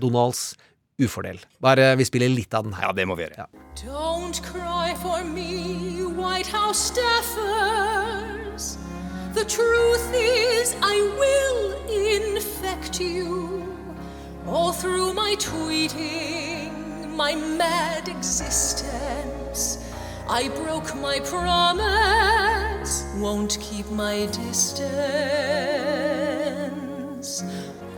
Donalds 0.00 0.54
ufordel. 1.00 1.40
Bare 1.62 1.94
vi 1.96 2.06
spiller 2.08 2.30
litt 2.32 2.54
av 2.54 2.64
den 2.66 2.74
her. 2.76 2.88
Ja, 2.88 2.92
det 2.96 3.06
må 3.08 3.16
vi 3.18 3.26
gjøre. 3.26 3.48
Don't 3.80 4.40
cry 4.44 4.94
for 5.00 5.24
me, 5.24 5.89
White 6.20 6.46
House 6.48 6.90
staffers. 6.90 8.76
The 9.32 9.44
truth 9.46 10.12
is, 10.12 10.76
I 10.82 11.00
will 11.18 11.72
infect 11.88 13.00
you. 13.00 13.74
All 14.46 14.72
through 14.72 15.14
my 15.14 15.34
tweeting, 15.38 17.08
my 17.16 17.34
mad 17.34 18.08
existence. 18.08 19.78
I 20.28 20.48
broke 20.48 20.94
my 20.94 21.20
promise, 21.20 23.06
won't 23.16 23.58
keep 23.58 23.90
my 23.90 24.26
distance. 24.26 24.92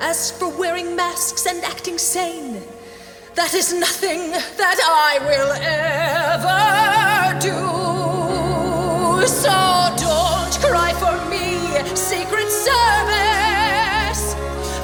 As 0.00 0.30
for 0.30 0.48
wearing 0.56 0.94
masks 0.94 1.46
and 1.46 1.64
acting 1.64 1.98
sane, 1.98 2.62
that 3.34 3.52
is 3.52 3.72
nothing 3.72 4.30
that 4.30 4.78
I 4.80 5.18
will 5.26 5.52
ever. 5.60 7.11
So 9.26 9.50
don't 9.98 10.58
cry 10.60 10.92
for 10.94 11.14
me, 11.30 11.54
Secret 11.94 12.48
Service. 12.50 14.34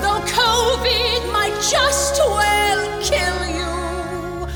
Though 0.01 0.23
COVID 0.31 1.33
might 1.33 1.55
just 1.69 2.21
well 2.21 3.03
kill 3.03 3.47
you. 3.49 4.47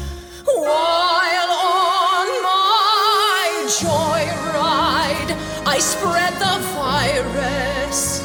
While 0.47 1.51
on 1.51 2.29
my 2.45 3.67
joyride, 3.81 5.35
I 5.67 5.79
spread 5.81 6.35
the 6.35 6.61
virus. 6.79 8.23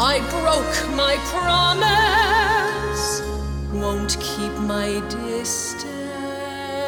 I 0.00 0.20
broke 0.30 0.88
my 0.96 1.16
promise. 1.34 3.22
Won't 3.74 4.16
keep 4.20 4.52
my 4.60 5.00
distance. 5.10 5.73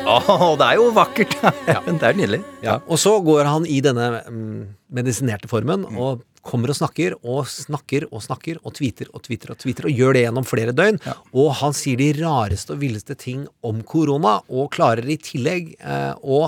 Å, 0.06 0.54
det 0.58 0.66
er 0.70 0.78
jo 0.78 0.86
vakkert! 0.94 1.34
det 1.86 2.06
er 2.06 2.16
nydelig. 2.16 2.40
Ja. 2.64 2.78
Og 2.86 3.00
så 3.02 3.16
går 3.24 3.48
han 3.48 3.66
i 3.66 3.80
denne 3.84 4.22
mm, 4.30 4.62
medisinerte 4.94 5.50
formen 5.50 5.86
og 5.96 6.22
kommer 6.46 6.70
og 6.70 6.78
snakker 6.78 7.16
og 7.26 7.48
snakker 7.50 8.06
og 8.12 8.22
snakker 8.22 8.60
og 8.62 8.76
tweeter 8.76 9.10
og 9.10 9.24
tweeter 9.26 9.50
og 9.50 9.58
tweeter 9.62 9.88
og 9.88 9.98
gjør 9.98 10.14
det 10.14 10.22
gjennom 10.26 10.46
flere 10.46 10.74
døgn. 10.76 11.00
Og 11.34 11.50
han 11.60 11.74
sier 11.74 11.98
de 11.98 12.12
rareste 12.20 12.76
og 12.76 12.82
villeste 12.84 13.16
ting 13.18 13.46
om 13.66 13.82
korona, 13.86 14.38
og 14.46 14.70
klarer 14.76 15.10
i 15.10 15.18
tillegg 15.18 15.74
eh, 15.80 16.12
å 16.22 16.46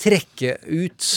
trekke 0.00 0.56
ut 0.66 1.12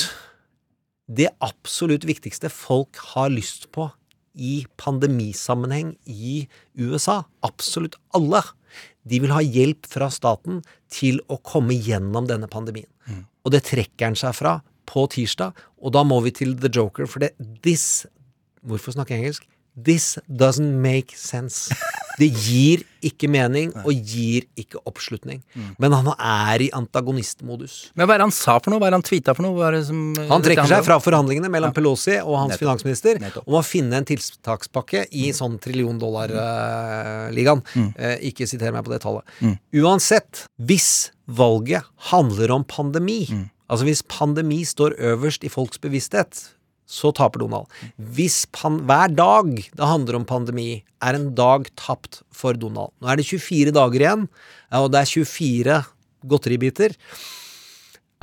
det 1.13 1.29
absolutt 1.43 2.05
viktigste 2.07 2.51
folk 2.53 3.01
har 3.13 3.33
lyst 3.33 3.69
på 3.73 3.89
i 4.33 4.63
pandemisammenheng 4.81 5.95
i 6.09 6.45
USA. 6.79 7.23
Absolutt 7.45 7.97
alle. 8.17 8.41
De 9.03 9.19
vil 9.19 9.33
ha 9.35 9.41
hjelp 9.43 9.87
fra 9.89 10.09
staten 10.13 10.61
til 10.91 11.19
å 11.27 11.39
komme 11.43 11.75
gjennom 11.75 12.27
denne 12.29 12.47
pandemien. 12.51 12.89
Og 13.43 13.51
det 13.51 13.65
trekker 13.67 14.07
han 14.07 14.15
seg 14.19 14.35
fra 14.37 14.61
på 14.87 15.05
tirsdag, 15.11 15.55
og 15.83 15.93
da 15.95 16.03
må 16.07 16.19
vi 16.23 16.31
til 16.35 16.55
The 16.59 16.71
Joker, 16.71 17.07
for 17.07 17.23
det 17.23 17.33
This 17.63 18.05
Hvorfor 18.63 18.95
snakke 18.95 19.17
engelsk? 19.17 19.43
This 19.75 20.17
doesn't 20.29 20.79
make 20.79 21.17
sense. 21.17 21.75
Det 22.19 22.27
gir 22.31 22.83
ikke 23.03 23.27
mening 23.27 23.71
og 23.83 23.89
gir 24.05 24.43
ikke 24.55 24.79
oppslutning. 24.85 25.41
Men 25.81 25.91
han 25.97 26.11
er 26.13 26.61
i 26.61 26.69
antagonistmodus. 26.71 27.89
Men 27.97 28.05
hva 28.07 28.13
er 28.15 28.21
det 28.21 28.27
han 28.27 28.35
sa 28.35 28.59
for 28.59 28.69
noe? 28.71 28.79
Hva 28.79 28.87
er 28.87 28.93
det 28.93 28.99
han 29.01 29.07
tvita 29.07 29.33
for 29.35 29.43
noe? 29.47 29.63
Er 29.65 29.79
som, 29.83 30.01
Han 30.29 30.41
trekker 30.45 30.69
seg 30.69 30.85
fra 30.85 30.99
forhandlingene 31.01 31.49
mellom 31.49 31.73
Pelosi 31.73 32.19
og 32.21 32.37
hans 32.37 32.53
Nettopp. 32.53 32.61
finansminister 32.63 33.19
Nettopp. 33.19 33.47
om 33.49 33.57
å 33.59 33.63
finne 33.65 33.97
en 33.97 34.05
tiltakspakke 34.05 35.07
i 35.11 35.31
sånn 35.33 35.57
trillion 35.59 35.97
dollar-ligaen. 35.99 37.63
Eh, 37.97 38.17
ikke 38.29 38.47
siter 38.49 38.71
meg 38.75 38.85
på 38.85 38.93
det 38.93 39.01
tallet. 39.03 39.23
Mm. 39.41 39.57
Uansett, 39.83 40.45
hvis 40.61 41.11
valget 41.27 41.83
handler 42.11 42.51
om 42.51 42.63
pandemi, 42.63 43.25
Mm. 43.29 43.49
altså 43.69 43.85
hvis 43.85 44.01
pandemi 44.07 44.61
står 44.65 44.97
øverst 44.99 45.43
i 45.43 45.49
folks 45.49 45.77
bevissthet, 45.79 46.49
så 46.93 47.11
taper 47.15 47.41
Donald. 47.43 47.69
Hvis 47.97 48.43
hver 48.53 49.13
dag 49.17 49.53
det 49.57 49.91
handler 49.91 50.19
om 50.19 50.27
pandemi, 50.29 50.83
er 51.01 51.17
en 51.17 51.31
dag 51.35 51.67
tapt 51.79 52.21
for 52.33 52.53
Donald. 52.53 52.93
Nå 53.01 53.09
er 53.09 53.19
det 53.19 53.29
24 53.29 53.73
dager 53.75 54.05
igjen, 54.05 54.27
og 54.79 54.91
det 54.93 55.01
er 55.01 55.13
24 55.13 55.79
godteribiter. 56.29 56.93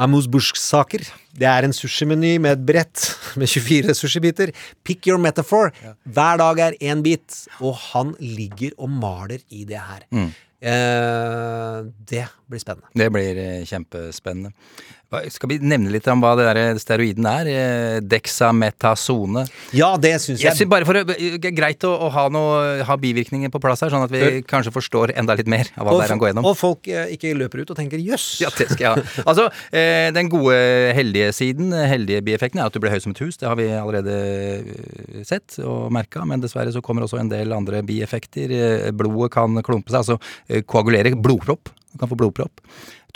Amuse-bouche-saker. 0.00 1.02
Det 1.36 1.44
er 1.44 1.66
en 1.66 1.74
sushimeny 1.76 2.38
med 2.40 2.54
et 2.54 2.62
brett 2.70 3.02
med 3.36 3.50
24 3.52 3.94
sushibiter. 3.98 4.52
Pick 4.86 5.10
your 5.10 5.20
metaphor. 5.20 5.74
Hver 6.08 6.40
dag 6.40 6.62
er 6.70 6.78
én 6.80 7.02
bit, 7.04 7.42
og 7.60 7.76
han 7.90 8.14
ligger 8.20 8.72
og 8.78 8.88
maler 9.02 9.44
i 9.52 9.66
det 9.68 9.82
her. 9.82 10.06
Mm. 10.14 10.30
Eh, 10.60 11.76
det 12.08 12.26
blir 12.50 12.62
spennende. 12.62 12.90
Det 12.94 13.10
blir 13.14 13.38
eh, 13.38 13.60
kjempespennende. 13.68 14.52
Skal 15.34 15.48
vi 15.50 15.56
nevne 15.58 15.90
litt 15.90 16.06
om 16.06 16.20
hva 16.22 16.36
det 16.38 16.44
der 16.46 16.76
steroiden 16.78 17.26
er? 17.26 17.48
Eh, 17.50 17.96
Dexametasone. 18.06 19.42
Ja, 19.74 19.96
det 19.98 20.12
syns 20.22 20.38
Jeg 20.38 20.50
jeg. 20.52 20.56
synes 20.60 20.70
bare 20.70 20.86
for 20.86 21.00
å, 21.00 21.02
Greit 21.50 21.82
å, 21.88 21.90
å 22.06 22.10
ha, 22.14 22.28
noe, 22.30 22.84
ha 22.86 22.96
bivirkninger 23.00 23.50
på 23.50 23.58
plass 23.62 23.82
her, 23.82 23.90
sånn 23.90 24.04
at 24.06 24.12
vi 24.14 24.42
kanskje 24.46 24.70
forstår 24.74 25.12
enda 25.18 25.34
litt 25.38 25.50
mer 25.50 25.66
av 25.74 25.88
hva 25.88 25.96
det 25.98 26.04
er 26.06 26.14
han 26.14 26.20
går 26.22 26.30
gjennom. 26.30 26.46
og 26.46 26.54
folk 26.60 26.86
eh, 26.86 27.10
ikke 27.16 27.32
løper 27.38 27.64
ut 27.64 27.72
og 27.74 27.80
tenker 27.80 27.98
'jøss'. 27.98 28.28
Ja, 28.44 28.52
det 28.54 28.68
skal 28.70 28.84
jeg 28.86 28.92
ha. 28.92 29.24
Altså, 29.26 29.48
eh, 29.74 30.12
den 30.14 30.30
gode, 30.30 30.54
heldige 30.94 31.32
siden, 31.34 31.72
eh, 31.74 31.88
heldige 31.90 32.22
bieffekten, 32.30 32.60
er 32.62 32.70
at 32.70 32.72
du 32.72 32.78
blir 32.78 32.94
høy 32.94 33.00
som 33.02 33.10
et 33.10 33.24
hus. 33.24 33.36
Det 33.40 33.48
har 33.50 33.58
vi 33.58 33.66
allerede 33.66 34.14
eh, 34.62 35.24
sett 35.26 35.58
og 35.64 35.90
merka, 35.90 36.22
men 36.24 36.40
dessverre 36.40 36.70
så 36.70 36.82
kommer 36.86 37.02
også 37.02 37.18
en 37.18 37.28
del 37.34 37.50
andre 37.56 37.82
bieffekter. 37.82 38.54
Eh, 38.86 38.90
Blodet 38.94 39.32
kan 39.34 39.58
klumpe 39.66 39.90
seg, 39.90 40.04
altså 40.04 40.20
eh, 40.48 40.62
koagulere. 40.62 41.16
Blodpropp. 41.18 41.74
Du 41.92 41.98
kan 41.98 42.10
få 42.10 42.18
blodpropp. 42.18 42.62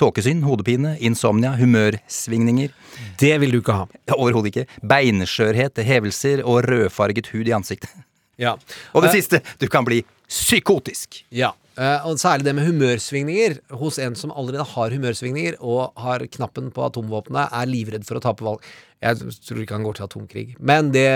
Tåkesyn, 0.00 0.42
hodepine, 0.46 0.96
insomnia, 1.04 1.54
humørsvingninger. 1.58 2.72
Det 3.20 3.34
vil 3.42 3.54
du 3.54 3.60
ikke 3.60 3.76
ha. 3.80 3.88
Overhodet 4.16 4.50
ikke. 4.50 4.80
Beinskjørhet, 4.82 5.78
hevelser 5.86 6.42
og 6.42 6.64
rødfarget 6.66 7.30
hud 7.34 7.50
i 7.50 7.54
ansiktet. 7.54 7.92
Ja. 8.40 8.56
Og 8.92 9.04
det 9.04 9.12
uh, 9.12 9.18
siste, 9.20 9.44
du 9.60 9.68
kan 9.70 9.86
bli 9.86 10.02
psykotisk. 10.28 11.22
Ja, 11.34 11.54
Uh, 11.74 12.06
og 12.06 12.20
særlig 12.22 12.46
det 12.46 12.52
med 12.54 12.68
humørsvingninger 12.68 13.56
hos 13.80 13.96
en 13.98 14.14
som 14.14 14.30
allerede 14.30 14.62
har 14.76 14.92
humørsvingninger 14.94 15.56
og 15.58 15.96
har 15.98 16.22
knappen 16.30 16.68
på 16.70 16.84
atomvåpenet, 16.86 17.50
er 17.50 17.66
livredd 17.66 18.04
for 18.06 18.20
å 18.20 18.22
tape 18.22 18.46
valg. 18.46 18.62
Jeg 19.02 19.32
tror 19.42 19.62
ikke 19.64 19.74
han 19.74 19.86
går 19.88 19.96
til 19.98 20.06
atomkrig. 20.06 20.44
Men 20.62 20.92
det 20.94 21.08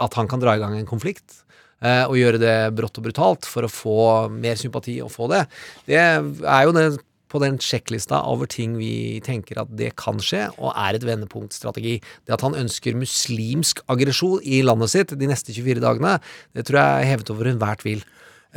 at 0.00 0.16
han 0.16 0.30
kan 0.30 0.40
dra 0.40 0.56
i 0.56 0.62
gang 0.62 0.78
en 0.78 0.88
konflikt, 0.88 1.42
og 1.80 2.16
gjøre 2.18 2.40
det 2.42 2.56
brått 2.76 2.98
og 3.00 3.06
brutalt 3.06 3.46
for 3.48 3.64
å 3.64 3.72
få 3.72 4.00
mer 4.32 4.58
sympati 4.60 4.98
og 5.00 5.12
få 5.14 5.30
det, 5.32 5.46
det 5.88 5.96
er 6.00 6.66
jo 6.66 6.74
det 6.76 6.88
på 7.30 7.40
den 7.42 7.58
sjekklista 7.62 8.20
over 8.28 8.48
ting 8.50 8.74
vi 8.78 9.20
tenker 9.24 9.62
at 9.62 9.70
det 9.78 9.92
kan 10.00 10.18
skje, 10.22 10.48
og 10.58 10.74
er 10.74 10.98
et 10.98 11.06
vendepunktstrategi. 11.06 11.98
Det 12.26 12.34
at 12.34 12.44
han 12.44 12.58
ønsker 12.58 12.98
muslimsk 12.98 13.84
aggresjon 13.92 14.42
i 14.42 14.62
landet 14.66 14.92
sitt 14.92 15.14
de 15.18 15.30
neste 15.30 15.54
24 15.54 15.84
dagene, 15.84 16.16
det 16.56 16.66
tror 16.66 16.80
jeg 16.80 17.04
er 17.04 17.10
hevet 17.12 17.30
over 17.32 17.52
enhver 17.52 17.78
tvil. 17.82 18.02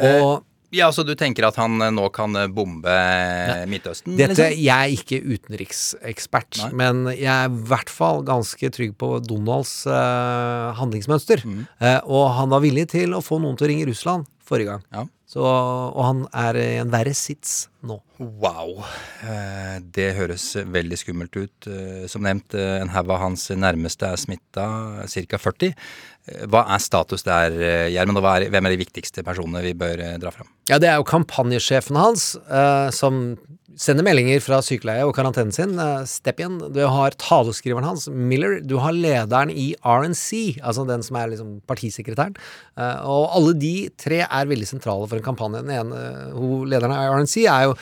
Og 0.01 0.41
Ja, 0.73 0.89
så 0.95 1.05
du 1.05 1.13
tenker 1.19 1.47
at 1.47 1.57
han 1.61 1.77
eh, 1.81 1.93
nå 1.93 2.07
kan 2.15 2.33
bombe 2.53 2.73
bombe 2.83 3.67
Midtøsten? 3.69 4.15
Dette, 4.17 4.49
liksom? 4.49 4.63
Jeg 4.63 4.73
er 4.73 4.93
ikke 4.97 5.21
utenriksekspert, 5.21 6.59
Nei. 6.63 6.69
men 6.81 7.03
jeg 7.13 7.31
er 7.31 7.49
i 7.49 7.65
hvert 7.69 7.91
fall 7.91 8.23
ganske 8.27 8.71
trygg 8.73 8.95
på 8.99 9.15
Donalds 9.25 9.83
uh, 9.87 10.73
handlingsmønster. 10.79 11.43
Mm. 11.45 11.65
Uh, 11.81 11.99
og 12.03 12.29
han 12.39 12.53
var 12.53 12.63
villig 12.63 12.89
til 12.93 13.15
å 13.15 13.23
få 13.23 13.41
noen 13.43 13.59
til 13.59 13.67
å 13.67 13.73
ringe 13.73 13.89
Russland 13.89 14.27
forrige 14.43 14.73
gang. 14.73 14.87
Ja. 14.93 15.05
Så, 15.33 15.41
og 15.41 16.03
han 16.05 16.19
er 16.37 16.57
i 16.61 16.65
en 16.77 16.91
verre 16.93 17.13
sits 17.17 17.63
nå. 17.81 17.95
Wow. 18.21 18.83
Uh, 19.23 19.79
Det 19.95 20.11
høres 20.17 20.45
veldig 20.55 20.99
skummelt 20.99 21.33
ut. 21.33 21.67
Eh, 21.67 22.05
Som 22.11 22.27
nevnt, 22.27 22.53
eh, 22.53 22.77
en 22.81 22.91
haug 22.93 23.09
av 23.09 23.21
hans 23.23 23.47
nærmeste 23.49 24.11
er 24.13 24.19
smitta, 24.21 24.67
ca. 25.09 25.39
40. 25.41 25.73
Hva 26.23 26.61
er 26.71 26.79
status 26.79 27.25
der, 27.27 27.55
Gjermund, 27.91 28.21
og 28.21 28.47
hvem 28.53 28.67
er 28.67 28.71
de 28.71 28.79
viktigste 28.79 29.25
personene 29.27 29.63
vi 29.65 29.73
bør 29.75 29.99
eh, 29.99 30.19
dra 30.21 30.31
fram? 30.31 30.47
Ja, 30.71 30.77
det 30.79 30.87
er 30.87 31.01
jo 31.01 31.07
kampanjesjefen 31.09 31.99
hans 31.99 32.29
eh, 32.47 32.87
som 32.95 33.35
sender 33.79 34.05
meldinger 34.05 34.41
fra 34.43 34.59
sykeleie 34.65 35.05
og 35.07 35.13
karantenen 35.17 35.53
sin. 35.55 35.75
Uh, 35.79 36.03
Stepien. 36.09 36.59
Du 36.73 36.81
har 36.89 37.15
taleskriveren 37.21 37.87
hans, 37.87 38.07
Miller. 38.09 38.59
Du 38.61 38.77
har 38.83 38.95
lederen 38.95 39.51
i 39.51 39.71
RNC, 39.79 40.59
altså 40.63 40.85
den 40.89 41.03
som 41.05 41.17
er 41.19 41.31
liksom 41.31 41.55
partisekretæren. 41.69 42.35
Eh, 42.77 43.05
og 43.09 43.35
alle 43.37 43.53
de 43.59 43.73
tre 43.99 44.23
er 44.23 44.49
veldig 44.49 44.67
sentrale 44.69 45.07
for 45.09 45.19
en 45.19 45.25
kampanje. 45.25 45.61
Den 45.65 45.73
ene, 45.75 46.01
hun, 46.33 46.67
lederen 46.69 46.93
av 46.95 47.17
RNC, 47.17 47.35
er 47.45 47.67
jo 47.67 47.75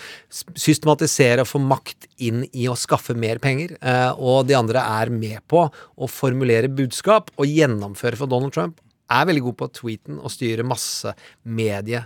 systematisere 0.59 1.45
og 1.45 1.49
få 1.49 1.61
makt 1.63 2.09
inn 2.23 2.43
i 2.51 2.67
å 2.71 2.77
skaffe 2.79 3.15
mer 3.17 3.41
penger. 3.43 3.77
eh, 3.81 4.11
og 4.17 4.47
de 4.47 4.55
andre 4.57 4.79
er 4.79 5.09
med 5.09 5.39
på 5.47 5.65
å 5.67 6.09
formulere 6.11 6.71
budskap 6.71 7.31
og 7.37 7.47
gjennomføre 7.47 8.19
for 8.19 8.27
Donald 8.27 8.53
Trump. 8.53 8.79
Er 9.11 9.25
veldig 9.27 9.43
god 9.43 9.57
på 9.59 9.71
tweeten 9.75 10.19
og 10.19 10.31
styre 10.31 10.63
masse 10.63 11.11
medie 11.43 12.05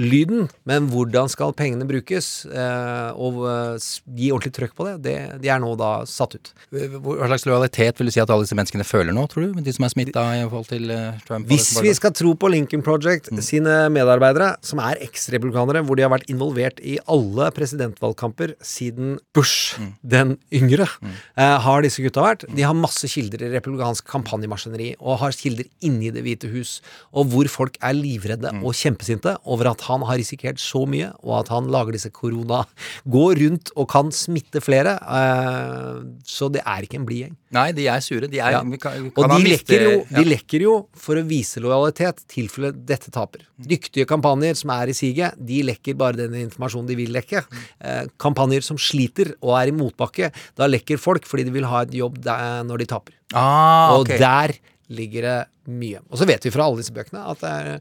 lyden, 0.00 0.46
men 0.68 0.86
hvordan 0.88 1.28
skal 1.28 1.52
pengene 1.56 1.84
brukes, 1.88 2.46
eh, 2.48 3.10
og 3.12 3.42
eh, 3.48 3.88
gi 4.16 4.30
ordentlig 4.32 4.54
trøkk 4.56 4.76
på 4.78 4.86
det, 4.86 4.94
det, 5.04 5.16
de 5.42 5.50
er 5.52 5.60
nå 5.60 5.74
da 5.76 5.90
satt 6.08 6.36
ut. 6.38 6.52
Hva 6.72 7.28
slags 7.28 7.44
lojalitet 7.48 8.00
vil 8.00 8.08
du 8.08 8.14
si 8.14 8.22
at 8.22 8.32
alle 8.32 8.46
disse 8.46 8.56
menneskene 8.56 8.86
føler 8.88 9.12
nå, 9.12 9.26
tror 9.30 9.50
du? 9.50 9.60
De 9.60 9.74
som 9.76 9.84
er 9.84 9.92
smitta 9.92 10.24
i 10.38 10.46
forhold 10.46 10.70
til 10.70 10.92
eh, 10.94 11.20
Trump? 11.28 11.50
Hvis 11.50 11.74
vi 11.84 11.92
skal 11.98 12.14
tro 12.16 12.32
på 12.38 12.50
Lincoln 12.52 12.84
Project 12.86 13.28
sine 13.44 13.76
medarbeidere, 13.92 14.54
som 14.64 14.80
er 14.80 15.02
eksrepublikanere, 15.04 15.84
hvor 15.84 16.00
de 16.00 16.06
har 16.06 16.14
vært 16.14 16.30
involvert 16.32 16.80
i 16.80 16.96
alle 17.12 17.50
presidentvalgkamper 17.52 18.56
siden 18.64 19.18
Bush 19.36 19.76
den 20.00 20.38
yngre, 20.54 20.88
eh, 21.04 21.58
har 21.66 21.84
disse 21.84 22.04
gutta 22.04 22.24
vært. 22.24 22.48
De 22.48 22.64
har 22.64 22.76
masse 22.78 23.08
kilder 23.12 23.44
i 23.44 23.52
republikansk 23.58 24.08
kampanjemaskineri, 24.08 24.94
og 25.00 25.20
har 25.20 25.36
kilder 25.36 25.68
inni 25.84 26.10
Det 26.12 26.24
hvite 26.24 26.48
hus, 26.52 26.80
og 27.12 27.30
hvor 27.32 27.48
folk 27.48 27.76
er 27.80 27.94
livredde 27.96 28.50
og 28.60 28.74
kjempesinte 28.76 29.36
over 29.48 29.70
at 29.70 29.81
han 29.88 30.04
har 30.08 30.18
risikert 30.20 30.60
så 30.62 30.84
mye, 30.88 31.10
og 31.22 31.40
at 31.42 31.50
han 31.52 31.68
lager 31.72 31.92
disse 31.96 32.10
korona 32.14 32.62
Går 33.10 33.38
rundt 33.42 33.70
og 33.76 33.88
kan 33.92 34.10
smitte 34.14 34.60
flere. 34.62 34.94
Eh, 35.02 36.00
så 36.28 36.48
det 36.52 36.62
er 36.64 36.86
ikke 36.86 36.98
en 37.00 37.06
blid 37.08 37.24
gjeng. 37.26 37.36
Nei, 37.52 37.66
de 37.76 37.86
er 37.92 38.00
sure. 38.04 38.28
De 38.32 38.38
er, 38.40 38.52
Ja. 38.56 38.60
kan, 38.80 39.10
Og 39.16 39.28
de 39.28 39.40
lekker, 39.44 39.82
jo, 39.84 39.94
de 40.08 40.24
lekker 40.24 40.62
jo 40.64 40.74
for 40.96 41.16
å 41.20 41.24
vise 41.28 41.60
lojalitet, 41.60 42.22
tilfelle 42.28 42.72
dette 42.72 43.10
taper. 43.12 43.44
Dyktige 43.60 44.06
kampanjer 44.08 44.56
som 44.56 44.70
er 44.70 44.88
i 44.88 44.96
siget, 44.96 45.36
de 45.38 45.62
lekker 45.62 45.94
bare 45.98 46.16
den 46.16 46.32
informasjonen 46.48 46.88
de 46.88 46.96
vil 46.96 47.12
lekke. 47.12 47.44
Eh, 47.80 48.06
kampanjer 48.18 48.62
som 48.64 48.76
sliter 48.80 49.34
og 49.42 49.56
er 49.60 49.68
i 49.68 49.76
motbakke, 49.76 50.32
da 50.56 50.66
lekker 50.66 50.98
folk 50.98 51.24
fordi 51.28 51.44
de 51.44 51.50
vil 51.58 51.64
ha 51.68 51.82
et 51.82 51.92
jobb 51.92 52.20
der, 52.24 52.62
når 52.64 52.78
de 52.78 52.86
taper. 52.86 53.12
Ah, 53.34 53.96
Og 53.98 54.06
der 54.08 54.56
ligger 54.92 55.26
det 55.26 55.38
mye. 55.72 56.02
Og 56.10 56.20
så 56.20 56.28
vet 56.28 56.44
vi 56.44 56.52
fra 56.54 56.66
alle 56.66 56.82
disse 56.82 56.94
bøkene 56.94 57.24
at 57.32 57.42
er, 57.46 57.72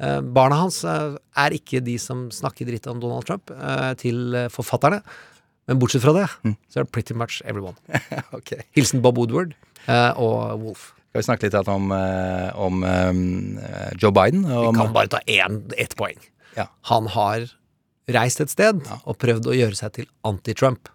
eh, 0.00 0.18
barna 0.36 0.62
hans 0.62 0.82
eh, 0.88 1.16
er 1.44 1.56
ikke 1.56 1.82
de 1.84 1.98
som 2.02 2.26
snakker 2.34 2.68
dritt 2.68 2.88
om 2.90 3.02
Donald 3.02 3.28
Trump 3.28 3.52
eh, 3.54 3.92
til 4.00 4.36
forfatterne. 4.54 5.02
Men 5.68 5.80
bortsett 5.80 6.04
fra 6.04 6.12
det, 6.16 6.26
så 6.68 6.80
er 6.80 6.84
det 6.86 6.92
pretty 6.92 7.16
much 7.16 7.40
everyone. 7.48 7.76
okay. 8.38 8.66
Hilsen 8.76 9.00
Bob 9.04 9.18
Woodward 9.18 9.54
eh, 9.86 10.12
og 10.20 10.60
Wolf. 10.60 10.90
Skal 11.14 11.22
vi 11.22 11.26
snakke 11.28 11.46
litt 11.48 11.68
om, 11.70 11.92
eh, 11.94 12.48
om 12.58 12.84
eh, 12.84 13.90
Joe 14.02 14.12
Biden? 14.12 14.44
Vi 14.48 14.72
kan 14.76 14.96
bare 14.96 15.12
ta 15.14 15.22
én, 15.30 15.62
ett 15.78 15.96
poeng. 15.96 16.18
Ja. 16.58 16.68
Han 16.90 17.08
har 17.14 17.48
reist 18.12 18.42
et 18.42 18.52
sted 18.52 18.82
og 19.04 19.16
prøvd 19.22 19.48
å 19.48 19.56
gjøre 19.56 19.78
seg 19.78 19.94
til 20.00 20.10
anti-Trump. 20.28 20.90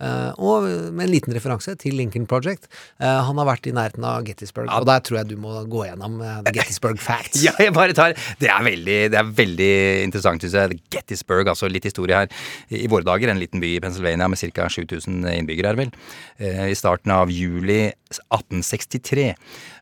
Eh, 0.00 0.32
og 0.40 0.64
med 0.96 1.04
en 1.06 1.12
liten 1.12 1.34
referanse 1.36 1.74
til 1.80 1.96
Lincoln 1.98 2.26
Project. 2.30 2.68
Eh, 3.00 3.06
han 3.26 3.40
har 3.40 3.48
vært 3.48 3.68
i 3.68 3.74
nærheten 3.76 4.04
av 4.08 4.24
Gettysburg, 4.24 4.70
og 4.72 4.86
der 4.88 5.02
tror 5.04 5.20
jeg 5.20 5.30
du 5.32 5.36
må 5.40 5.58
gå 5.70 5.84
gjennom 5.88 6.20
eh, 6.24 6.38
The 6.46 6.54
Gettysburg 6.56 7.00
Facts. 7.08 7.42
Ja, 7.44 7.52
jeg 7.60 7.74
bare 7.76 7.96
tar 7.96 8.16
Det 8.40 8.48
er 8.48 8.64
veldig, 8.64 8.98
det 9.12 9.20
er 9.20 9.32
veldig 9.42 9.72
interessant, 10.06 10.44
syns 10.46 10.56
jeg. 10.56 10.80
Gettysburg, 10.94 11.50
altså 11.52 11.68
litt 11.70 11.88
historie 11.88 12.22
her. 12.22 12.32
I 12.72 12.86
våre 12.90 13.06
dager, 13.06 13.32
en 13.32 13.42
liten 13.42 13.60
by 13.62 13.74
i 13.76 13.82
Pennsylvania 13.84 14.28
med 14.30 14.40
ca. 14.40 14.70
7000 14.72 15.20
innbyggere, 15.34 15.74
er 15.74 15.76
det 15.76 15.84
vel. 15.84 16.70
I 16.70 16.76
starten 16.78 17.12
av 17.12 17.28
juli 17.34 17.90
1863. 18.10 19.26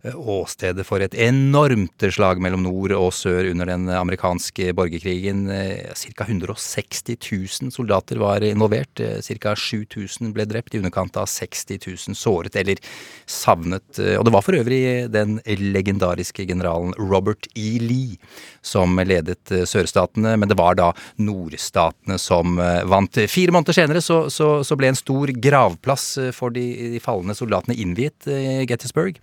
eh, 0.03 0.19
Åstedet 0.19 0.85
for 0.87 1.03
et 1.05 1.14
enormt 1.14 2.05
slag 2.14 2.43
mellom 2.43 2.66
nord 2.66 2.93
og 2.97 3.12
sør 3.14 3.53
under 3.53 3.71
den 3.71 3.87
amerikanske 3.95 4.73
borgerkrigen. 4.77 5.47
Ca. 5.95 6.27
160 6.27 7.14
000 7.23 7.73
soldater 7.75 8.19
var 8.21 8.43
involvert. 8.47 8.99
Ca. 9.23 9.55
7000 9.55 10.08
ble 10.35 10.47
drept, 10.49 10.75
i 10.75 10.79
underkant 10.83 11.17
av 11.17 11.27
60 11.31 11.79
000 11.87 12.17
såret 12.19 12.57
eller 12.57 12.81
savnet. 13.29 13.99
Eh, 13.99 14.17
Og 14.19 14.25
det 14.27 14.35
var 14.35 14.45
for 14.45 14.57
øvrig 14.59 15.11
den 15.13 15.39
legendariske 15.47 16.47
generalen 16.49 16.95
Robert 16.99 17.49
E. 17.55 17.79
Lee 17.83 18.19
som 18.63 18.99
ledet 18.99 19.53
eh, 19.53 19.65
sørstatene, 19.69 20.37
men 20.37 20.49
det 20.49 20.59
var 20.59 20.79
da 20.79 20.93
nordstatene 21.19 22.19
som 22.19 22.59
eh, 22.59 22.85
vant. 22.89 23.21
Fire 23.29 23.55
måneder 23.55 23.77
senere 23.77 24.03
så, 24.05 24.29
så, 24.33 24.63
så 24.65 24.79
ble 24.79 24.93
en 24.93 24.99
stor 24.99 25.33
gravplass 25.33 26.07
for 26.37 26.55
de, 26.55 26.65
de 26.95 27.03
falne 27.03 27.35
soldatene 27.37 27.77
innviet 27.79 28.27
Gettysburg. 28.69 29.19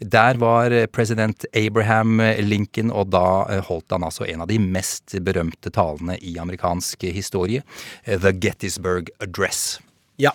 Der 0.00 0.38
var 0.40 0.72
president 0.92 1.44
Abraham 1.56 2.20
Lincoln, 2.40 2.90
og 2.90 3.10
da 3.12 3.60
holdt 3.68 3.92
han 3.94 4.06
altså 4.06 4.26
en 4.28 4.44
av 4.44 4.50
de 4.50 4.58
mest 4.62 5.16
berømte 5.24 5.72
talene 5.74 6.16
i 6.20 6.36
amerikansk 6.40 7.06
historie, 7.14 7.62
The 8.06 8.32
Gettysburg 8.32 9.10
Address. 9.20 9.80
Ja, 10.20 10.34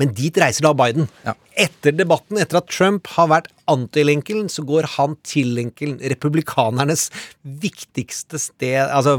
Men 0.00 0.14
dit 0.16 0.36
reiser 0.40 0.64
da 0.66 0.72
Biden. 0.74 1.08
Etter 1.60 1.94
debatten, 1.94 2.40
etter 2.40 2.60
at 2.60 2.70
Trump 2.72 3.10
har 3.14 3.28
vært 3.30 3.50
anti-Lincoln, 3.70 4.48
så 4.50 4.64
går 4.66 4.88
han 4.96 5.16
til 5.26 5.54
Lincoln, 5.58 5.98
republikanernes 6.12 7.10
viktigste 7.44 8.40
sted 8.40 8.88
Altså 8.88 9.18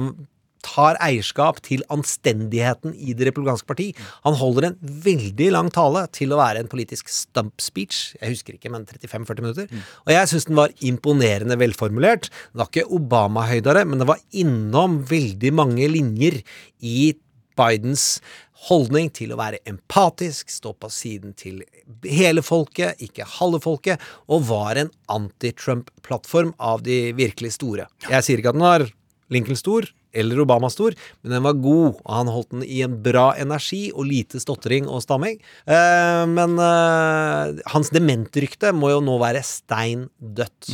tar 0.62 0.98
eierskap 1.02 1.60
til 1.66 1.84
anstendigheten 1.94 2.94
i 2.94 3.16
Det 3.18 3.28
republikanske 3.30 3.68
parti. 3.68 3.88
Han 4.26 4.38
holder 4.38 4.70
en 4.70 4.78
veldig 4.82 5.50
lang 5.56 5.72
tale 5.74 6.06
til 6.14 6.34
å 6.34 6.40
være 6.42 6.62
en 6.62 6.70
politisk 6.72 7.10
stump 7.10 7.62
speech. 7.62 8.16
Jeg 8.22 8.36
husker 8.36 8.58
ikke, 8.58 8.72
men 8.74 8.86
35-40 8.86 9.42
minutter. 9.42 9.82
Og 10.06 10.14
jeg 10.14 10.30
syns 10.32 10.48
den 10.50 10.60
var 10.60 10.76
imponerende 10.86 11.58
velformulert. 11.58 12.30
Den 12.52 12.62
var 12.64 12.70
ikke 12.70 12.90
Obama-høydere, 12.94 13.86
men 13.90 14.02
det 14.02 14.10
var 14.12 14.22
innom 14.32 15.02
veldig 15.10 15.54
mange 15.58 15.90
linjer 15.92 16.42
i 16.82 17.14
Bidens 17.58 18.22
holdning 18.68 19.10
til 19.14 19.34
å 19.34 19.40
være 19.40 19.62
empatisk, 19.70 20.52
stå 20.54 20.74
på 20.78 20.90
siden 20.94 21.34
til 21.38 21.62
hele 22.06 22.44
folket, 22.46 23.00
ikke 23.02 23.28
halve 23.40 23.62
folket, 23.64 24.02
og 24.30 24.46
var 24.50 24.80
en 24.82 24.92
anti-Trump-plattform 25.12 26.54
av 26.62 26.84
de 26.86 27.08
virkelig 27.18 27.56
store. 27.58 27.88
Jeg 28.10 28.28
sier 28.28 28.42
ikke 28.42 28.54
at 28.54 28.60
den 28.60 28.68
var 28.68 28.86
Lincoln 29.32 29.58
stor 29.60 29.88
eller 30.12 30.42
Obama 30.44 30.68
stor, 30.72 30.96
men 31.24 31.36
den 31.38 31.46
var 31.46 31.60
god, 31.64 32.02
og 32.04 32.12
han 32.12 32.32
holdt 32.32 32.52
den 32.52 32.66
i 32.68 32.82
en 32.84 32.98
bra 33.04 33.30
energi 33.40 33.86
og 33.94 34.10
lite 34.10 34.42
stotring 34.44 34.90
og 34.92 35.04
stamming. 35.06 35.40
Eh, 35.64 36.24
men 36.28 36.58
eh, 36.60 37.62
hans 37.72 37.94
dementrykte 37.96 38.74
må 38.76 38.92
jo 38.92 39.00
nå 39.06 39.16
være 39.22 39.44
stein 39.48 40.10
dødt. 40.20 40.74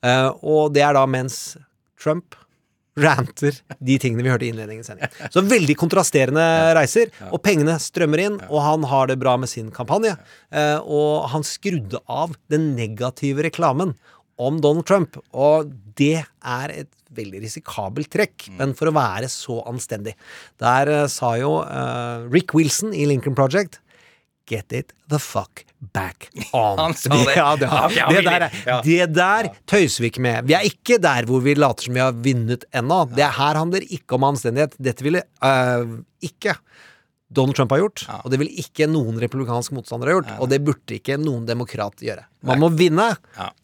Eh, 0.00 0.28
og 0.40 0.72
det 0.72 0.86
er 0.86 0.96
da 0.96 1.04
mens 1.10 1.58
Trump 2.00 2.38
ranter 2.98 3.56
de 3.78 3.96
tingene 4.00 4.24
vi 4.24 4.32
hørte 4.32 4.46
i 4.46 4.50
innledningen 4.52 4.84
i 4.84 4.86
sendingen. 4.86 5.30
Så 5.32 5.44
veldig 5.46 5.76
kontrasterende 5.78 6.44
reiser, 6.78 7.12
og 7.30 7.40
pengene 7.44 7.78
strømmer 7.82 8.24
inn, 8.24 8.38
og 8.48 8.62
han 8.64 8.86
har 8.90 9.10
det 9.10 9.18
bra 9.22 9.36
med 9.40 9.50
sin 9.50 9.72
kampanje. 9.74 10.16
Eh, 10.50 10.76
og 10.82 11.28
han 11.32 11.46
skrudde 11.46 12.02
av 12.10 12.36
den 12.52 12.72
negative 12.78 13.46
reklamen 13.46 13.94
om 14.38 14.60
Donald 14.62 14.86
Trump, 14.86 15.18
og 15.34 15.72
det 15.98 16.22
er 16.22 16.74
et 16.74 16.92
veldig 17.18 17.40
risikabelt 17.42 18.10
trekk, 18.12 18.50
men 18.58 18.74
for 18.78 18.90
å 18.90 18.94
være 18.96 19.30
så 19.32 19.60
anstendig. 19.68 20.14
Der 20.62 20.92
eh, 20.92 21.06
sa 21.12 21.34
jo 21.40 21.58
eh, 21.64 22.28
Rick 22.32 22.54
Wilson 22.56 22.94
i 22.94 23.08
Lincoln 23.08 23.38
Project 23.38 23.82
Get 24.48 24.72
it 24.72 24.94
the 25.12 25.18
fuck 25.20 25.67
back 25.94 26.28
on. 26.52 26.78
Han 26.78 26.94
sa 26.98 27.14
det. 27.14 27.34
Ja, 27.38 27.50
det, 27.56 27.68
ja, 27.96 28.08
det, 28.10 28.22
der, 28.26 28.46
er- 28.48 28.82
det 28.84 29.08
der 29.14 29.50
tøyser 29.70 30.02
vi 30.04 30.10
ikke 30.12 30.24
med. 30.24 30.48
Vi 30.50 30.56
er 30.58 30.66
ikke 30.66 30.98
der 31.02 31.28
hvor 31.28 31.42
vi 31.44 31.54
later 31.58 31.86
som 31.88 31.94
vi 31.98 32.02
har 32.02 32.16
vunnet 32.16 32.64
ennå. 32.74 33.02
Det 33.14 33.28
her 33.38 33.60
handler 33.62 33.84
ikke 33.86 34.18
om 34.18 34.26
anstendighet. 34.32 34.74
Dette 34.82 35.06
ville 35.06 35.22
øh, 35.44 35.98
ikke 36.26 36.56
Donald 37.28 37.58
Trump 37.58 37.70
ha 37.74 37.76
gjort, 37.82 38.06
og 38.24 38.30
det 38.32 38.38
ville 38.40 38.54
ikke 38.62 38.86
noen 38.88 39.18
republikansk 39.20 39.74
motstander 39.76 40.08
ha 40.08 40.14
gjort, 40.16 40.30
og 40.40 40.48
det 40.48 40.62
burde 40.64 40.96
ikke 40.96 41.18
noen 41.20 41.42
demokrat 41.44 42.00
gjøre. 42.00 42.22
Man 42.46 42.60
må 42.62 42.68
vinne. 42.70 43.08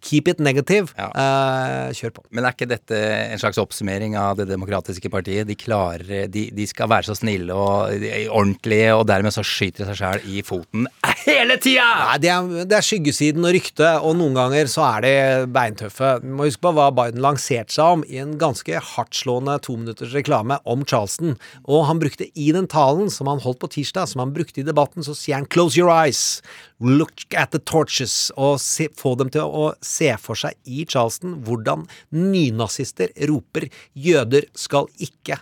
Keep 0.04 0.32
it 0.32 0.40
negative. 0.42 0.94
Eh, 0.98 1.92
kjør 1.94 2.16
på. 2.16 2.24
Men 2.34 2.46
er 2.46 2.56
ikke 2.56 2.70
dette 2.70 2.98
en 2.98 3.40
slags 3.40 3.60
oppsummering 3.62 4.16
av 4.18 4.36
Det 4.40 4.48
demokratiske 4.50 5.10
partiet? 5.12 5.46
De 5.46 5.56
klarer 5.58 6.26
De, 6.32 6.48
de 6.54 6.66
skal 6.66 6.90
være 6.90 7.08
så 7.10 7.18
snille 7.18 7.54
og 7.54 7.94
ordentlige, 8.34 8.94
og 8.94 9.06
dermed 9.08 9.34
så 9.34 9.44
skyter 9.46 9.84
de 9.84 9.92
seg 9.92 10.00
sjæl 10.00 10.30
i 10.34 10.42
foten 10.46 10.88
hele 11.24 11.56
tida! 11.60 11.84
Nei, 12.00 12.16
det 12.22 12.30
er, 12.30 12.48
det 12.68 12.76
er 12.78 12.84
skyggesiden 12.84 13.46
og 13.46 13.54
ryktet, 13.56 14.00
og 14.04 14.16
noen 14.18 14.36
ganger 14.36 14.68
så 14.70 14.84
er 14.88 15.04
de 15.04 15.14
beintøffe. 15.54 16.10
Du 16.22 16.28
må 16.36 16.48
huske 16.48 16.62
på 16.64 16.72
hva 16.76 16.90
Biden 16.94 17.22
lanserte 17.24 17.74
seg 17.74 17.98
om 17.98 18.04
i 18.08 18.20
en 18.22 18.36
ganske 18.40 18.82
hardtslående 18.92 19.56
tominutters 19.64 20.14
reklame 20.16 20.58
om 20.70 20.84
Charleston. 20.88 21.38
Og 21.64 21.86
han 21.88 22.02
brukte 22.02 22.28
i 22.34 22.50
den 22.56 22.68
talen 22.70 23.10
som 23.12 23.30
han 23.30 23.42
holdt 23.44 23.62
på 23.62 23.72
tirsdag, 23.78 24.10
som 24.10 24.24
han 24.24 24.34
brukte 24.36 24.62
i 24.62 24.66
debatten, 24.66 25.06
så 25.06 25.16
sier 25.16 25.40
han 25.40 25.48
'close 25.48 25.78
your 25.78 25.90
eyes', 25.92 26.42
'look 26.80 27.26
at 27.34 27.52
the 27.52 27.60
torches', 27.60 28.30
og 28.36 28.60
se, 28.64 28.88
få 28.96 29.14
dem 29.20 29.30
til 29.34 29.44
å 29.44 29.68
se 29.84 30.10
for 30.20 30.38
seg 30.40 30.56
i 30.64 30.86
Charleston 30.88 31.38
hvordan 31.44 31.86
nynazister 32.14 33.12
roper 33.30 33.68
'jøder 33.94 34.48
skal 34.56 34.90
ikke 34.96 35.40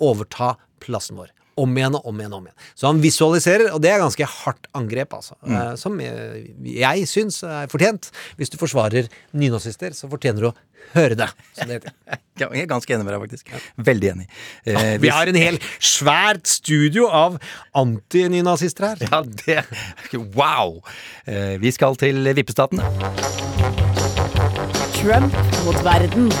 overta 0.00 0.54
plassen 0.80 1.18
vår'. 1.20 1.34
Om 1.58 1.76
igjen 1.76 1.96
og 1.98 2.06
om 2.06 2.20
igjen 2.20 2.32
og 2.34 2.42
om 2.42 2.48
igjen. 2.48 2.68
Så 2.78 2.86
han 2.88 3.02
visualiserer, 3.02 3.72
og 3.74 3.82
det 3.82 3.90
er 3.92 4.02
ganske 4.02 4.28
hardt 4.36 4.70
angrep, 4.76 5.14
altså. 5.18 5.36
Mm. 5.42 5.76
som 5.80 5.98
eh, 6.04 6.50
jeg 6.76 7.06
syns 7.10 7.42
er 7.44 7.70
fortjent. 7.72 8.10
Hvis 8.38 8.52
du 8.52 8.58
forsvarer 8.60 9.10
nynazister, 9.36 9.94
så 9.96 10.08
fortjener 10.10 10.46
du 10.46 10.50
å 10.52 10.56
høre 10.94 11.16
det. 11.18 11.28
Det 11.58 11.68
heter. 11.68 11.96
Jeg 12.40 12.62
er 12.62 12.68
ganske 12.70 12.94
enig 12.94 13.04
med 13.04 13.12
deg, 13.12 13.20
faktisk. 13.20 13.50
Veldig 13.84 14.08
enig. 14.14 14.24
Eh, 14.64 14.72
ja, 14.72 14.94
Vi 15.02 15.10
har 15.12 15.28
en 15.28 15.36
hel 15.36 15.58
svært 15.76 16.48
studio 16.48 17.04
av 17.12 17.36
antinynazister 17.76 18.94
her. 18.94 19.04
Ja, 19.10 19.20
det 19.44 20.24
Wow! 20.32 20.80
Eh, 21.28 21.58
vi 21.60 21.74
skal 21.76 22.00
til 22.00 22.32
vippestaten. 22.32 22.80
Trump 24.96 25.36
mot 25.66 25.84
verden. 25.84 26.32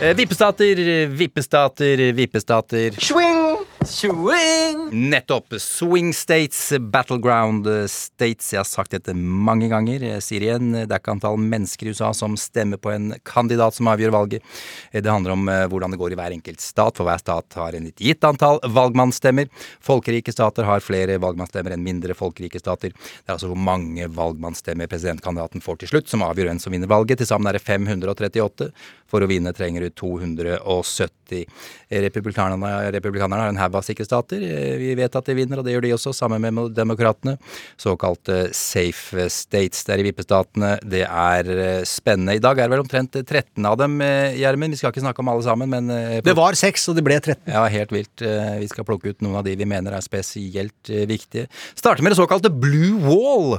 Vippestater, 0.00 1.06
vippestater, 1.06 2.12
vippestater. 2.12 2.90
Swing! 3.00 3.56
Swing! 3.84 5.10
Nettopp. 5.10 5.54
Swing 5.58 6.12
states, 6.14 6.72
battleground 6.80 7.66
states. 7.90 8.52
Jeg 8.52 8.60
har 8.60 8.66
sagt 8.68 8.94
dette 8.94 9.10
mange 9.16 9.66
ganger. 9.70 10.04
Jeg 10.06 10.22
sier 10.22 10.44
igjen, 10.46 10.68
det 10.76 10.86
er 10.86 11.00
ikke 11.00 11.16
antall 11.16 11.38
mennesker 11.42 11.88
i 11.88 11.94
USA 11.96 12.12
som 12.14 12.36
stemmer 12.38 12.78
på 12.78 12.92
en 12.94 13.08
kandidat 13.26 13.74
som 13.74 13.90
avgjør 13.90 14.14
valget. 14.14 14.46
Eh, 14.92 15.02
Det 15.02 15.10
handler 15.10 15.34
om 15.34 15.48
eh, 15.50 15.64
hvordan 15.66 15.90
det 15.90 15.98
går 15.98 16.14
i 16.14 16.18
hver 16.20 16.36
enkelt 16.36 16.62
stat, 16.62 16.94
for 16.94 17.08
hver 17.08 17.18
stat 17.18 17.58
har 17.58 17.74
en 17.74 17.90
gitt 17.90 18.22
antall 18.28 18.62
valgmannsstemmer. 18.62 19.50
Folkerike 19.82 20.34
stater 20.34 20.62
har 20.68 20.84
flere 20.84 21.18
valgmannsstemmer 21.18 21.74
enn 21.74 21.82
mindre 21.82 22.14
folkerike 22.14 22.62
stater. 22.62 22.94
Det 22.94 23.26
er 23.26 23.34
altså 23.34 23.50
hvor 23.50 23.58
mange 23.58 24.06
valgmannsstemmer 24.14 24.86
presidentkandidaten 24.86 25.64
får 25.64 25.82
til 25.82 25.94
slutt, 25.96 26.10
som 26.14 26.22
avgjør 26.22 26.52
hvem 26.52 26.62
som 26.62 26.74
vinner 26.76 26.94
valget. 26.94 27.18
Til 27.18 27.32
sammen 27.32 27.50
er 27.50 27.58
det 27.58 27.66
538. 27.66 28.70
For 29.08 29.24
å 29.24 29.28
vinne 29.30 29.54
trenger 29.56 29.86
du 29.86 29.90
270. 29.96 31.46
Republikanerne, 31.88 32.70
republikanerne 32.92 33.40
har 33.40 33.52
en 33.52 33.60
haug 33.60 33.78
av 33.80 33.84
sikre 33.86 34.04
stater. 34.04 34.42
Vi 34.80 34.92
vet 34.96 35.16
at 35.16 35.28
de 35.28 35.36
vinner, 35.36 35.60
og 35.60 35.64
det 35.64 35.74
gjør 35.74 35.86
de 35.86 35.94
også, 35.96 36.12
sammen 36.16 36.44
med 36.44 36.74
demokratene. 36.76 37.38
Såkalte 37.80 38.50
safe 38.56 39.28
states 39.32 39.86
der 39.88 40.02
i 40.02 40.06
vippestatene. 40.08 40.74
Det 40.84 41.04
er 41.06 41.48
eh, 41.54 41.86
spennende. 41.88 42.36
I 42.36 42.42
dag 42.44 42.60
er 42.60 42.68
det 42.68 42.76
vel 42.76 42.84
omtrent 42.84 43.16
13 43.22 43.68
av 43.68 43.78
dem, 43.80 43.96
eh, 44.04 44.36
Gjermund. 44.40 44.76
Vi 44.76 44.80
skal 44.82 44.92
ikke 44.92 45.04
snakke 45.06 45.24
om 45.24 45.32
alle 45.32 45.46
sammen, 45.46 45.72
men 45.72 45.88
eh, 45.94 46.20
Det 46.24 46.36
var 46.36 46.58
seks, 46.58 46.88
og 46.92 46.98
det 46.98 47.06
ble 47.08 47.16
13. 47.20 47.48
ja, 47.48 47.64
helt 47.72 47.94
vilt. 47.94 48.16
Vi 48.18 48.68
skal 48.68 48.84
plukke 48.88 49.12
ut 49.12 49.24
noen 49.24 49.40
av 49.40 49.46
de 49.46 49.54
vi 49.58 49.68
mener 49.68 49.94
er 49.96 50.04
spesielt 50.04 50.92
viktige. 51.08 51.48
Starter 51.78 52.04
med 52.04 52.12
det 52.12 52.20
såkalte 52.20 52.52
Blue 52.52 53.00
Wall. 53.04 53.56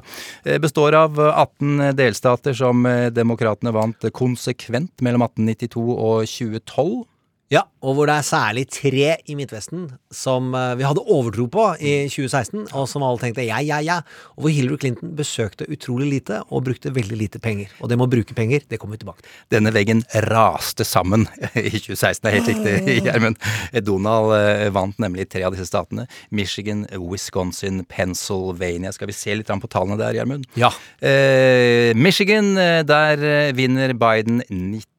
Består 0.62 0.98
av 0.98 1.18
18 1.18 1.96
delstater 1.98 2.54
som 2.58 2.86
demokratene 3.14 3.74
vant 3.74 4.10
konsekvent 4.14 5.02
mellom 5.06 5.26
1892 5.40 5.96
og 5.96 6.28
2012. 6.28 7.08
Ja, 7.50 7.64
og 7.82 7.96
hvor 7.98 8.06
det 8.06 8.14
er 8.14 8.26
særlig 8.28 8.64
tre 8.70 9.16
i 9.26 9.34
Midtvesten 9.34 9.88
som 10.14 10.52
eh, 10.54 10.76
vi 10.78 10.86
hadde 10.86 11.02
overtro 11.02 11.48
på 11.50 11.64
i 11.82 11.94
2016, 12.06 12.68
og 12.78 12.84
som 12.92 13.02
alle 13.06 13.18
tenkte 13.24 13.46
ja, 13.48 13.58
ja, 13.66 13.80
ja, 13.82 13.96
og 14.36 14.44
hvor 14.44 14.54
Hillary 14.54 14.78
Clinton 14.84 15.16
besøkte 15.18 15.66
utrolig 15.66 16.12
lite 16.12 16.44
og 16.54 16.68
brukte 16.68 16.94
veldig 16.94 17.18
lite 17.18 17.42
penger. 17.42 17.72
Og 17.82 17.90
det 17.90 17.98
med 17.98 18.06
å 18.06 18.12
bruke 18.12 18.36
penger, 18.38 18.68
det 18.70 18.78
kommer 18.78 19.00
vi 19.00 19.02
tilbake 19.02 19.26
til. 19.26 19.32
Denne 19.56 19.74
veggen 19.74 20.04
raste 20.28 20.86
sammen 20.86 21.26
i 21.58 21.74
2016, 21.74 22.22
det 22.22 22.30
er 22.30 22.38
helt 22.38 22.52
riktig, 22.52 23.00
Gjermund. 23.08 23.42
Donald 23.88 24.36
eh, 24.38 24.68
vant 24.76 25.02
nemlig 25.02 25.26
tre 25.34 25.42
av 25.48 25.58
disse 25.58 25.66
statene. 25.72 26.06
Michigan, 26.30 26.86
Wisconsin, 27.02 27.82
Pennsylvania. 27.90 28.94
Skal 28.94 29.10
vi 29.10 29.18
se 29.18 29.40
litt 29.40 29.50
på 29.50 29.72
tallene 29.74 29.98
der, 29.98 30.20
Gjermund? 30.20 30.46
Ja. 30.60 30.70
Eh, 31.02 31.98
Michigan, 31.98 32.54
der 32.86 33.26
vinner 33.58 33.98
Biden 33.98 34.44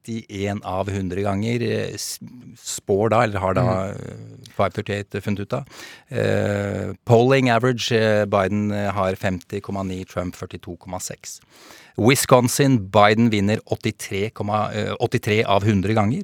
91 0.06 0.64
av 0.64 0.88
100 0.88 1.22
ganger. 1.22 1.62
Eh, 1.62 1.96
Spår 2.58 3.10
da, 3.10 3.22
eller 3.24 3.38
har 3.38 3.54
da 3.54 3.66
eh, 3.90 3.94
538 4.56 5.20
funnet 5.20 5.40
ut 5.40 5.52
av. 5.52 5.64
Eh, 6.08 6.92
polling 7.04 7.50
average, 7.50 7.92
eh, 7.92 8.24
Biden 8.24 8.70
eh, 8.70 8.90
har 8.92 9.14
50,9, 9.14 10.04
Trump 10.04 10.36
42,6. 10.36 11.40
Wisconsin, 11.96 12.78
Biden 12.90 13.30
vinner 13.30 13.60
83, 13.66 14.30
eh, 14.74 14.94
83 14.98 15.44
av 15.44 15.64
100 15.64 15.92
ganger. 15.92 16.22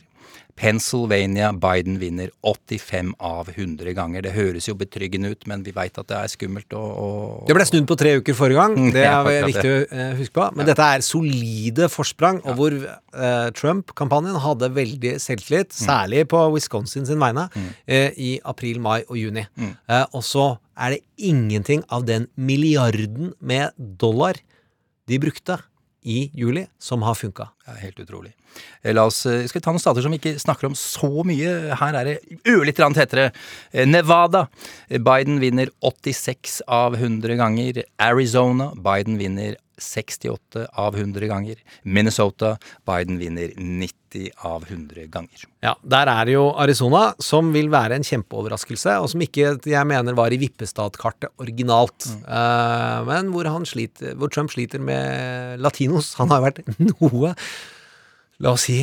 Pennsylvania, 0.56 1.50
Biden 1.52 1.98
vinner 2.00 2.30
85 2.40 3.12
av 3.20 3.50
100 3.52 3.92
ganger. 3.96 4.24
Det 4.24 4.32
høres 4.32 4.68
jo 4.70 4.74
betryggende 4.78 5.34
ut, 5.34 5.44
men 5.50 5.62
vi 5.66 5.74
veit 5.76 5.98
at 6.00 6.08
det 6.08 6.16
er 6.16 6.32
skummelt 6.32 6.72
å, 6.76 6.80
å 6.80 7.08
Det 7.48 7.56
ble 7.58 7.66
snudd 7.68 7.88
på 7.90 7.98
tre 8.00 8.14
uker 8.22 8.36
forrige 8.38 8.62
gang, 8.62 8.88
det 8.96 9.04
er 9.04 9.28
ja, 9.28 9.44
viktig 9.50 9.74
å 9.74 9.76
eh, 9.84 10.14
huske 10.22 10.36
på. 10.38 10.48
Men 10.56 10.70
dette 10.70 10.88
er 10.96 11.04
solide 11.04 11.90
forsprang, 11.92 12.40
og 12.46 12.56
hvor 12.60 12.78
eh, 12.80 13.48
Trump-kampanjen. 13.56 14.40
Hadde 14.46 14.68
veldig 14.72 15.16
selvtillit, 15.22 15.74
særlig 15.76 16.26
på 16.30 16.40
Wisconsin 16.54 17.06
sin 17.08 17.20
vegne, 17.20 17.48
eh, 17.84 18.12
i 18.16 18.32
april, 18.44 18.80
mai 18.84 19.00
og 19.06 19.16
juni. 19.20 19.44
Eh, 19.60 20.04
og 20.12 20.24
så 20.24 20.54
er 20.76 20.96
det 20.96 21.04
ingenting 21.16 21.84
av 21.92 22.04
den 22.08 22.28
milliarden 22.36 23.32
med 23.40 23.76
dollar 23.76 24.40
de 25.06 25.18
brukte 25.22 25.60
i 26.06 26.30
juli 26.34 26.66
som 26.78 27.02
har 27.02 27.16
funka. 27.18 27.48
Er 27.66 27.80
helt 27.82 27.98
utrolig. 27.98 28.32
Eh, 28.82 28.94
La 28.94 29.04
oss, 29.06 29.26
eh, 29.26 29.44
skal 29.46 29.60
vi 29.60 29.64
ta 29.64 29.72
noen 29.74 29.82
stater 29.82 30.02
som 30.02 30.14
vi 30.14 30.20
ikke 30.20 30.38
snakker 30.40 30.70
om 30.70 30.74
så 30.78 31.24
mye. 31.26 31.74
Her 31.76 31.98
er 31.98 32.04
det 32.04 32.40
ørlite 32.46 32.78
grann 32.80 32.94
tettere. 32.94 33.32
Eh, 33.72 33.84
Nevada. 33.86 34.46
Biden 34.88 35.40
vinner 35.42 35.68
86 35.82 36.62
av 36.68 36.96
100 36.96 37.36
ganger. 37.36 37.82
Arizona. 37.98 38.70
Biden 38.74 39.18
vinner 39.18 39.56
68 39.78 40.68
av 40.78 40.94
100 40.94 41.26
ganger. 41.26 41.56
Minnesota. 41.84 42.56
Biden 42.86 43.18
vinner 43.18 43.52
90 43.58 44.05
av 44.46 44.64
100 44.68 45.06
ganger. 45.12 45.46
Ja, 45.64 45.74
Der 45.82 46.10
er 46.12 46.28
det 46.28 46.34
jo 46.36 46.44
Arizona, 46.62 47.14
som 47.22 47.52
vil 47.54 47.68
være 47.72 47.98
en 47.98 48.06
kjempeoverraskelse, 48.06 48.98
og 49.02 49.10
som 49.12 49.24
ikke 49.24 49.54
jeg 49.66 49.86
mener 49.90 50.16
var 50.18 50.34
i 50.34 50.38
vippestatkartet 50.42 51.32
originalt. 51.42 52.08
Eh, 52.26 53.00
men 53.08 53.32
hvor, 53.34 53.48
han 53.50 53.66
sliter, 53.68 54.14
hvor 54.18 54.32
Trump 54.32 54.52
sliter 54.54 54.82
med 54.82 55.60
latinos. 55.64 56.14
Han 56.20 56.32
har 56.34 56.44
vært 56.48 56.62
noe, 56.78 57.34
la 58.42 58.52
oss 58.56 58.66
si, 58.68 58.82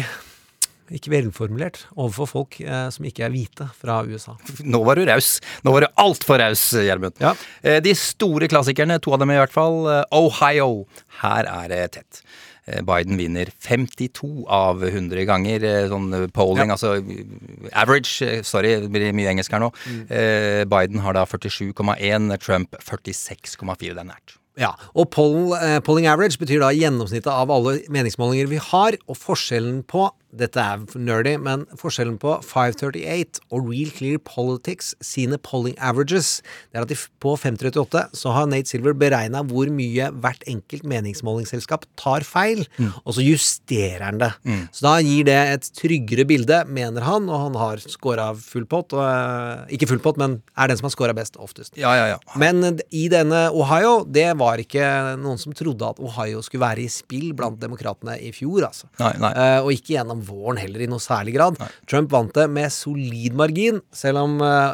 ikke 0.93 1.09
velformulert 1.13 1.85
overfor 1.95 2.27
folk 2.29 2.57
eh, 2.61 2.87
som 2.93 3.05
ikke 3.07 3.23
er 3.25 3.31
hvite 3.33 3.69
fra 3.79 4.01
USA. 4.05 4.35
Nå 4.67 4.81
var 4.85 4.99
du 4.99 5.05
raus. 5.07 5.37
Nå 5.65 5.73
var 5.73 5.85
du 5.87 6.01
altfor 6.03 6.41
raus, 6.43 6.67
Gjermund. 6.75 7.17
Eh, 7.63 7.79
De 7.81 7.93
store 7.97 8.49
klassikerne, 8.51 8.99
to 9.01 9.13
av 9.15 9.23
dem 9.23 9.31
i 9.33 9.39
hvert 9.39 9.53
fall. 9.55 9.79
Eh, 9.89 10.03
Ohio. 10.19 10.83
Her 11.23 11.49
er 11.49 11.71
det 11.71 11.81
tett. 11.97 12.21
Eh, 12.67 12.81
Biden 12.81 13.17
vinner 13.19 13.49
52 13.59 14.45
av 14.47 14.83
100 14.83 15.25
ganger. 15.27 15.63
eh, 15.63 15.87
Sånn 15.91 16.09
polling, 16.11 16.31
polling, 16.31 16.71
altså 16.71 16.93
eh, 17.01 17.69
average. 17.73 18.21
eh, 18.21 18.41
Sorry, 18.41 18.75
det 18.79 18.89
blir 18.91 19.11
mye 19.13 19.33
engelsk 19.33 19.51
her 19.51 19.59
nå. 19.59 19.71
Eh, 20.09 20.63
Biden 20.65 20.99
har 21.03 21.13
da 21.13 21.25
47,1, 21.25 22.37
Trump 22.39 22.75
46,4. 22.79 23.93
Det 23.93 23.97
er 23.99 24.07
nært. 24.07 24.37
Ja, 24.55 24.75
og 24.95 25.09
poll, 25.09 25.55
eh, 25.57 25.79
polling 25.81 26.05
average 26.07 26.37
betyr 26.37 26.59
da 26.61 26.69
gjennomsnittet 26.71 27.27
av 27.31 27.49
alle 27.49 27.79
meningsmålinger 27.89 28.47
vi 28.47 28.57
har, 28.61 28.93
og 29.09 29.17
forskjellen 29.17 29.83
på 29.89 30.11
dette 30.33 30.59
er 30.59 30.83
nerdy, 30.97 31.35
men 31.41 31.65
forskjellen 31.79 32.17
på 32.21 32.35
538 32.45 33.41
og 33.53 33.67
Real 33.69 33.91
Clear 33.93 34.21
Politics 34.25 34.93
sine 35.03 35.37
polling 35.41 35.75
averages, 35.77 36.39
det 36.71 36.79
er 36.79 36.87
at 36.87 36.91
de, 36.91 36.97
på 37.23 37.35
538 37.39 38.03
så 38.17 38.33
har 38.35 38.47
Nate 38.49 38.71
Silver 38.71 38.95
beregna 38.97 39.43
hvor 39.47 39.69
mye 39.73 40.09
hvert 40.23 40.43
enkelt 40.49 40.85
meningsmålingsselskap 40.89 41.85
tar 41.99 42.25
feil, 42.27 42.65
og 43.03 43.13
så 43.17 43.25
justerer 43.25 44.03
han 44.07 44.21
det. 44.21 44.31
Så 44.73 44.85
da 44.87 44.95
gir 45.05 45.27
det 45.29 45.37
et 45.53 45.69
tryggere 45.77 46.25
bilde, 46.29 46.63
mener 46.67 47.05
han, 47.05 47.29
og 47.29 47.45
han 47.47 47.59
har 47.59 47.83
scora 47.83 48.31
full 48.37 48.65
pott, 48.69 48.93
og, 48.97 49.03
eh, 49.03 49.75
ikke 49.77 49.89
full 49.93 50.01
pott, 50.03 50.17
men 50.21 50.39
er 50.57 50.71
den 50.71 50.79
som 50.79 50.89
har 50.89 50.95
scora 50.95 51.15
best 51.17 51.37
oftest. 51.41 51.77
Ja, 51.79 51.93
ja, 51.99 52.07
ja. 52.15 52.17
Men 52.39 52.63
eh, 52.63 52.81
i 52.95 53.05
denne 53.11 53.45
Ohio, 53.53 54.01
det 54.09 54.29
var 54.39 54.61
ikke 54.61 54.87
noen 55.21 55.39
som 55.41 55.53
trodde 55.57 55.93
at 55.93 56.01
Ohio 56.03 56.41
skulle 56.45 56.65
være 56.65 56.85
i 56.85 56.89
spill 56.91 57.31
blant 57.37 57.59
demokratene 57.61 58.17
i 58.23 58.33
fjor, 58.35 58.65
altså. 58.69 58.89
Nei, 59.01 59.13
nei. 59.21 59.33
Eh, 59.37 59.59
og 59.61 59.71
ikke 59.75 59.95
gjennom 59.97 60.22
våren 60.27 60.61
heller 60.61 60.85
i 60.85 60.89
noe 60.91 61.03
særlig 61.03 61.35
grad. 61.37 61.59
Trump 61.89 62.11
vant 62.13 62.33
det 62.37 62.47
med 62.51 62.73
solid 62.73 63.35
margin, 63.37 63.81
selv 63.95 64.23
om 64.23 64.39
uh, 64.43 64.73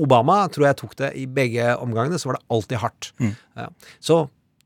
Obama 0.00 0.44
tror 0.52 0.68
jeg 0.68 0.80
tok 0.80 0.96
det 1.02 1.12
i 1.20 1.26
begge 1.30 1.74
omgangene, 1.82 2.18
så 2.18 2.30
var 2.30 2.40
det 2.40 2.46
alltid 2.56 2.82
hardt. 2.82 3.12
Mm. 3.22 3.36
Ja. 3.60 3.68
Så 4.02 4.24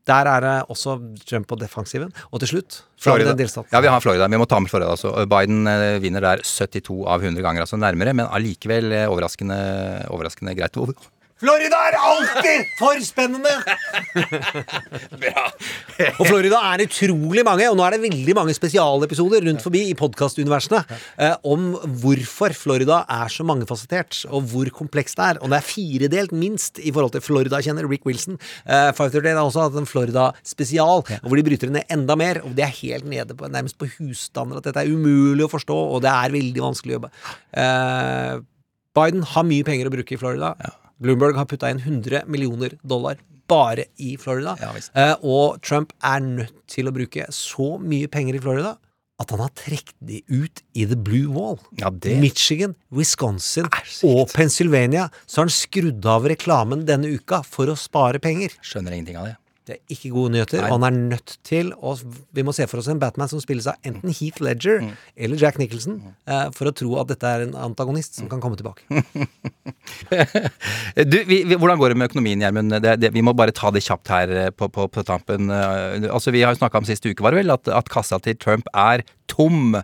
der 0.09 0.29
er 0.31 0.41
det 0.41 0.55
også 0.73 0.95
Trump 1.29 1.47
på 1.49 1.57
defensiven. 1.59 2.11
Og 2.33 2.41
til 2.41 2.53
slutt 2.53 2.79
Florida. 2.99 3.35
Ja, 3.71 3.81
vi 3.83 3.91
har 3.91 4.01
Florida. 4.03 4.27
Vi 4.31 4.39
må 4.41 4.47
ta 4.49 4.59
med 4.59 4.71
Florida. 4.71 4.95
Så 4.97 5.13
Biden 5.29 5.69
eh, 5.69 5.99
vinner 6.01 6.25
der 6.25 6.43
72 6.43 7.03
av 7.05 7.23
100 7.23 7.45
ganger, 7.45 7.65
altså 7.65 7.79
nærmere, 7.79 8.15
men 8.17 8.27
allikevel 8.27 8.91
eh, 8.95 9.05
overraskende, 9.11 9.59
overraskende 10.09 10.55
greit. 10.57 10.79
Florida 11.39 11.77
er 11.87 11.95
alltid 11.95 12.71
for 12.75 12.99
spennende! 13.03 13.51
og 16.19 16.25
Florida 16.27 16.59
er 16.73 16.83
utrolig 16.83 17.45
mange, 17.47 17.69
og 17.71 17.77
nå 17.79 17.85
er 17.85 17.95
det 17.95 18.01
veldig 18.03 18.35
mange 18.35 18.55
spesialepisoder 18.57 19.45
rundt 19.47 19.63
forbi 19.63 19.85
i 19.87 19.95
podkastuniversene 19.99 20.81
eh, 21.15 21.37
om 21.47 21.69
hvorfor 22.01 22.55
Florida 22.57 23.01
er 23.15 23.31
så 23.31 23.45
mangefasettert, 23.47 24.25
og 24.27 24.49
hvor 24.51 24.71
komplekst 24.81 25.19
det 25.19 25.29
er. 25.29 25.39
Og 25.39 25.53
det 25.53 25.61
er 25.61 25.69
firedelt, 25.69 26.35
minst, 26.35 26.81
i 26.83 26.91
forhold 26.91 27.15
til 27.15 27.23
Florida-kjenner 27.23 27.87
Rick 27.87 28.03
Wilson. 28.09 28.35
Eh, 28.67 28.91
538 28.91 29.31
har 29.37 29.45
også 29.45 29.69
hatt 29.69 29.79
en 29.79 29.89
Florida-spesial, 29.89 31.05
hvor 31.23 31.39
de 31.39 31.47
bryter 31.47 31.71
ned 31.71 31.87
enda 31.95 32.19
mer. 32.19 32.41
Og 32.43 32.51
det 32.59 32.67
er 32.67 32.75
helt 32.81 33.07
nede 33.07 33.37
på, 33.39 33.47
nærmest 33.47 33.79
på 33.79 33.87
husstander 33.95 34.59
at 34.59 34.67
dette 34.67 34.83
er 34.83 34.91
umulig 34.91 35.47
å 35.47 35.53
forstå, 35.55 35.79
og 35.95 36.03
det 36.03 36.11
er 36.11 36.35
veldig 36.35 36.67
vanskelig 36.67 36.97
å 36.97 36.99
jobbe. 36.99 37.13
Eh, 37.63 38.45
Biden 38.99 39.23
har 39.31 39.47
mye 39.47 39.63
penger 39.63 39.87
å 39.87 39.95
bruke 39.95 40.17
i 40.17 40.19
Florida. 40.19 40.51
Bloomberg 41.01 41.35
har 41.39 41.45
putta 41.45 41.69
inn 41.71 41.79
100 41.79 42.23
millioner 42.27 42.77
dollar 42.83 43.17
bare 43.49 43.85
i 43.97 44.15
Florida. 44.17 44.55
eh, 44.95 45.15
og 45.23 45.61
Trump 45.61 45.93
er 46.03 46.19
nødt 46.19 46.53
til 46.67 46.85
å 46.85 46.91
bruke 46.93 47.25
så 47.33 47.79
mye 47.81 48.07
penger 48.11 48.35
i 48.35 48.39
Florida 48.43 48.77
at 49.19 49.31
han 49.31 49.39
har 49.39 49.49
trukket 49.49 49.95
de 50.05 50.21
ut 50.29 50.61
i 50.75 50.85
the 50.85 50.95
blue 50.95 51.27
wall. 51.29 51.57
det- 51.99 52.19
Michigan, 52.21 52.75
Wisconsin 52.91 53.65
og 54.03 54.29
Pennsylvania. 54.33 55.09
Så 55.27 55.37
har 55.41 55.43
han 55.45 55.49
skrudd 55.49 56.05
av 56.05 56.23
reklamen 56.23 56.85
denne 56.85 57.05
uka 57.17 57.43
for 57.43 57.65
å 57.67 57.75
spare 57.77 58.19
penger. 58.19 58.49
Skjønner 58.63 58.91
ingenting 58.93 59.17
av 59.17 59.25
det. 59.25 59.37
Det 59.69 59.75
er 59.77 59.93
ikke 59.93 60.09
gode 60.15 60.31
nyheter, 60.33 60.63
Nei. 60.63 60.69
han 60.73 60.85
er 60.87 60.95
nødt 60.97 61.35
til 61.45 61.69
å 61.77 61.91
Vi 62.33 62.41
må 62.47 62.53
se 62.57 62.65
for 62.65 62.81
oss 62.81 62.87
en 62.89 62.97
Batman 63.01 63.29
som 63.29 63.41
spilles 63.43 63.67
av 63.69 63.77
enten 63.85 64.09
Heath 64.09 64.41
Ledger 64.41 64.79
Mm. 64.81 64.93
eller 65.17 65.37
Jack 65.37 65.59
Nicholson, 65.61 65.99
eh, 66.25 66.47
for 66.55 66.71
å 66.71 66.73
tro 66.73 66.95
at 67.01 67.07
dette 67.11 67.27
er 67.29 67.43
en 67.45 67.53
antagonist 67.53 68.15
som 68.17 68.29
kan 68.31 68.41
komme 68.41 68.57
tilbake. 68.57 68.81
Du, 71.09 71.17
vi, 71.25 71.43
vi, 71.47 71.55
hvordan 71.55 71.79
går 71.79 71.93
det 71.93 71.97
med 71.99 72.09
økonomien, 72.09 72.41
Gjermund? 72.41 72.75
Vi 73.13 73.23
må 73.25 73.33
bare 73.37 73.53
ta 73.55 73.69
det 73.73 73.83
kjapt 73.85 74.09
her 74.11 74.33
eh, 74.45 74.49
på, 74.51 74.69
på, 74.73 74.87
på 74.91 75.03
tampen. 75.07 75.49
Eh, 75.53 76.09
Altså, 76.09 76.31
Vi 76.33 76.41
har 76.41 76.53
jo 76.55 76.59
snakka 76.59 76.81
om 76.81 76.87
sist 76.87 77.05
uke, 77.05 77.21
var 77.23 77.33
det 77.35 77.43
vel, 77.43 77.53
at, 77.53 77.67
at 77.67 77.89
kassa 77.91 78.19
til 78.23 78.37
Trump 78.41 78.67
er 78.73 79.03
tom. 79.29 79.75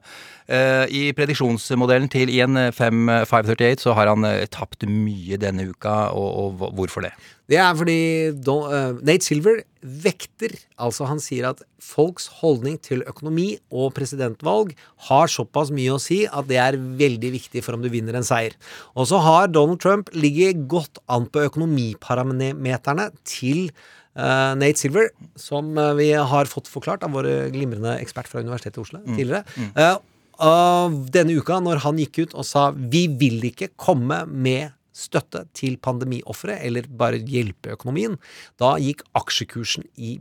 Uh, 0.46 0.86
I 0.94 1.10
prediksjonsmodellen 1.18 2.10
til 2.14 2.30
IN 2.30 2.58
538 2.74 3.82
så 3.82 3.96
har 3.98 4.10
han 4.12 4.26
uh, 4.26 4.44
tapt 4.54 4.86
mye 4.90 5.40
denne 5.42 5.66
uka, 5.72 6.12
og, 6.14 6.60
og 6.62 6.76
hvorfor 6.78 7.06
det? 7.08 7.14
Det 7.52 7.58
er 7.62 7.76
fordi 7.78 8.00
Don, 8.42 8.64
uh, 8.72 9.02
Nate 9.06 9.26
Silver 9.26 9.60
vekter. 9.86 10.56
Altså 10.82 11.06
han 11.06 11.20
sier 11.22 11.46
at 11.52 11.60
folks 11.84 12.26
holdning 12.42 12.80
til 12.82 13.04
økonomi 13.06 13.60
og 13.70 13.92
presidentvalg 13.94 14.72
har 15.10 15.30
såpass 15.30 15.70
mye 15.76 15.94
å 15.94 16.02
si 16.02 16.24
at 16.26 16.48
det 16.50 16.58
er 16.58 16.80
veldig 16.80 17.30
viktig 17.36 17.62
for 17.62 17.78
om 17.78 17.84
du 17.86 17.92
vinner 17.94 18.18
en 18.18 18.26
seier. 18.26 18.56
Og 18.98 19.06
så 19.12 19.20
har 19.22 19.52
Donald 19.54 19.84
Trump 19.84 20.10
ligget 20.18 20.66
godt 20.72 20.98
an 21.06 21.30
på 21.30 21.46
økonomiparameterne 21.50 23.12
til 23.24 23.70
Uh, 24.16 24.56
Nate 24.56 24.80
Silver, 24.80 25.10
som 25.36 25.74
uh, 25.76 25.90
vi 25.98 26.06
har 26.16 26.48
fått 26.48 26.70
forklart 26.72 27.02
av 27.04 27.12
vår 27.12 27.50
glimrende 27.52 27.98
ekspert 28.00 28.30
fra 28.32 28.40
Universitetet 28.40 28.78
i 28.80 28.84
Oslo 28.86 29.02
Mm. 29.04 29.18
tidligere. 29.18 29.98
Uh, 30.40 30.88
denne 31.12 31.36
uka, 31.36 31.58
når 31.60 31.82
han 31.84 32.00
gikk 32.00 32.22
ut 32.22 32.36
og 32.40 32.48
sa 32.48 32.70
vi 32.72 33.10
vil 33.12 33.44
ikke 33.52 33.74
komme 33.76 34.22
med 34.32 34.72
støtte 34.96 35.44
til 35.58 35.78
pandemiofre, 35.84 36.58
eller 36.64 36.88
bare 36.88 37.20
hjelpe 37.20 37.76
økonomien, 37.76 38.18
da 38.62 38.76
gikk 38.82 39.04
aksjekursen 39.18 39.86
i 39.96 40.18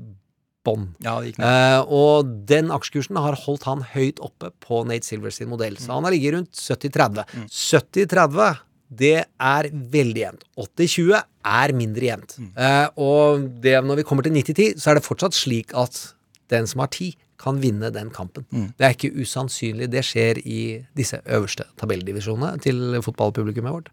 bånn. 0.64 0.90
Ja. 1.04 1.18
Eh, 1.22 1.80
og 1.92 2.30
den 2.48 2.72
aksjekursen 2.74 3.18
har 3.20 3.36
holdt 3.44 3.66
han 3.68 3.84
høyt 3.94 4.22
oppe 4.24 4.50
på 4.64 4.82
Nate 4.88 5.06
Silver 5.06 5.34
sin 5.34 5.50
modell. 5.52 5.76
Så 5.80 5.92
han 5.92 6.06
har 6.06 6.14
ligget 6.14 6.38
rundt 6.38 6.56
70-30. 6.56 7.26
70-30 7.52 8.54
det 8.94 9.16
er 9.24 9.68
veldig 9.72 10.20
jevnt. 10.20 10.44
80-20 10.60 11.14
er 11.18 11.74
mindre 11.76 12.08
jevnt. 12.10 12.36
Eh, 12.38 12.88
og 13.00 13.46
det, 13.64 13.76
når 13.84 14.00
vi 14.00 14.06
kommer 14.06 14.26
til 14.26 14.34
90-10, 14.36 14.76
så 14.80 14.92
er 14.92 14.98
det 14.98 15.06
fortsatt 15.06 15.36
slik 15.36 15.74
at 15.78 15.98
den 16.52 16.68
som 16.70 16.84
har 16.84 16.92
10, 16.92 17.14
kan 17.44 17.60
vinne 17.62 17.92
den 17.94 18.10
kampen. 18.14 18.48
Det 18.78 18.88
er 18.88 18.96
ikke 18.96 19.12
usannsynlig. 19.20 19.90
Det 19.92 20.04
skjer 20.08 20.40
i 20.44 20.60
disse 20.96 21.20
øverste 21.28 21.68
tabelldivisjonene 21.80 22.58
til 22.64 22.98
fotballpublikummet 23.04 23.76
vårt, 23.76 23.90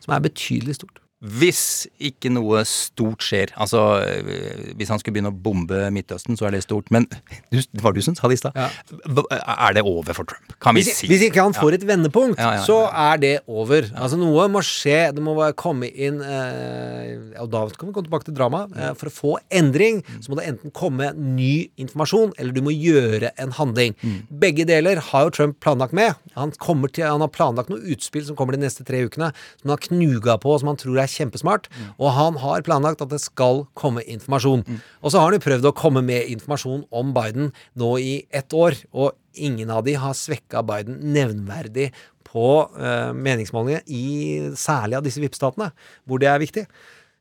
som 0.00 0.16
er 0.16 0.24
betydelig 0.24 0.80
stort. 0.80 1.03
Hvis 1.24 1.86
ikke 2.04 2.28
noe 2.32 2.60
stort 2.68 3.24
skjer, 3.24 3.52
altså 3.56 3.80
øh, 4.04 4.74
hvis 4.76 4.90
han 4.92 5.00
skulle 5.00 5.16
begynne 5.16 5.32
å 5.32 5.36
bombe 5.44 5.86
Midtøsten, 5.94 6.36
så 6.36 6.48
er 6.48 6.56
det 6.56 6.64
stort. 6.66 6.90
Men 6.92 7.06
du, 7.48 7.56
det 7.60 7.80
var 7.84 7.96
du 7.96 8.02
som 8.04 8.16
sa 8.18 8.28
det 8.28 8.36
i 8.36 8.42
stad. 8.42 8.58
Er 8.58 9.76
det 9.76 9.84
over 9.88 10.12
for 10.16 10.28
Trump? 10.28 10.52
Kan 10.60 10.76
vi 10.76 10.82
Hvis, 10.84 11.00
si 11.00 11.08
hvis 11.08 11.24
ikke 11.30 11.46
han 11.46 11.56
får 11.56 11.78
et 11.78 11.86
vendepunkt, 11.88 12.36
Ja, 12.40 12.50
ja, 12.54 12.60
ja. 12.60 12.64
så 12.66 12.76
er 12.90 13.22
det 13.22 13.32
over. 13.48 13.88
Altså 13.96 14.18
Noe 14.20 14.46
må 14.52 14.60
skje. 14.64 14.98
Det 15.16 15.24
må 15.24 15.36
komme 15.56 15.88
inn 15.88 16.20
eh, 16.20 17.40
Og 17.40 17.48
da 17.52 17.64
kan 17.72 17.88
vi 17.88 17.94
komme 17.96 18.06
tilbake 18.06 18.28
til 18.28 18.36
drama. 18.36 18.64
Eh, 18.76 18.92
for 18.98 19.08
å 19.08 19.14
få 19.14 19.32
endring, 19.48 20.02
så 20.20 20.32
må 20.32 20.38
det 20.40 20.48
enten 20.52 20.74
komme 20.76 21.12
ny 21.16 21.70
informasjon, 21.80 22.34
eller 22.38 22.52
du 22.52 22.60
må 22.64 22.74
gjøre 22.74 23.32
en 23.40 23.54
handling. 23.56 23.96
Begge 24.28 24.66
deler 24.68 25.00
har 25.10 25.28
jo 25.28 25.34
Trump 25.38 25.58
planlagt 25.64 25.96
med. 25.96 26.18
Han, 26.36 26.52
til, 26.52 27.06
han 27.06 27.24
har 27.24 27.32
planlagt 27.32 27.72
noe 27.72 27.82
utspill 27.94 28.26
som 28.28 28.36
kommer 28.38 28.56
de 28.56 28.64
neste 28.64 28.84
tre 28.86 29.04
ukene, 29.06 29.30
som 29.60 29.70
han 29.70 29.76
har 29.78 29.84
knuga 29.88 30.36
på, 30.42 30.56
som 30.60 30.72
han 30.72 30.80
tror 30.80 31.00
er 31.00 31.10
kjempesmart. 31.14 31.68
Og 31.96 32.12
han 32.16 32.38
har 32.42 32.64
planlagt 32.66 33.04
at 33.04 33.12
det 33.12 33.22
skal 33.22 33.64
komme 33.78 34.04
informasjon. 34.04 34.64
Og 35.02 35.12
så 35.12 35.20
har 35.20 35.30
han 35.30 35.38
jo 35.38 35.46
prøvd 35.46 35.70
å 35.70 35.76
komme 35.78 36.04
med 36.04 36.30
informasjon 36.34 36.86
om 36.94 37.12
Biden 37.16 37.52
nå 37.78 37.96
i 38.02 38.16
ett 38.34 38.54
år. 38.54 38.78
og 38.92 39.14
ingen 39.34 39.70
av 39.74 39.82
de 39.82 39.96
har 39.98 40.14
svekka 40.14 40.62
Biden 40.62 41.00
nevnverdig 41.14 41.88
på 42.22 42.48
uh, 42.66 43.10
meningsmålingene, 43.14 43.82
i 43.86 44.52
særlig 44.58 44.98
av 44.98 45.06
disse 45.06 45.22
vippstatene, 45.22 45.70
hvor 46.06 46.22
det 46.22 46.30
er 46.30 46.42
viktig. 46.42 46.64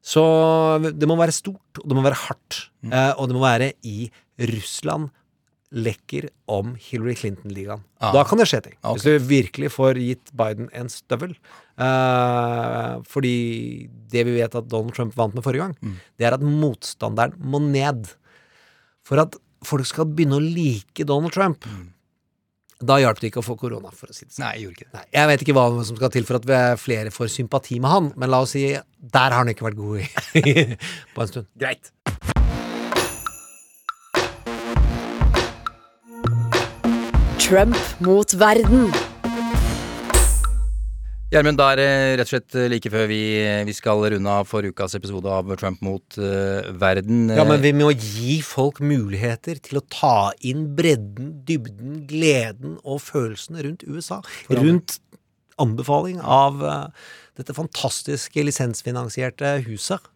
Så 0.03 0.21
det 0.83 1.07
må 1.07 1.15
være 1.19 1.35
stort, 1.35 1.79
og 1.79 1.85
det 1.87 1.95
må 1.95 2.03
være 2.03 2.19
hardt. 2.25 2.65
Eh, 2.83 3.13
og 3.15 3.29
det 3.29 3.37
må 3.37 3.43
være 3.45 3.69
i 3.87 4.09
Russland, 4.51 5.13
lekker 5.73 6.27
om 6.51 6.73
Hillary 6.75 7.15
Clinton-ligaen. 7.17 7.85
Ah. 8.03 8.11
Da 8.13 8.25
kan 8.27 8.37
det 8.37 8.49
skje 8.51 8.59
ting. 8.67 8.75
Okay. 8.81 8.97
Hvis 8.97 9.05
du 9.07 9.29
virkelig 9.31 9.71
får 9.73 10.01
gitt 10.03 10.33
Biden 10.37 10.67
en 10.75 10.91
støvel. 10.91 11.37
Eh, 11.79 12.99
fordi 13.09 13.35
det 14.13 14.25
vi 14.27 14.35
vet 14.39 14.55
at 14.55 14.67
Donald 14.69 14.93
Trump 14.93 15.15
vant 15.17 15.33
med 15.33 15.43
forrige 15.43 15.63
gang, 15.65 15.75
Mm. 15.81 15.95
det 16.19 16.25
er 16.27 16.33
at 16.33 16.41
motstanderen 16.45 17.33
må 17.39 17.59
ned. 17.61 18.11
For 19.03 19.19
at 19.19 19.35
folk 19.63 19.85
skal 19.85 20.05
begynne 20.05 20.37
å 20.37 20.43
like 20.43 21.03
Donald 21.05 21.33
Trump. 21.33 21.65
Da 22.83 22.97
hjalp 22.99 23.19
det 23.19 23.31
ikke 23.31 23.39
å 23.41 23.45
få 23.47 23.55
korona, 23.57 23.91
for 23.95 24.07
å 24.07 24.13
si 24.13 24.25
det 24.25 24.33
sånn. 24.33 24.43
Nei, 24.43 24.53
jeg 24.57 24.63
gjorde 24.65 24.75
ikke 24.75 24.91
det. 24.91 24.93
Nei, 24.93 25.05
jeg 25.13 25.27
vet 25.27 25.41
ikke 25.45 25.53
hva 25.55 25.85
som 25.85 25.95
skal 25.95 26.09
til 26.09 26.23
for 26.25 26.35
at 26.35 26.45
vi 26.45 26.59
flere 26.83 27.09
får 27.15 27.29
sympati 27.31 27.79
med 27.79 27.89
han, 27.91 28.13
men 28.17 28.29
la 28.29 28.41
oss 28.43 28.51
si 28.57 28.65
der 28.73 29.29
har 29.31 29.39
han 29.39 29.47
ikke 29.47 29.63
vært 29.69 29.77
god 29.79 29.99
i 30.01 30.77
på 31.15 31.21
en 31.21 31.27
stund. 31.31 31.47
Greit. 31.57 31.91
Trump 37.39 37.77
mot 37.99 38.33
verden. 38.33 38.91
Gjermund, 41.33 41.57
da 41.57 41.71
er 41.73 41.79
det 41.79 41.85
rett 42.19 42.27
og 42.27 42.29
slett 42.29 42.55
like 42.69 42.89
før 42.93 43.07
vi, 43.09 43.21
vi 43.65 43.73
skal 43.73 44.03
runde 44.13 44.33
av 44.37 44.45
for 44.45 44.65
ukas 44.69 44.93
episode 44.99 45.31
av 45.33 45.49
Trump 45.57 45.81
mot 45.81 46.17
uh, 46.21 46.67
verden. 46.77 47.25
Ja, 47.33 47.45
men 47.47 47.63
vi 47.63 47.71
må 47.73 47.89
gi 47.89 48.35
folk 48.45 48.77
muligheter 48.85 49.57
til 49.65 49.79
å 49.79 49.85
ta 49.89 50.29
inn 50.45 50.67
bredden, 50.77 51.31
dybden, 51.47 52.03
gleden 52.09 52.77
og 52.83 53.01
følelsene 53.01 53.65
rundt 53.65 53.87
USA. 53.89 54.21
Rundt 54.53 54.99
anbefaling 55.61 56.21
av 56.21 56.61
uh, 56.61 57.09
dette 57.39 57.57
fantastiske 57.57 58.45
lisensfinansierte 58.45 59.55
huset. 59.65 60.12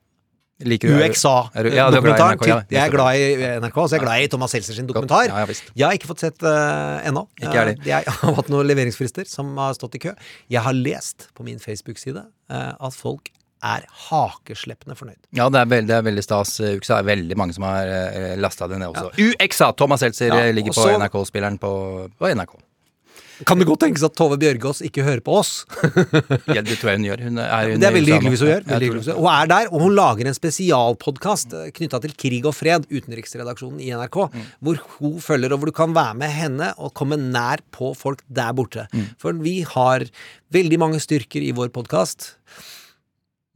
Liker 0.65 0.89
du- 0.89 1.03
UXA. 1.05 1.49
er 1.53 1.63
du- 1.63 1.69
ja, 1.75 1.89
du 1.91 1.97
er 1.97 2.01
glad 2.01 2.17
i 2.17 2.23
UXA-dokumentaren. 2.23 2.37
NRK, 2.37 2.47
ja. 2.47 2.61
jeg 2.69 2.87
er 2.87 2.91
glad 2.91 3.15
i 3.15 3.59
NRK, 3.61 3.75
så 3.75 3.89
jeg 3.91 4.01
er 4.01 4.05
glad 4.05 4.21
i 4.23 4.27
Thomas 4.27 4.51
Seltzer 4.51 4.73
sin 4.73 4.87
dokumentar. 4.87 5.27
Ja, 5.27 5.45
jeg 5.75 5.85
har 5.85 5.93
ikke 5.93 6.07
fått 6.09 6.19
sett 6.19 6.41
uh, 6.41 6.97
ennå. 7.05 7.27
Ikke 7.39 7.53
jeg. 7.53 7.77
Eh, 7.77 7.85
jeg 7.85 8.03
har 8.21 8.33
hatt 8.33 8.49
noen 8.49 8.65
leveringsfrister 8.65 9.27
som 9.29 9.55
har 9.57 9.73
stått 9.77 9.95
i 9.95 9.99
kø. 9.99 10.15
Jeg 10.49 10.61
har 10.65 10.73
lest 10.73 11.27
på 11.37 11.45
min 11.45 11.59
Facebook-side 11.59 12.25
uh, 12.49 12.73
at 12.79 12.93
folk 12.97 13.29
er 13.61 13.85
hakesleppende 14.09 14.95
fornøyd. 14.97 15.17
Ja, 15.33 15.49
det 15.49 15.61
er, 15.61 15.65
veldig, 15.65 15.87
det 15.89 15.95
er 15.95 16.01
veldig 16.05 16.23
stas. 16.25 16.59
UXA 16.59 16.99
er 16.99 17.03
veldig 17.03 17.37
mange 17.37 17.53
som 17.53 17.63
har 17.63 17.85
uh, 17.89 18.35
lasta 18.41 18.67
det 18.67 18.79
ned 18.81 18.89
også. 18.93 19.13
UXA! 19.13 19.71
Thomas 19.77 20.01
Seltzer 20.01 20.33
ligger 20.53 20.73
på 20.73 20.89
NRK-spilleren 20.97 21.61
på, 21.61 22.09
på 22.17 22.33
NRK. 22.33 22.57
Kan 23.45 23.59
det 23.61 23.67
godt 23.69 23.81
tenkes 23.83 24.01
at 24.07 24.15
Tove 24.17 24.37
Bjørgaas 24.41 24.79
ikke 24.87 25.03
hører 25.05 25.21
på 25.21 25.35
oss? 25.37 25.65
Ja, 26.55 26.61
det 26.65 26.77
tror 26.79 26.89
jeg 26.93 26.97
hun 27.01 27.05
gjør. 27.09 27.21
Hun 27.27 27.37
er, 27.43 27.71
hun 27.73 27.81
Det 27.83 27.87
er 27.89 27.93
veldig 27.97 28.13
hyggelig 28.15 28.31
hvis 28.33 28.43
hun 28.45 28.49
gjør. 28.49 28.63
Hun, 28.87 29.11
og 29.17 29.27
er 29.33 29.49
der, 29.51 29.69
og 29.71 29.83
hun 29.83 29.93
lager 29.97 30.29
en 30.31 30.37
spesialpodkast 30.37 31.53
knytta 31.77 31.99
til 32.05 32.15
krig 32.17 32.47
og 32.49 32.55
fred, 32.57 32.87
utenriksredaksjonen 32.89 33.81
i 33.83 33.91
NRK, 33.93 34.17
Mm. 34.27 34.47
hvor 34.65 34.79
hun 34.97 35.19
følger, 35.21 35.53
og 35.53 35.59
hvor 35.61 35.69
du 35.69 35.75
kan 35.77 35.93
være 35.95 36.15
med 36.17 36.29
henne 36.33 36.71
og 36.77 36.93
komme 36.97 37.17
nær 37.19 37.61
på 37.71 37.91
folk 37.95 38.23
der 38.29 38.53
borte. 38.57 38.87
Mm. 38.93 39.05
For 39.21 39.33
vi 39.43 39.61
har 39.67 40.05
veldig 40.53 40.79
mange 40.81 40.99
styrker 41.03 41.43
i 41.45 41.51
vår 41.55 41.69
podkast. 41.75 42.33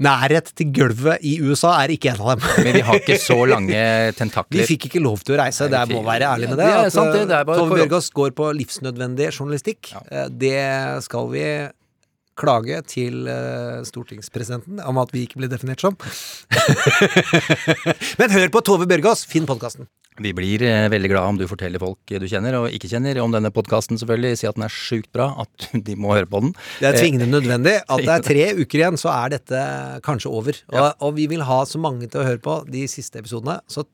Nærhet 0.02 0.54
til 0.58 0.72
gulvet 0.74 1.22
i 1.28 1.36
USA 1.46 1.76
er 1.84 1.94
ikke 1.96 2.14
en 2.14 2.24
av 2.24 2.32
dem. 2.36 2.48
Men 2.66 2.78
vi 2.80 2.86
har 2.88 3.02
ikke 3.02 3.20
så 3.22 3.38
lange 3.50 3.82
tentakler. 4.20 4.64
Vi 4.64 4.70
fikk 4.74 4.90
ikke 4.90 5.04
lov 5.04 5.22
til 5.26 5.38
å 5.38 5.42
reise, 5.44 5.70
det 5.72 5.84
må 5.92 6.02
være 6.08 6.30
ærlig 6.32 6.50
med 6.54 6.62
det. 6.62 6.72
Ja, 6.72 6.80
det 6.86 6.92
er 6.92 6.96
sant 6.96 7.14
det, 7.16 7.28
er 7.28 7.46
bare 7.48 7.62
Tove. 7.62 7.78
Bjørgaas 7.82 8.10
går 8.18 8.34
på 8.38 8.50
livsnødvendig 8.58 9.30
journalistikk. 9.32 9.94
Ja. 9.94 10.26
Det 10.30 10.58
skal 11.06 11.30
vi 11.34 11.46
klage 12.40 12.82
til 12.90 13.26
uh, 13.28 13.82
stortingspresidenten 13.88 14.82
om 14.88 15.00
at 15.02 15.12
vi 15.14 15.26
ikke 15.28 15.42
ble 15.42 15.50
definert 15.52 15.84
som. 15.84 15.98
Men 18.20 18.34
hør 18.34 18.54
på 18.54 18.64
Tove 18.66 18.88
Bjørgaas, 18.90 19.26
finn 19.30 19.50
podkasten. 19.50 19.90
Vi 20.20 20.34
blir 20.36 20.62
eh, 20.68 20.90
veldig 20.92 21.10
glad 21.10 21.30
om 21.30 21.38
du 21.40 21.46
forteller 21.48 21.80
folk 21.80 22.12
du 22.20 22.26
kjenner 22.28 22.58
og 22.60 22.74
ikke 22.76 22.90
kjenner 22.92 23.22
om 23.24 23.32
denne 23.32 23.52
podkasten, 23.54 24.00
selvfølgelig. 24.02 24.42
Si 24.42 24.50
at 24.50 24.58
den 24.58 24.66
er 24.68 24.74
sjukt 24.74 25.08
bra, 25.16 25.30
at 25.46 25.70
de 25.88 25.96
må 25.96 26.12
høre 26.16 26.30
på 26.30 26.44
den. 26.44 26.54
Det 26.82 26.90
er 26.92 27.00
tvingende 27.00 27.30
Eh, 27.30 27.32
nødvendig. 27.32 27.78
At 27.92 28.04
det 28.04 28.14
er 28.14 28.26
tre 28.26 28.46
uker 28.60 28.82
igjen, 28.82 29.00
så 29.00 29.12
er 29.14 29.34
dette 29.38 29.62
kanskje 30.06 30.32
over. 30.32 30.58
Og, 30.74 30.86
og 31.06 31.16
vi 31.16 31.28
vil 31.32 31.44
ha 31.48 31.62
så 31.70 31.80
mange 31.82 32.10
til 32.12 32.22
å 32.22 32.28
høre 32.28 32.42
på 32.44 32.58
de 32.68 32.84
siste 32.92 33.22
episodene. 33.22 33.60
Så 33.72 33.86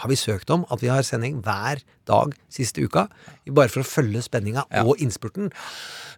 har 0.00 0.10
vi 0.10 0.18
søkt 0.18 0.50
om 0.54 0.64
at 0.72 0.82
vi 0.82 0.90
har 0.92 1.04
sending 1.06 1.40
hver 1.44 1.82
dag 2.08 2.34
siste 2.52 2.84
uka. 2.84 3.06
Bare 3.48 3.72
for 3.72 3.84
å 3.84 3.88
følge 3.88 4.22
spenninga 4.24 4.66
og 4.84 5.00
innspurten. 5.02 5.50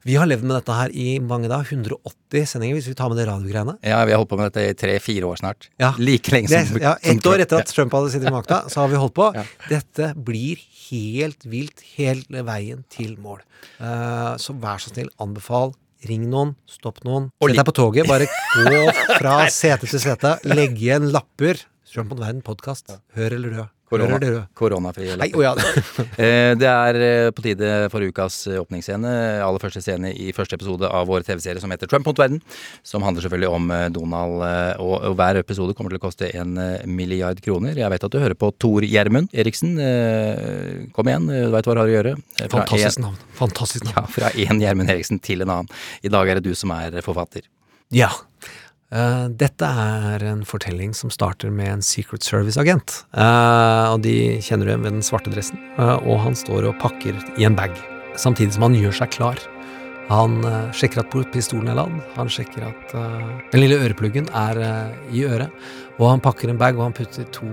Vi 0.06 0.14
har 0.18 0.28
levd 0.28 0.46
med 0.46 0.54
dette 0.58 0.74
her 0.76 0.92
i 0.94 1.16
mange 1.22 1.48
da, 1.50 1.60
180 1.64 2.46
sendinger, 2.46 2.76
hvis 2.78 2.90
vi 2.90 2.96
tar 2.98 3.10
med 3.10 3.18
det 3.18 3.26
radiogreiene. 3.26 3.76
Ja, 3.86 4.04
vi 4.06 4.14
har 4.14 4.20
holdt 4.22 4.30
på 4.30 4.38
med 4.38 4.52
dette 4.52 4.66
i 4.70 4.76
tre-fire 4.78 5.26
år 5.30 5.40
snart. 5.40 5.68
Ja. 5.82 5.92
Like 5.98 6.34
lenge 6.34 6.52
Det, 6.52 6.62
som 6.68 6.78
ja, 6.82 6.94
Ett 7.02 7.26
år 7.26 7.42
etter 7.42 7.62
at 7.62 7.72
Trump 7.74 7.94
hadde 7.96 8.12
sittet 8.14 8.30
i 8.30 8.34
makta, 8.34 8.60
så 8.70 8.84
har 8.84 8.92
vi 8.92 9.00
holdt 9.02 9.16
på. 9.18 9.30
Dette 9.70 10.12
blir 10.14 10.62
helt 10.86 11.48
vilt 11.50 11.82
hele 11.96 12.44
veien 12.46 12.84
til 12.92 13.16
mål. 13.22 13.42
Uh, 13.80 14.36
så 14.38 14.54
vær 14.62 14.82
så 14.82 14.94
snill, 14.94 15.10
anbefal. 15.22 15.74
Ring 16.06 16.28
noen, 16.30 16.54
stopp 16.70 17.00
noen. 17.06 17.30
Sett 17.40 17.56
deg 17.56 17.66
på 17.66 17.74
toget, 17.74 18.06
bare 18.06 18.28
gå 18.28 18.82
fra 19.18 19.38
sete 19.50 19.88
til 19.88 20.02
sete. 20.02 20.36
Legg 20.46 20.76
igjen 20.78 21.10
lapper. 21.10 21.66
Trump 21.96 22.10
mot 22.12 22.20
verden 22.20 22.42
podkast. 22.44 22.90
Hør 23.16 23.32
eller 23.38 23.52
dø. 23.56 23.62
Korona, 23.86 24.16
eller 24.18 24.32
dø. 24.34 24.40
koronafrie 24.58 25.14
Nei, 25.16 25.28
oh, 25.38 25.44
ja. 25.44 25.52
Eh, 26.18 26.52
Det 26.58 26.66
er 26.68 26.96
eh, 27.06 27.28
på 27.32 27.44
tide 27.44 27.68
for 27.92 28.02
ukas 28.02 28.36
eh, 28.50 28.58
åpningsscene. 28.60 29.12
Aller 29.46 29.62
første 29.62 29.80
scene 29.84 30.10
i 30.10 30.32
første 30.36 30.58
episode 30.58 30.90
av 30.90 31.06
vår 31.08 31.24
TV-serie 31.28 31.62
som 31.62 31.70
heter 31.72 31.88
Trump 31.88 32.04
mot 32.10 32.18
verden. 32.20 32.42
Som 32.84 33.06
handler 33.06 33.24
selvfølgelig 33.24 33.48
om 33.54 33.72
Donald, 33.94 34.44
og 34.82 35.06
hver 35.16 35.38
episode 35.40 35.76
kommer 35.78 35.94
til 35.94 36.00
å 36.02 36.04
koste 36.04 36.28
en 36.36 36.52
milliard 36.98 37.40
kroner. 37.44 37.78
Jeg 37.78 37.94
vet 37.94 38.04
at 38.10 38.12
du 38.12 38.20
hører 38.20 38.36
på 38.36 38.50
Tor 38.60 38.84
Gjermund 38.84 39.30
Eriksen. 39.32 39.76
Kom 40.96 41.08
igjen, 41.12 41.30
du 41.30 41.54
veit 41.54 41.64
hva 41.70 41.78
du 41.78 41.84
har 41.84 41.86
å 41.88 41.96
gjøre. 41.96 42.16
Fra 42.42 42.52
Fantastisk 42.58 42.98
en- 43.00 43.08
navn. 43.08 43.20
Fantastisk 43.40 43.88
navn. 43.88 44.00
Ja, 44.02 44.06
fra 44.18 44.34
én 44.34 44.60
Gjermund 44.66 44.92
Eriksen 44.92 45.22
til 45.22 45.46
en 45.46 45.54
annen. 45.60 45.72
I 46.04 46.12
dag 46.12 46.28
er 46.34 46.40
det 46.42 46.50
du 46.50 46.58
som 46.58 46.74
er 46.76 46.98
forfatter. 47.06 47.46
Ja. 47.94 48.10
Eh, 48.94 49.26
dette 49.34 49.66
er 49.66 50.22
en 50.28 50.44
fortelling 50.46 50.92
som 50.94 51.10
starter 51.10 51.50
med 51.50 51.72
en 51.72 51.82
Secret 51.82 52.22
Service-agent. 52.22 53.00
Uh, 53.10 53.96
og 53.96 54.04
de 54.04 54.38
kjenner 54.44 54.68
du 54.68 54.70
igjen 54.70 54.84
ved 54.84 54.94
den 54.94 55.06
svarte 55.06 55.32
dressen. 55.32 55.58
Uh, 55.74 55.98
og 56.06 56.20
han 56.22 56.38
står 56.38 56.68
og 56.70 56.78
pakker 56.82 57.18
i 57.34 57.48
en 57.48 57.58
bag, 57.58 57.74
samtidig 58.14 58.54
som 58.54 58.68
han 58.68 58.78
gjør 58.78 58.94
seg 59.00 59.10
klar. 59.16 59.42
Han 60.06 60.38
sjekker 60.70 61.02
at 61.02 61.14
pistolen 61.34 61.66
er 61.72 61.80
ladd, 61.80 61.96
han 62.14 62.28
sjekker 62.30 62.62
at 62.68 62.92
den 63.50 63.58
lille 63.58 63.80
ørepluggen 63.82 64.28
er 64.38 64.60
i 65.10 65.24
øret, 65.26 65.50
og 65.98 66.12
han 66.12 66.22
pakker 66.22 66.52
en 66.52 66.60
bag, 66.60 66.78
og 66.78 66.84
han 66.84 66.94
putter 66.94 67.26
to 67.34 67.48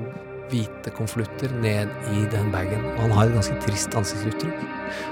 hvite 0.52 0.94
konvolutter 0.94 1.50
ned 1.64 1.90
i 2.14 2.28
den 2.30 2.52
bagen. 2.54 2.86
Og 2.92 3.08
han 3.08 3.16
har 3.18 3.32
et 3.32 3.40
ganske 3.40 3.58
trist 3.66 3.98
ansiktsuttrykk. 3.98 4.62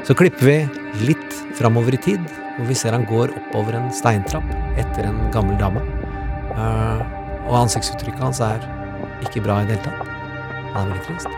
Så 0.05 0.13
klipper 0.21 0.51
vi 0.51 0.59
litt 1.07 1.41
framover 1.57 1.97
i 1.97 2.03
tid, 2.05 2.21
hvor 2.59 2.69
vi 2.69 2.77
ser 2.77 2.93
han 2.93 3.09
går 3.09 3.33
oppover 3.41 3.79
en 3.79 3.89
steintrapp 3.89 4.77
etter 4.77 5.09
en 5.09 5.25
gammel 5.33 5.57
dame. 5.57 6.00
Eh, 6.55 7.01
og 7.47 7.57
ansiktsuttrykket 7.63 8.23
hans 8.23 8.41
er 8.43 8.65
ikke 9.25 9.43
bra 9.45 9.61
i 9.61 9.69
det 9.69 9.77
hele 9.77 9.85
tatt. 9.87 10.11
Han 10.75 10.87
er 10.87 10.93
veldig 10.93 11.05
trist. 11.07 11.37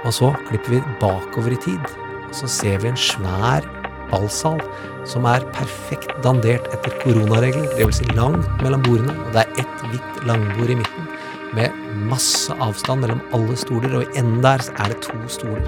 Og 0.00 0.14
så 0.16 0.30
klipper 0.48 0.76
vi 0.76 0.80
bakover 1.00 1.54
i 1.54 1.60
tid, 1.60 1.90
og 2.28 2.34
så 2.36 2.48
ser 2.50 2.80
vi 2.82 2.90
en 2.90 3.00
svær 3.00 3.66
ballsal 4.10 4.60
som 5.08 5.26
er 5.28 5.44
perfekt 5.54 6.12
dandert 6.24 6.66
etter 6.74 6.94
koronaregler. 7.02 7.68
Vil 7.78 7.92
si 7.94 8.06
langt 8.16 8.48
mellom 8.64 8.84
bordene, 8.86 9.16
og 9.26 9.34
det 9.36 9.44
er 9.44 9.64
ett 9.64 9.84
hvitt 9.90 10.22
langbord 10.28 10.72
i 10.72 10.78
midten 10.80 11.10
med 11.56 11.74
masse 12.06 12.54
avstand 12.62 13.02
mellom 13.04 13.22
alle 13.36 13.56
stoler, 13.58 13.98
og 13.98 14.06
i 14.06 14.22
enden 14.22 14.44
der 14.44 14.62
er 14.78 14.92
det 14.92 15.00
to 15.06 15.18
stoler. 15.28 15.66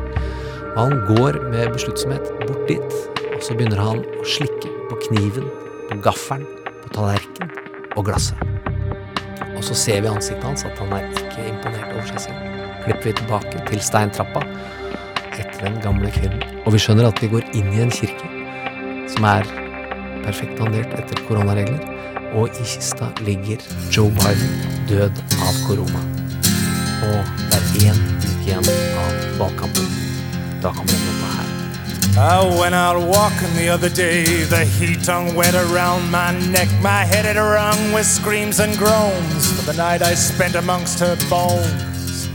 Og 0.73 0.79
han 0.85 1.03
går 1.11 1.43
med 1.51 1.75
besluttsomhet 1.75 2.31
bort 2.47 2.63
dit, 2.71 3.01
og 3.33 3.43
så 3.43 3.59
begynner 3.59 3.83
han 3.83 4.07
å 4.07 4.31
slikke 4.37 4.71
på 4.89 5.03
kniven, 5.09 5.51
på 5.91 6.01
gaffelen, 6.07 6.47
på 6.85 6.95
tallerkenen 6.97 7.72
og 7.97 8.07
glasset. 8.09 8.39
Og 9.57 9.65
så 9.65 9.77
ser 9.79 10.03
vi 10.03 10.11
i 10.11 10.13
ansiktet 10.13 10.45
hans 10.47 10.65
at 10.67 10.79
han 10.81 10.95
er 10.97 11.09
ikke 11.11 11.49
imponert 11.49 11.91
over 11.95 12.07
seg 12.13 12.27
selv. 12.29 12.47
Klipper 12.85 13.09
vi 13.09 13.17
tilbake 13.21 13.65
til 13.69 13.83
steintrappa 13.85 14.43
etter 15.39 15.59
den 15.63 15.79
gamle 15.85 16.11
kvinnen, 16.15 16.43
og 16.67 16.75
vi 16.75 16.81
skjønner 16.83 17.09
at 17.09 17.23
vi 17.23 17.31
går 17.33 17.47
inn 17.57 17.71
i 17.73 17.85
en 17.85 17.93
kirke 17.95 18.31
som 19.13 19.27
er 19.29 19.47
perfekt 20.23 20.59
dandert 20.61 20.95
etter 20.99 21.23
koronaregler, 21.29 21.83
og 22.33 22.49
i 22.49 22.65
kista 22.65 23.11
ligger 23.27 23.63
Joe 23.93 24.11
Biden 24.17 24.55
død 24.91 25.23
av 25.43 25.61
korona. 25.67 26.05
Og 27.03 27.35
det 27.51 27.59
er 27.59 27.93
én 27.93 28.03
uke 28.23 28.33
igjen 28.47 28.73
av 29.03 29.13
valgkampen. 29.43 29.93
Da 30.63 30.71
kommer 30.71 30.93
den 30.95 31.07
låta 31.11 31.27
her. 31.27 31.32
Uh, 32.15 32.21
I 32.21 32.61
went 32.61 32.75
out 32.75 32.99
walking 32.99 33.55
the 33.57 33.71
other 33.71 33.89
day, 33.89 34.25
the 34.45 34.65
heat 34.67 35.07
hung 35.07 35.35
wet 35.35 35.55
around 35.55 36.11
my 36.11 36.39
neck, 36.51 36.69
my 36.83 37.05
head 37.05 37.25
had 37.25 37.37
rung 37.37 37.93
with 37.93 38.05
screams 38.05 38.61
and 38.61 38.77
groans 38.77 39.53
for 39.53 39.71
the 39.71 39.77
night 39.79 40.03
I 40.03 40.15
spent 40.15 40.55
amongst 40.55 40.99
her 41.01 41.17
bones. 41.31 42.29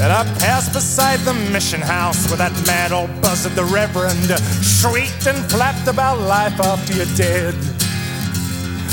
And 0.00 0.10
I 0.10 0.24
passed 0.38 0.72
beside 0.72 1.18
the 1.20 1.34
mission 1.52 1.80
house 1.80 2.28
where 2.28 2.38
that 2.38 2.52
mad 2.66 2.92
old 2.92 3.10
buzzard, 3.20 3.52
the 3.52 3.64
Reverend, 3.64 4.30
shrieked 4.64 5.26
and 5.26 5.44
flapped 5.50 5.86
about 5.86 6.18
life 6.18 6.58
after 6.60 6.94
you're 6.94 7.16
dead. 7.16 7.54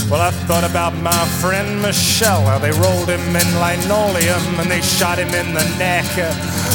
Well, 0.09 0.21
I 0.21 0.31
thought 0.47 0.69
about 0.69 0.93
my 0.95 1.25
friend 1.39 1.81
Michelle, 1.81 2.45
how 2.45 2.59
they 2.59 2.71
rolled 2.71 3.07
him 3.07 3.35
in 3.35 3.47
linoleum 3.59 4.59
and 4.59 4.69
they 4.69 4.81
shot 4.81 5.17
him 5.17 5.29
in 5.29 5.53
the 5.53 5.63
neck. 5.77 6.05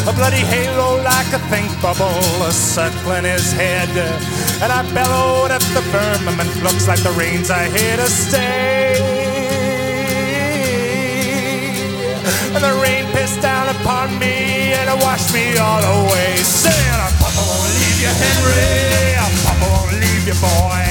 A 0.08 0.12
bloody 0.12 0.40
halo 0.40 1.02
like 1.02 1.32
a 1.32 1.38
think 1.52 1.68
bubble 1.82 2.50
circling 2.50 3.24
his 3.24 3.52
head. 3.52 3.90
And 4.62 4.72
I 4.72 4.82
bellowed 4.94 5.50
at 5.50 5.60
the 5.76 5.82
firmament, 5.92 6.50
looks 6.62 6.88
like 6.88 7.02
the 7.02 7.12
rains 7.12 7.50
are 7.50 7.64
here 7.64 7.96
to 7.96 8.08
stay. 8.08 8.96
And 12.54 12.64
the 12.64 12.74
rain 12.82 13.06
pissed 13.12 13.42
down 13.42 13.68
upon 13.68 14.18
me 14.18 14.72
and 14.72 14.88
it 14.90 14.98
washed 15.04 15.32
me 15.32 15.56
all 15.58 15.84
away. 15.84 16.36
Saying, 16.42 17.00
Papa 17.20 17.42
won't 17.46 17.70
leave 17.78 18.00
you, 18.00 18.12
Henry. 18.24 19.14
Papa 19.44 19.66
won't 19.70 19.92
leave 20.00 20.26
you, 20.26 20.34
boy. 20.40 20.84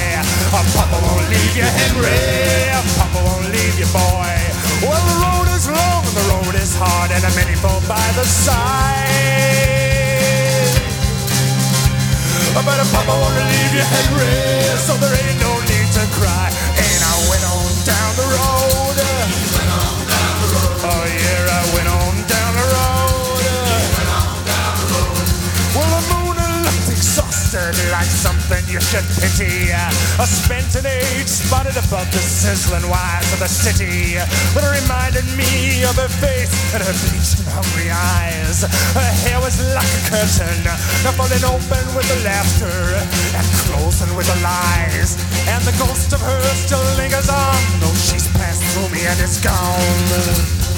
Papa 0.54 0.96
won't 1.02 1.28
leave 1.28 1.56
you, 1.56 1.68
Henry. 1.68 2.18
Papa 2.96 3.18
won't 3.26 3.50
leave 3.52 3.78
you, 3.78 3.86
boy. 3.92 4.39
Well, 4.82 4.96
the 4.96 5.16
road 5.20 5.48
is 5.54 5.68
long 5.68 6.02
and 6.08 6.16
the 6.16 6.24
road 6.32 6.54
is 6.56 6.74
hard, 6.74 7.10
and 7.12 7.20
many 7.36 7.54
fall 7.54 7.80
by 7.84 8.00
the 8.16 8.24
side. 8.24 9.20
But 12.54 12.64
Papa 12.64 13.12
won't 13.12 13.36
leave 13.36 13.74
you, 13.76 13.84
Henry, 13.84 14.64
so 14.80 14.96
there 14.96 15.12
ain't 15.12 15.40
no 15.40 15.52
need 15.68 15.88
to 16.00 16.04
cry. 16.16 16.48
And 16.80 17.00
I 17.04 17.14
went 17.28 17.44
on 17.44 17.68
down 17.84 18.10
the 18.16 18.24
road. 18.24 18.96
Oh 20.80 21.04
yeah, 21.12 21.58
I 21.60 21.62
went 21.76 21.88
on 21.88 22.14
down 22.26 22.52
the 22.56 22.64
road. 22.72 22.89
Exhausted, 27.50 27.90
like 27.90 28.06
something 28.06 28.62
you 28.68 28.80
should 28.80 29.04
pity. 29.18 29.72
I 29.72 30.24
spent 30.24 30.74
an 30.76 30.86
age 30.86 31.26
spotted 31.26 31.76
above 31.76 32.10
the 32.12 32.18
sizzling 32.18 32.88
wires 32.88 33.32
of 33.32 33.40
the 33.40 33.48
city. 33.48 34.18
But 34.54 34.64
it 34.64 34.82
reminded 34.82 35.26
me 35.36 35.82
of 35.84 35.96
her 35.96 36.08
face 36.08 36.52
and 36.74 36.82
her 36.82 36.94
bleached 37.10 37.42
and 37.42 37.50
hungry 37.50 37.90
eyes. 37.90 38.62
Her 38.94 39.10
hair 39.26 39.40
was 39.40 39.58
like 39.74 39.90
a 39.98 40.02
curtain, 40.06 40.62
now 40.62 41.12
falling 41.18 41.44
open 41.44 41.84
with 41.94 42.06
the 42.06 42.22
laughter 42.22 42.94
and 43.34 43.46
closing 43.66 44.14
with 44.14 44.26
the 44.26 44.38
lies. 44.42 45.18
And 45.48 45.62
the 45.64 45.74
ghost 45.78 46.12
of 46.12 46.20
her 46.20 46.42
still 46.54 46.84
lingers 46.96 47.28
on, 47.28 47.58
though 47.80 47.94
she's 47.94 48.28
passed 48.38 48.62
through 48.74 48.90
me 48.94 49.06
and 49.06 49.18
is 49.20 49.40
gone. 49.40 50.69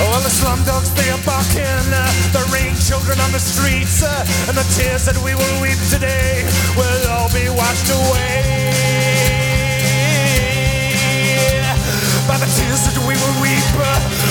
Oh, 0.00 0.06
well, 0.06 0.22
the 0.22 0.30
slum 0.30 0.62
dogs, 0.62 0.94
they 0.94 1.10
are 1.10 1.18
barking. 1.26 1.90
The 2.30 2.46
rain 2.54 2.70
children 2.78 3.18
on 3.18 3.32
the 3.34 3.42
streets. 3.42 3.98
And 4.46 4.54
the 4.54 4.62
tears 4.78 5.04
that 5.10 5.18
we 5.26 5.34
will 5.34 5.56
weep 5.58 5.78
today 5.90 6.46
will 6.78 7.02
all 7.10 7.26
be 7.34 7.50
washed 7.50 7.90
away. 7.90 8.70
By 12.30 12.38
the 12.38 12.46
tears 12.46 12.86
that 12.86 12.94
we 13.10 13.18
will 13.18 13.36
weep, 13.42 13.66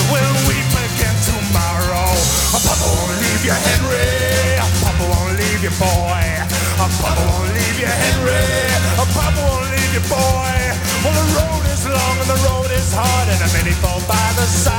we'll 0.08 0.36
weep 0.48 0.72
again 0.72 1.16
tomorrow. 1.28 2.16
A 2.56 2.58
Papa 2.64 2.86
won't 2.88 3.20
leave 3.20 3.44
you, 3.44 3.52
Henry. 3.52 4.56
Papa 4.80 5.04
won't 5.04 5.36
leave 5.36 5.60
you, 5.60 5.74
boy. 5.76 6.24
A 6.80 6.88
Papa 6.96 7.22
won't 7.28 7.52
leave 7.52 7.76
you, 7.76 7.92
Henry. 7.92 8.40
Papa 8.96 9.36
won't 9.36 9.68
leave 9.68 9.77
you, 9.98 10.08
boy. 10.08 10.54
Well, 11.02 11.14
the 11.14 11.26
road 11.34 11.64
is 11.72 11.86
long 11.86 12.16
and 12.22 12.28
the 12.30 12.40
road 12.46 12.70
is 12.70 12.92
hard, 12.94 13.28
and 13.28 13.40
many 13.52 13.74
fall 13.82 14.00
by 14.06 14.28
the 14.38 14.46
side. 14.46 14.76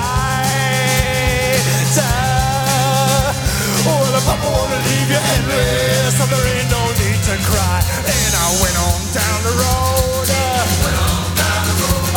Well, 3.86 4.06
the 4.12 4.22
Papa 4.24 4.48
won't 4.48 4.72
leave 4.86 5.10
you, 5.10 5.20
Henry, 5.20 6.12
so 6.16 6.26
there 6.28 6.46
ain't 6.56 6.70
no 6.70 6.84
need 7.00 7.20
to 7.30 7.36
cry. 7.48 7.80
And 8.06 8.32
I 8.36 8.48
went 8.62 8.78
on 8.78 9.00
down 9.16 9.40
the 9.44 9.56
road. 9.64 10.28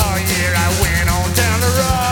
Oh 0.05 0.17
yeah, 0.31 0.65
I 0.65 0.69
went 0.83 1.09
on 1.11 1.33
down 1.35 1.61
the 1.61 1.71
road. 1.79 2.12